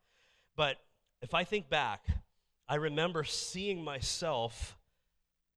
[0.56, 0.76] But
[1.22, 2.06] if I think back,
[2.68, 4.76] I remember seeing myself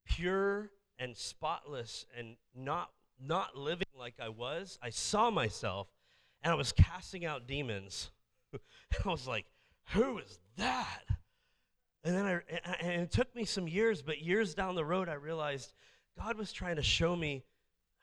[0.06, 2.90] pure and spotless and not
[3.26, 4.77] not living like I was.
[4.81, 5.88] I saw myself
[6.41, 8.11] and I was casting out demons.
[8.53, 9.45] I was like,
[9.91, 11.03] "Who is that?"
[12.03, 12.41] And then I
[12.81, 15.73] and it took me some years, but years down the road I realized
[16.17, 17.43] God was trying to show me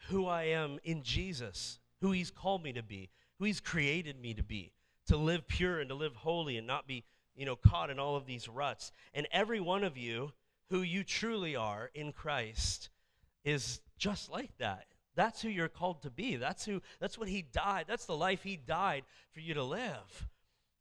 [0.09, 4.35] who I am in Jesus, who he's called me to be, who he's created me
[4.35, 4.73] to be,
[5.07, 7.05] to live pure and to live holy and not be
[7.41, 8.93] you know, caught in all of these ruts.
[9.15, 10.33] And every one of you
[10.69, 12.91] who you truly are in Christ
[13.45, 14.85] is just like that.
[15.17, 16.37] That's who you're called to be.
[16.37, 17.87] That's who that's what he died.
[17.89, 20.29] That's the life he died for you to live.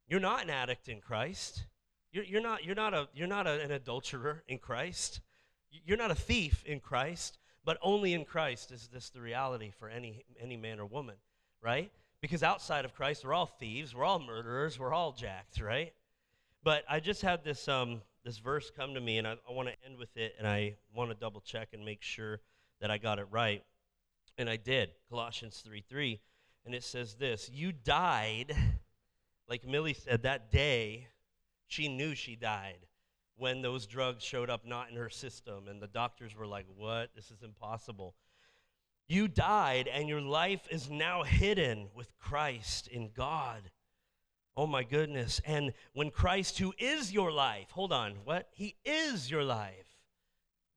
[0.08, 1.66] You're not an addict in Christ.
[2.12, 5.22] You're, you're not you're not a you're not a, an adulterer in Christ.
[5.72, 9.90] You're not a thief in Christ, but only in Christ is this the reality for
[9.90, 11.16] any any man or woman,
[11.62, 11.92] right?
[12.22, 15.94] Because outside of Christ, we're all thieves, we're all murderers, we're all jacked, right?
[16.64, 19.70] But I just had this um, this verse come to me, and I, I want
[19.70, 22.40] to end with it, and I want to double check and make sure
[22.82, 23.64] that I got it right.
[24.38, 24.90] And I did.
[25.10, 26.20] Colossians 3 3.
[26.66, 28.56] And it says this You died,
[29.48, 31.08] like Millie said, that day,
[31.70, 32.88] she knew she died
[33.38, 37.12] when those drugs showed up not in her system, and the doctors were like, What?
[37.16, 38.16] This is impossible.
[39.08, 43.72] You died, and your life is now hidden with Christ in God.
[44.58, 45.42] Oh my goodness.
[45.46, 48.50] And when Christ, who is your life, hold on, what?
[48.52, 50.00] He is your life.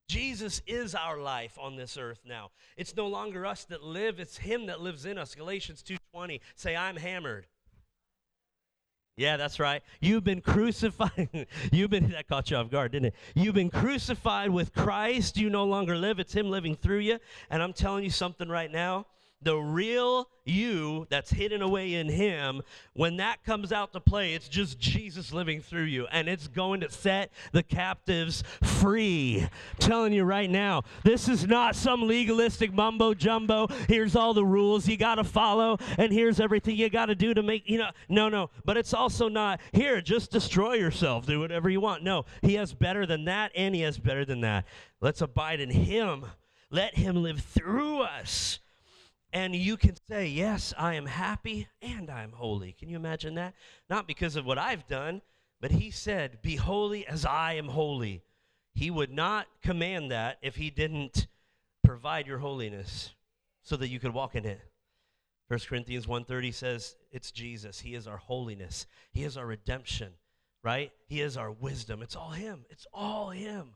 [0.09, 2.51] Jesus is our life on this earth now.
[2.77, 5.35] It's no longer us that live, it's him that lives in us.
[5.35, 6.41] Galatians 2:20.
[6.55, 7.47] Say I'm hammered.
[9.17, 9.83] Yeah, that's right.
[10.01, 11.47] You've been crucified.
[11.73, 13.15] You've been that caught you off guard, didn't it?
[13.35, 15.37] You've been crucified with Christ.
[15.37, 16.19] You no longer live.
[16.19, 17.19] It's him living through you.
[17.51, 19.07] And I'm telling you something right now
[19.43, 22.63] the real you that's hidden away in him,
[22.95, 26.07] when that comes out to play, it's just Jesus living through you.
[26.11, 29.43] And it's going to set the captives free.
[29.43, 33.69] I'm telling you right now, this is not some legalistic mumbo jumbo.
[33.89, 37.35] Here's all the rules you got to follow, and here's everything you got to do
[37.35, 38.51] to make, you know, no, no.
[38.65, 42.03] But it's also not, here, just destroy yourself, do whatever you want.
[42.03, 44.67] No, he has better than that, and he has better than that.
[45.01, 46.27] Let's abide in him.
[46.71, 48.59] Let him live through us
[49.33, 52.73] and you can say, Yes, I am happy and I'm holy.
[52.73, 53.55] Can you imagine that?
[53.89, 55.23] Not because of what I've done,
[55.61, 58.23] but he said, Be holy as I am holy.
[58.75, 61.27] He would not command that if he didn't
[61.85, 63.13] provide your holiness
[63.63, 64.61] so that you could walk in it.
[65.49, 67.81] 1 Corinthians 1:30 says it's Jesus.
[67.81, 68.87] He is our holiness.
[69.11, 70.15] He is our redemption,
[70.63, 70.91] right?
[71.07, 72.03] He is our wisdom.
[72.03, 72.65] It's all him.
[72.71, 73.75] It's all him.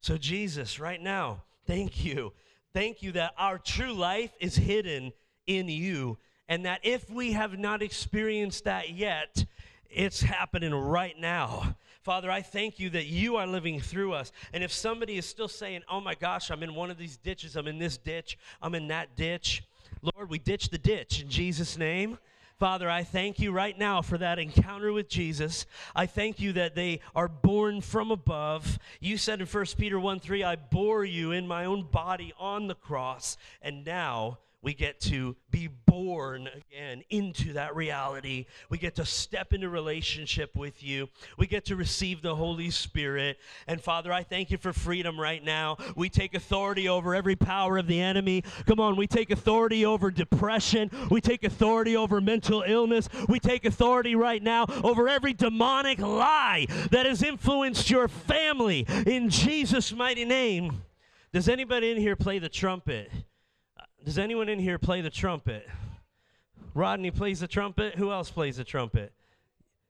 [0.00, 2.32] So Jesus, right now, thank you
[2.74, 5.12] Thank you that our true life is hidden
[5.46, 6.18] in you,
[6.48, 9.44] and that if we have not experienced that yet,
[9.90, 11.76] it's happening right now.
[12.02, 14.32] Father, I thank you that you are living through us.
[14.52, 17.56] And if somebody is still saying, oh my gosh, I'm in one of these ditches,
[17.56, 19.62] I'm in this ditch, I'm in that ditch,
[20.02, 22.18] Lord, we ditch the ditch in Jesus' name.
[22.62, 25.66] Father, I thank you right now for that encounter with Jesus.
[25.96, 28.78] I thank you that they are born from above.
[29.00, 32.68] You said in 1 Peter 1 3, I bore you in my own body on
[32.68, 38.46] the cross, and now we get to be born again into that reality.
[38.70, 41.08] We get to step into relationship with you.
[41.36, 43.38] We get to receive the Holy Spirit.
[43.66, 45.78] And Father, I thank you for freedom right now.
[45.96, 48.44] We take authority over every power of the enemy.
[48.66, 50.90] Come on, we take authority over depression.
[51.10, 53.08] We take authority over mental illness.
[53.28, 59.28] We take authority right now over every demonic lie that has influenced your family in
[59.28, 60.82] Jesus' mighty name.
[61.32, 63.10] Does anybody in here play the trumpet?
[64.04, 65.68] Does anyone in here play the trumpet?
[66.74, 67.94] Rodney plays the trumpet.
[67.94, 69.12] Who else plays the trumpet?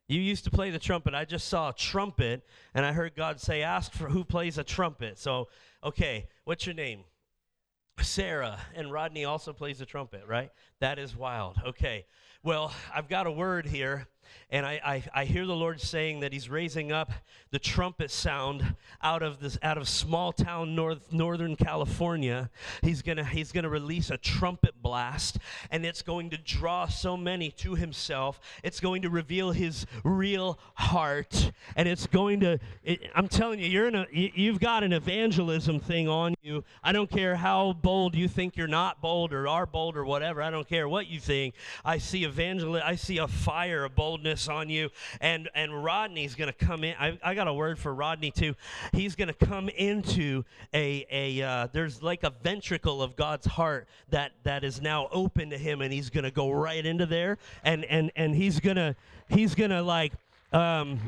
[0.06, 1.14] You used to play the trumpet.
[1.14, 2.44] I just saw a trumpet,
[2.74, 5.18] and I heard God say, Ask for who plays a trumpet.
[5.18, 5.48] So,
[5.82, 7.04] okay, what's your name?
[8.00, 8.58] Sarah.
[8.74, 10.50] And Rodney also plays the trumpet, right?
[10.80, 11.56] That is wild.
[11.64, 12.04] Okay.
[12.42, 14.08] Well, I've got a word here,
[14.52, 17.10] and I, I, I, hear the Lord saying that He's raising up
[17.50, 22.50] the trumpet sound out of this out of small town north northern California.
[22.82, 25.38] He's gonna He's gonna release a trumpet blast,
[25.70, 28.40] and it's going to draw so many to Himself.
[28.62, 32.58] It's going to reveal His real heart, and it's going to.
[32.84, 36.62] It, I'm telling you, you're in a you've got an evangelism thing on you.
[36.84, 40.42] I don't care how bold you think you're not bold or are bold or whatever.
[40.42, 41.54] I don't care what you think.
[41.84, 42.84] I see evangelist.
[42.84, 43.94] I see a fire of
[44.48, 44.90] on you.
[45.20, 46.94] And and Rodney's going to come in.
[46.98, 48.54] I, I got a word for Rodney too.
[48.92, 50.44] He's going to come into
[50.74, 51.42] a a.
[51.42, 55.80] Uh, there's like a ventricle of God's heart that that is now open to him,
[55.80, 58.96] and he's going to go right into there, and and and he's gonna
[59.28, 60.12] he's gonna like.
[60.52, 61.00] Um,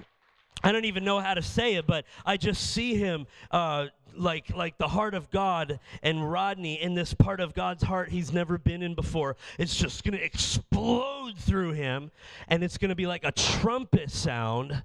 [0.62, 4.54] I don't even know how to say it, but I just see him uh, like
[4.54, 8.58] like the heart of God and Rodney in this part of God's heart he's never
[8.58, 9.36] been in before.
[9.58, 12.10] It's just going to explode through him,
[12.48, 14.82] and it's going to be like a trumpet sound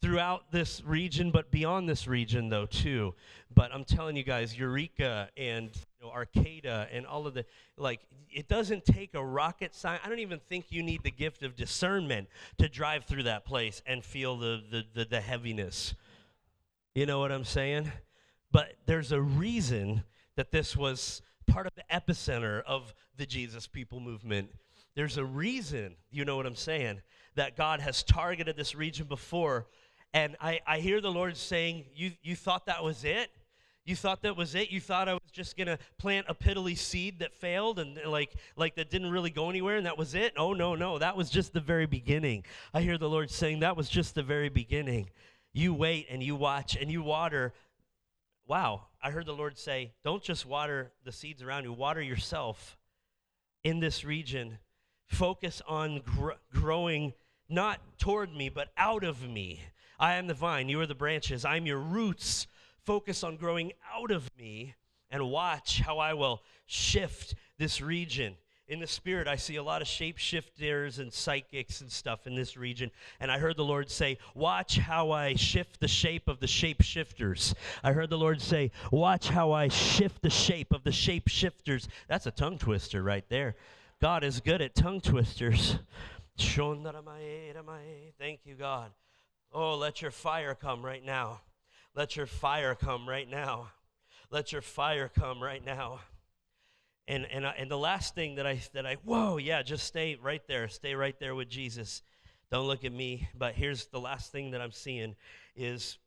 [0.00, 3.14] throughout this region, but beyond this region though too.
[3.54, 5.70] But I'm telling you guys, Eureka and
[6.00, 7.44] you know, Arcata and all of the
[7.76, 8.00] like,
[8.30, 10.02] it doesn't take a rocket science.
[10.04, 13.82] I don't even think you need the gift of discernment to drive through that place
[13.86, 15.94] and feel the the, the, the heaviness.
[16.94, 17.90] You know what I'm saying?
[18.52, 20.04] But there's a reason
[20.36, 24.50] that this was part of the epicenter of the Jesus people movement.
[24.94, 27.00] There's a reason, you know what I'm saying,
[27.34, 29.66] that God has targeted this region before.
[30.14, 33.30] And I, I hear the Lord saying, you, you thought that was it?
[33.84, 34.70] You thought that was it?
[34.70, 38.76] You thought I was just to plant a piddly seed that failed and like like
[38.76, 40.34] that didn't really go anywhere and that was it?
[40.36, 42.44] Oh no, no, that was just the very beginning.
[42.72, 45.10] I hear the Lord saying that was just the very beginning.
[45.52, 47.54] You wait and you watch and you water
[48.46, 52.76] wow, I heard the Lord say, don't just water the seeds around you, water yourself
[53.64, 54.58] in this region.
[55.06, 57.12] Focus on gr- growing
[57.48, 59.60] not toward me, but out of me.
[59.98, 62.46] I am the vine, you are the branches, I'm your roots.
[62.84, 64.74] Focus on growing out of me
[65.10, 68.36] and watch how I will shift this region
[68.72, 72.56] in the spirit, I see a lot of shapeshifters and psychics and stuff in this
[72.56, 72.90] region.
[73.20, 77.52] And I heard the Lord say, Watch how I shift the shape of the shapeshifters.
[77.84, 81.86] I heard the Lord say, Watch how I shift the shape of the shapeshifters.
[82.08, 83.56] That's a tongue twister right there.
[84.00, 85.76] God is good at tongue twisters.
[88.18, 88.90] Thank you, God.
[89.52, 91.42] Oh, let your fire come right now.
[91.94, 93.68] Let your fire come right now.
[94.30, 96.00] Let your fire come right now.
[97.08, 100.42] And, and, and the last thing that I, that I, whoa, yeah, just stay right
[100.46, 100.68] there.
[100.68, 102.02] Stay right there with Jesus.
[102.50, 103.28] Don't look at me.
[103.36, 105.16] But here's the last thing that I'm seeing
[105.56, 105.98] is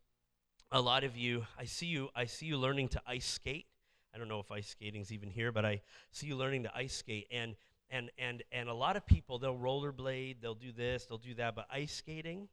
[0.72, 3.66] a lot of you, I see you, I see you learning to ice skate.
[4.14, 5.82] I don't know if ice skating's even here, but I
[6.12, 7.28] see you learning to ice skate.
[7.32, 7.56] And,
[7.90, 11.56] and, and, and a lot of people, they'll rollerblade, they'll do this, they'll do that.
[11.56, 12.48] But ice skating,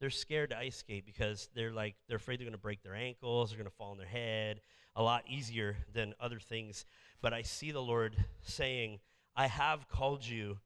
[0.00, 2.94] they're scared to ice skate because they're like, they're afraid they're going to break their
[2.94, 4.60] ankles, they're going to fall on their head.
[4.96, 6.84] A lot easier than other things
[7.20, 9.00] but I see the Lord saying,
[9.36, 10.58] I have called you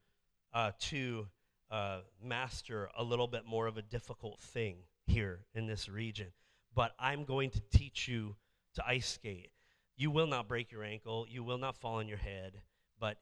[0.52, 1.26] uh, to
[1.70, 4.76] uh, master a little bit more of a difficult thing
[5.06, 6.28] here in this region,
[6.74, 8.36] but I'm going to teach you
[8.74, 9.50] to ice skate.
[9.96, 12.60] You will not break your ankle, you will not fall on your head,
[12.98, 13.18] but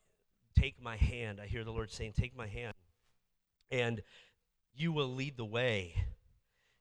[0.54, 1.40] take my hand.
[1.40, 2.74] I hear the Lord saying, Take my hand,
[3.70, 4.02] and
[4.74, 5.94] you will lead the way.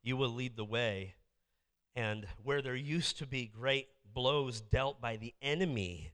[0.04, 1.16] You will lead the way.
[1.96, 6.12] And where there used to be great blows dealt by the enemy,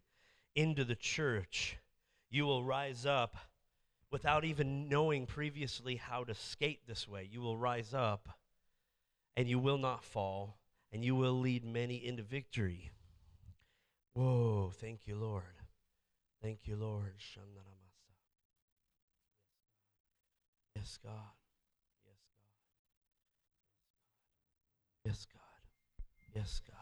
[0.58, 1.78] into the church,
[2.32, 3.38] you will rise up
[4.12, 7.30] without even knowing previously how to skate this way.
[7.32, 8.28] You will rise up
[9.36, 10.58] and you will not fall
[10.92, 12.90] and you will lead many into victory.
[14.14, 15.44] Whoa, thank you, Lord.
[16.42, 17.14] Thank you, Lord.
[17.16, 17.54] Yes, God.
[20.76, 21.14] Yes, God.
[25.06, 25.42] Yes, God.
[26.36, 26.77] Yes, God.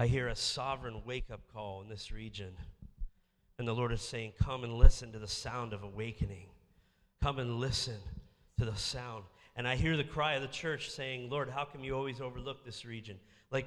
[0.00, 2.54] I hear a sovereign wake up call in this region.
[3.58, 6.46] And the Lord is saying, Come and listen to the sound of awakening.
[7.22, 7.98] Come and listen
[8.58, 9.24] to the sound.
[9.56, 12.64] And I hear the cry of the church saying, Lord, how come you always overlook
[12.64, 13.18] this region?
[13.50, 13.66] Like,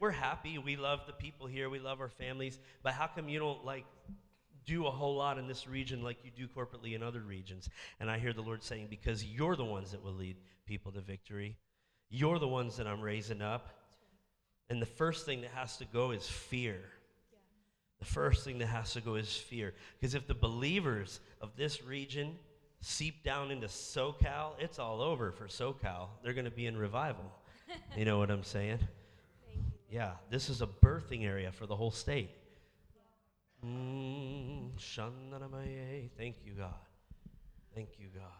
[0.00, 0.58] we're happy.
[0.58, 1.70] We love the people here.
[1.70, 2.58] We love our families.
[2.82, 3.86] But how come you don't, like,
[4.66, 7.70] do a whole lot in this region like you do corporately in other regions?
[8.00, 10.36] And I hear the Lord saying, Because you're the ones that will lead
[10.66, 11.56] people to victory.
[12.10, 13.79] You're the ones that I'm raising up.
[14.70, 16.80] And the first thing that has to go is fear.
[17.98, 19.74] The first thing that has to go is fear.
[19.98, 22.38] Because if the believers of this region
[22.80, 26.06] seep down into SoCal, it's all over for SoCal.
[26.22, 27.30] They're going to be in revival.
[27.96, 28.78] you know what I'm saying?
[29.90, 32.30] Yeah, this is a birthing area for the whole state.
[33.66, 34.70] Mm,
[36.16, 36.74] Thank you, God.
[37.74, 38.39] Thank you, God.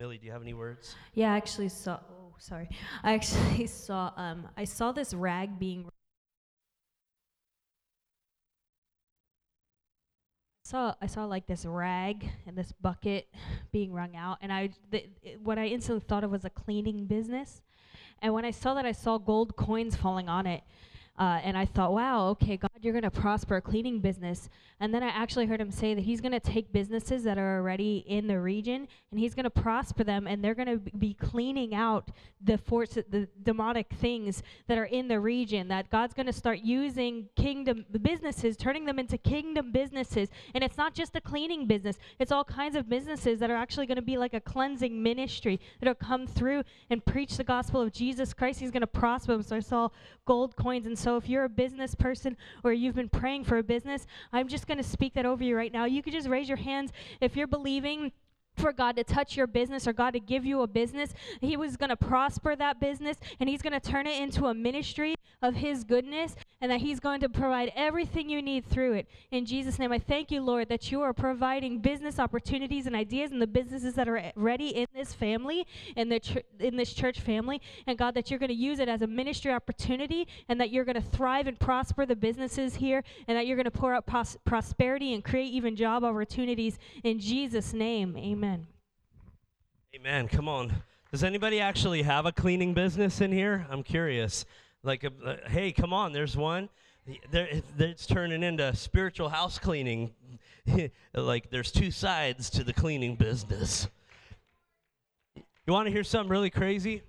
[0.00, 0.96] Millie, do you have any words?
[1.12, 2.00] Yeah, I actually saw.
[2.10, 2.70] Oh, sorry.
[3.02, 4.12] I actually saw.
[4.16, 5.86] Um, I saw this rag being.
[10.64, 13.28] saw I saw like this rag and this bucket
[13.72, 15.10] being wrung out, and I th-
[15.42, 17.60] what I instantly thought of was a cleaning business.
[18.22, 20.62] And when I saw that, I saw gold coins falling on it.
[21.20, 24.48] Uh, and I thought, wow, okay, God, you're going to prosper a cleaning business.
[24.80, 27.58] And then I actually heard him say that he's going to take businesses that are
[27.58, 31.12] already in the region and he's going to prosper them and they're going to be
[31.12, 32.10] cleaning out
[32.42, 35.68] the force, the demonic things that are in the region.
[35.68, 40.30] That God's going to start using kingdom businesses, turning them into kingdom businesses.
[40.54, 43.84] And it's not just a cleaning business, it's all kinds of businesses that are actually
[43.84, 47.92] going to be like a cleansing ministry that'll come through and preach the gospel of
[47.92, 48.60] Jesus Christ.
[48.60, 49.42] He's going to prosper them.
[49.42, 49.90] So I saw
[50.24, 53.58] gold coins and so so if you're a business person or you've been praying for
[53.58, 55.86] a business, I'm just going to speak that over you right now.
[55.86, 58.12] You could just raise your hands if you're believing
[58.60, 61.14] for God to touch your business or God to give you a business.
[61.40, 64.54] He was going to prosper that business and He's going to turn it into a
[64.54, 69.08] ministry of His goodness and that He's going to provide everything you need through it.
[69.30, 73.32] In Jesus' name, I thank you, Lord, that you are providing business opportunities and ideas
[73.32, 75.66] and the businesses that are ready in this family,
[75.96, 77.60] in, the ch- in this church family.
[77.86, 80.84] And God, that you're going to use it as a ministry opportunity and that you're
[80.84, 84.06] going to thrive and prosper the businesses here and that you're going to pour out
[84.06, 86.78] pros- prosperity and create even job opportunities.
[87.02, 88.49] In Jesus' name, amen.
[89.94, 90.28] Amen.
[90.28, 90.72] Come on.
[91.10, 93.66] Does anybody actually have a cleaning business in here?
[93.68, 94.46] I'm curious.
[94.82, 96.68] Like, a, uh, hey, come on, there's one.
[97.30, 97.48] There,
[97.78, 100.12] it's turning into spiritual house cleaning.
[101.14, 103.88] like, there's two sides to the cleaning business.
[105.66, 107.02] You want to hear something really crazy?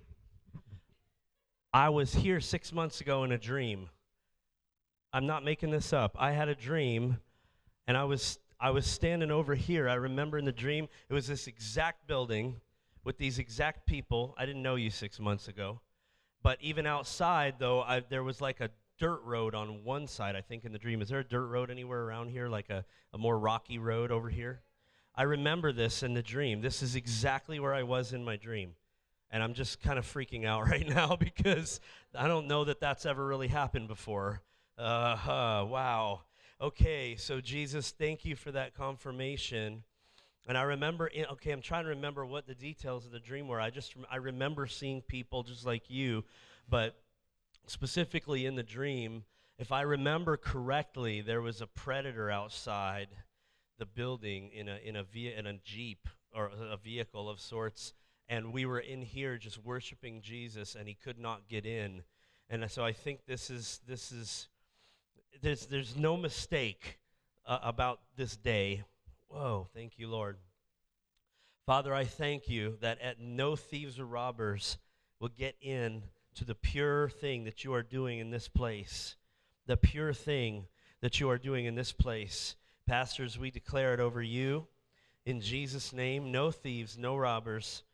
[1.72, 3.88] I was here six months ago in a dream.
[5.12, 6.16] I'm not making this up.
[6.18, 7.18] I had a dream,
[7.86, 9.88] and I was I was standing over here.
[9.88, 12.60] I remember in the dream, it was this exact building
[13.02, 14.36] with these exact people.
[14.38, 15.80] I didn't know you six months ago.
[16.44, 18.70] But even outside, though, I, there was like a
[19.00, 21.02] dirt road on one side, I think, in the dream.
[21.02, 24.30] Is there a dirt road anywhere around here, like a, a more rocky road over
[24.30, 24.62] here?
[25.16, 26.60] I remember this in the dream.
[26.60, 28.74] This is exactly where I was in my dream.
[29.32, 31.80] And I'm just kind of freaking out right now because
[32.14, 34.40] I don't know that that's ever really happened before.
[34.78, 36.20] Uh, huh, wow.
[36.62, 39.82] Okay, so Jesus, thank you for that confirmation.
[40.46, 43.60] And I remember, okay, I'm trying to remember what the details of the dream were.
[43.60, 46.22] I just, I remember seeing people just like you,
[46.68, 46.94] but
[47.66, 49.24] specifically in the dream,
[49.58, 53.08] if I remember correctly, there was a predator outside
[53.80, 57.92] the building in a, in a, via, in a jeep or a vehicle of sorts,
[58.28, 62.04] and we were in here just worshiping Jesus, and he could not get in.
[62.48, 64.46] And so I think this is, this is,
[65.40, 66.98] there's, there's no mistake
[67.46, 68.84] uh, about this day
[69.32, 70.36] Whoa, thank you, Lord.
[71.64, 74.76] Father, I thank you that at no thieves or robbers
[75.20, 76.02] will get in
[76.34, 79.16] to the pure thing that you are doing in this place.
[79.64, 80.66] The pure thing
[81.00, 82.56] that you are doing in this place.
[82.86, 84.66] Pastors, we declare it over you
[85.24, 86.30] in Jesus' name.
[86.30, 87.84] No thieves, no robbers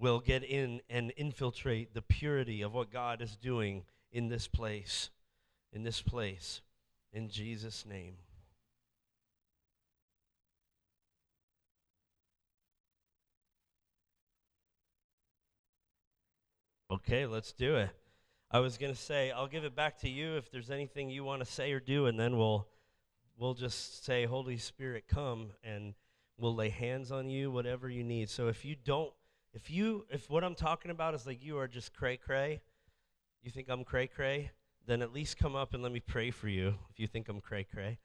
[0.00, 5.10] will get in and infiltrate the purity of what God is doing in this place.
[5.72, 6.60] In this place.
[7.12, 8.14] In Jesus' name.
[16.90, 17.90] Okay, let's do it.
[18.50, 21.22] I was going to say I'll give it back to you if there's anything you
[21.22, 22.66] want to say or do and then we'll
[23.36, 25.92] we'll just say Holy Spirit come and
[26.38, 28.30] we'll lay hands on you whatever you need.
[28.30, 29.12] So if you don't
[29.52, 32.62] if you if what I'm talking about is like you are just cray cray,
[33.42, 34.50] you think I'm cray cray,
[34.88, 37.40] then at least come up and let me pray for you if you think I'm
[37.40, 37.98] cray cray.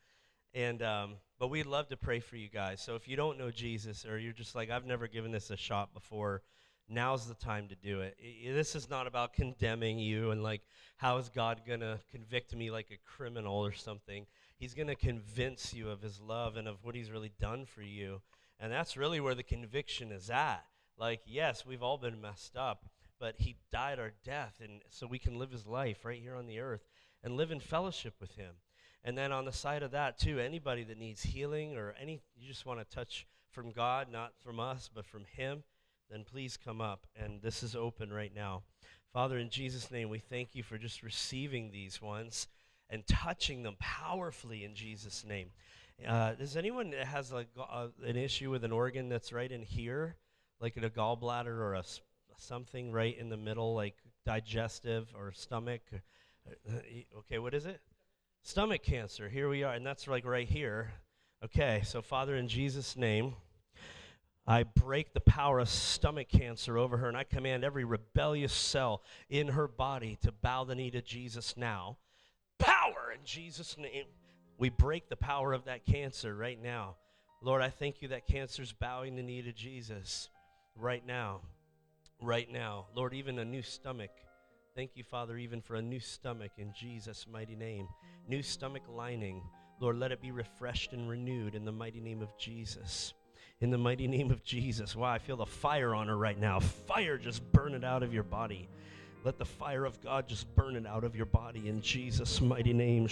[0.53, 2.81] And um, but we'd love to pray for you guys.
[2.81, 5.57] So if you don't know Jesus or you're just like I've never given this a
[5.57, 6.43] shot before,
[6.89, 8.17] now's the time to do it.
[8.45, 10.61] This is not about condemning you and like,
[10.97, 14.25] how is God to convict me like a criminal or something?
[14.59, 18.21] He's to convince you of his love and of what he's really done for you.
[18.59, 20.65] And that's really where the conviction is at.
[20.97, 22.85] Like, yes, we've all been messed up,
[23.19, 26.47] but he died our death, and so we can live his life right here on
[26.47, 26.85] the earth
[27.23, 28.55] and live in fellowship with him.
[29.03, 32.47] And then on the side of that, too, anybody that needs healing or any, you
[32.47, 35.63] just want to touch from God, not from us, but from him
[36.13, 37.07] then please come up.
[37.15, 38.61] And this is open right now.
[39.11, 42.47] Father, in Jesus' name, we thank you for just receiving these ones
[42.89, 45.49] and touching them powerfully in Jesus' name.
[46.07, 50.15] Uh, does anyone that has uh, an issue with an organ that's right in here,
[50.59, 51.83] like in a gallbladder or a
[52.37, 53.95] something right in the middle, like
[54.25, 55.81] digestive or stomach?
[56.47, 56.73] Uh,
[57.19, 57.79] okay, what is it?
[58.41, 59.29] Stomach cancer.
[59.29, 60.91] Here we are, and that's like right here.
[61.43, 63.35] Okay, so Father, in Jesus' name,
[64.45, 69.01] I break the power of stomach cancer over her, and I command every rebellious cell
[69.29, 71.97] in her body to bow the knee to Jesus now.
[72.59, 74.05] Power in Jesus' name.
[74.57, 76.95] We break the power of that cancer right now.
[77.41, 80.29] Lord, I thank you that cancer's bowing the knee to Jesus
[80.75, 81.41] right now.
[82.23, 82.85] Right now.
[82.95, 84.11] Lord, even a new stomach.
[84.77, 87.85] Thank you, Father, even for a new stomach in Jesus' mighty name.
[88.29, 89.41] New stomach lining.
[89.81, 93.13] Lord, let it be refreshed and renewed in the mighty name of Jesus.
[93.59, 94.95] In the mighty name of Jesus.
[94.95, 96.61] Wow, I feel the fire on her right now.
[96.61, 98.69] Fire just burn it out of your body.
[99.25, 102.71] Let the fire of God just burn it out of your body in Jesus' mighty
[102.71, 103.05] name.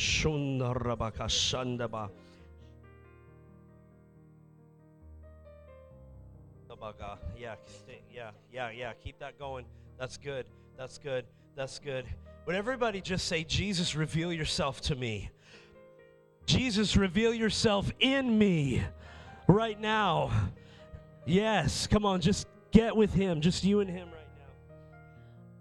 [6.81, 6.93] Shundarabakashandaba.
[7.01, 8.93] Uh, yeah, stay, yeah, yeah, yeah.
[9.03, 9.65] Keep that going.
[9.99, 10.45] That's good.
[10.77, 11.25] That's good.
[11.55, 12.05] That's good.
[12.45, 15.29] Would everybody just say, Jesus, reveal yourself to me?
[16.45, 18.83] Jesus, reveal yourself in me
[19.47, 20.31] right now.
[21.25, 24.95] Yes, come on, just get with him, just you and him right now.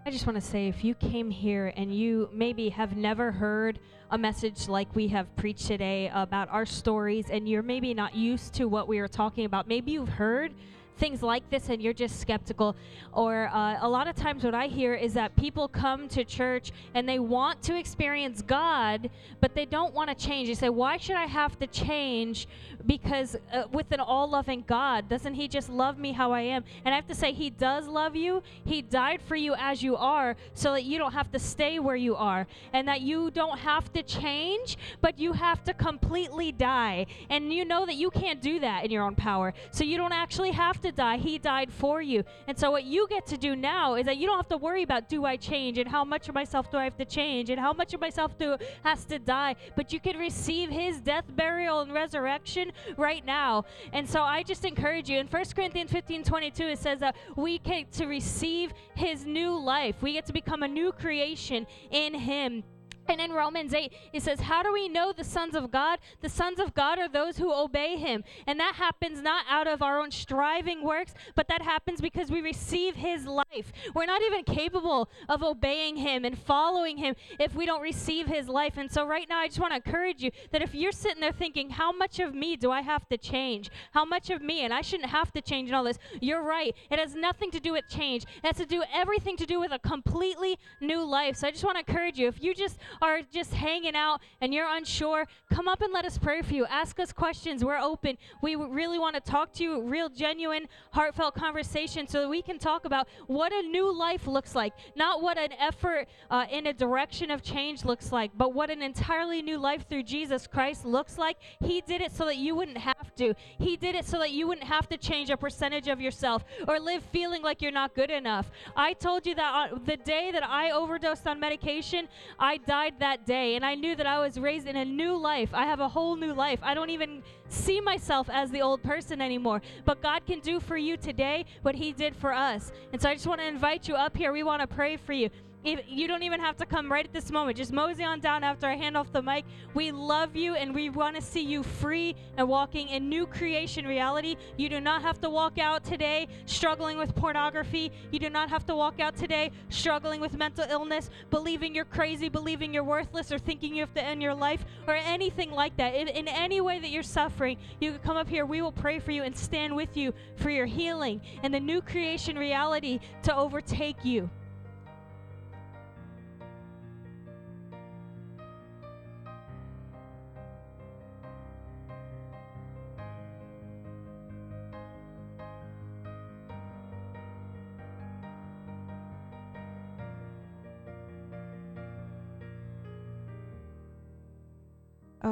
[0.07, 3.79] I just want to say if you came here and you maybe have never heard
[4.11, 8.55] a message like we have preached today about our stories and you're maybe not used
[8.55, 10.55] to what we are talking about, maybe you've heard
[11.01, 12.77] things like this and you're just skeptical.
[13.13, 16.71] Or uh, a lot of times, what I hear is that people come to church
[16.95, 19.11] and they want to experience God,
[19.41, 20.49] but they don't want to change.
[20.49, 22.47] They say, Why should I have to change?
[22.87, 26.65] Because uh, with an all loving God, doesn't He just love me how I am?
[26.85, 28.43] And I have to say, He does love you.
[28.65, 31.97] He died for you as you are so that you don't have to stay where
[31.97, 37.07] you are and that you don't have to change, but you have to completely die.
[37.29, 39.55] And you know that you can't do that in your own power.
[39.71, 41.19] So you don't actually have to die.
[41.19, 42.25] He died for you.
[42.47, 44.83] And so what you get to do now is that you don't have to worry
[44.83, 47.61] about do I change and how much of myself do I have to change and
[47.61, 51.81] how much of myself do has to die, but you can receive his death, burial
[51.81, 53.65] and resurrection right now.
[53.93, 57.59] And so I just encourage you in 1 Corinthians 15, 22, it says that we
[57.59, 59.97] get to receive his new life.
[60.01, 62.65] We get to become a new creation in him.
[63.11, 65.99] And in Romans 8, it says, How do we know the sons of God?
[66.21, 68.23] The sons of God are those who obey him.
[68.47, 72.41] And that happens not out of our own striving works, but that happens because we
[72.41, 73.73] receive his life.
[73.95, 78.49] We're not even capable of obeying him and following him if we don't receive his
[78.49, 78.77] life.
[78.77, 81.33] And so, right now, I just want to encourage you that if you're sitting there
[81.33, 83.71] thinking, How much of me do I have to change?
[83.91, 84.61] How much of me?
[84.61, 85.99] And I shouldn't have to change and all this.
[86.21, 86.77] You're right.
[86.91, 89.73] It has nothing to do with change, it has to do everything to do with
[89.73, 91.37] a completely new life.
[91.39, 94.53] So, I just want to encourage you if you just are just hanging out and
[94.53, 96.67] you're unsure, come up and let us pray for you.
[96.67, 97.65] Ask us questions.
[97.65, 98.17] We're open.
[98.43, 102.59] We really want to talk to you, real, genuine, heartfelt conversation so that we can
[102.59, 104.73] talk about what a new life looks like.
[104.97, 108.83] Not what an effort uh, in a direction of change looks like, but what an
[108.83, 111.37] entirely new life through Jesus Christ looks like.
[111.65, 113.35] He did it so that you wouldn't have to.
[113.59, 116.79] He did it so that you wouldn't have to change a percentage of yourself or
[116.79, 118.51] live feeling like you're not good enough.
[118.77, 122.09] I told you that on the day that I overdosed on medication,
[122.39, 125.51] I died that day, and I knew that I was raised in a new life.
[125.53, 126.61] I have a whole new life.
[126.63, 129.61] I don't even see myself as the old person anymore.
[129.85, 132.73] But God can do for you today what He did for us.
[132.93, 134.33] And so I just want to invite you up here.
[134.33, 135.29] We want to pray for you.
[135.63, 137.59] If you don't even have to come right at this moment.
[137.59, 139.45] Just mosey on down after I hand off the mic.
[139.75, 143.87] We love you and we want to see you free and walking in new creation
[143.87, 144.37] reality.
[144.57, 147.93] You do not have to walk out today struggling with pornography.
[148.11, 152.31] You do not have to walk out today struggling with mental illness, believing you're crazy,
[152.31, 155.95] believing you're worthless, or thinking you have to end your life, or anything like that.
[155.95, 158.47] In, in any way that you're suffering, you can come up here.
[158.47, 161.83] We will pray for you and stand with you for your healing and the new
[161.83, 164.31] creation reality to overtake you.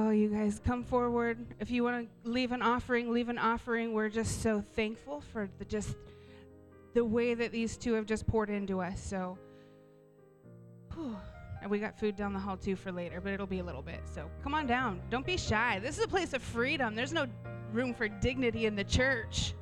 [0.01, 1.45] Oh, you guys come forward.
[1.59, 3.93] If you want to leave an offering, leave an offering.
[3.93, 5.97] We're just so thankful for the just
[6.95, 9.01] the way that these two have just poured into us.
[9.01, 9.37] So,
[10.95, 11.17] whew.
[11.63, 13.83] and we got food down the hall too for later, but it'll be a little
[13.83, 14.03] bit.
[14.15, 15.01] So come on down.
[15.11, 15.81] Don't be shy.
[15.81, 16.95] This is a place of freedom.
[16.95, 17.27] There's no
[17.73, 19.53] room for dignity in the church.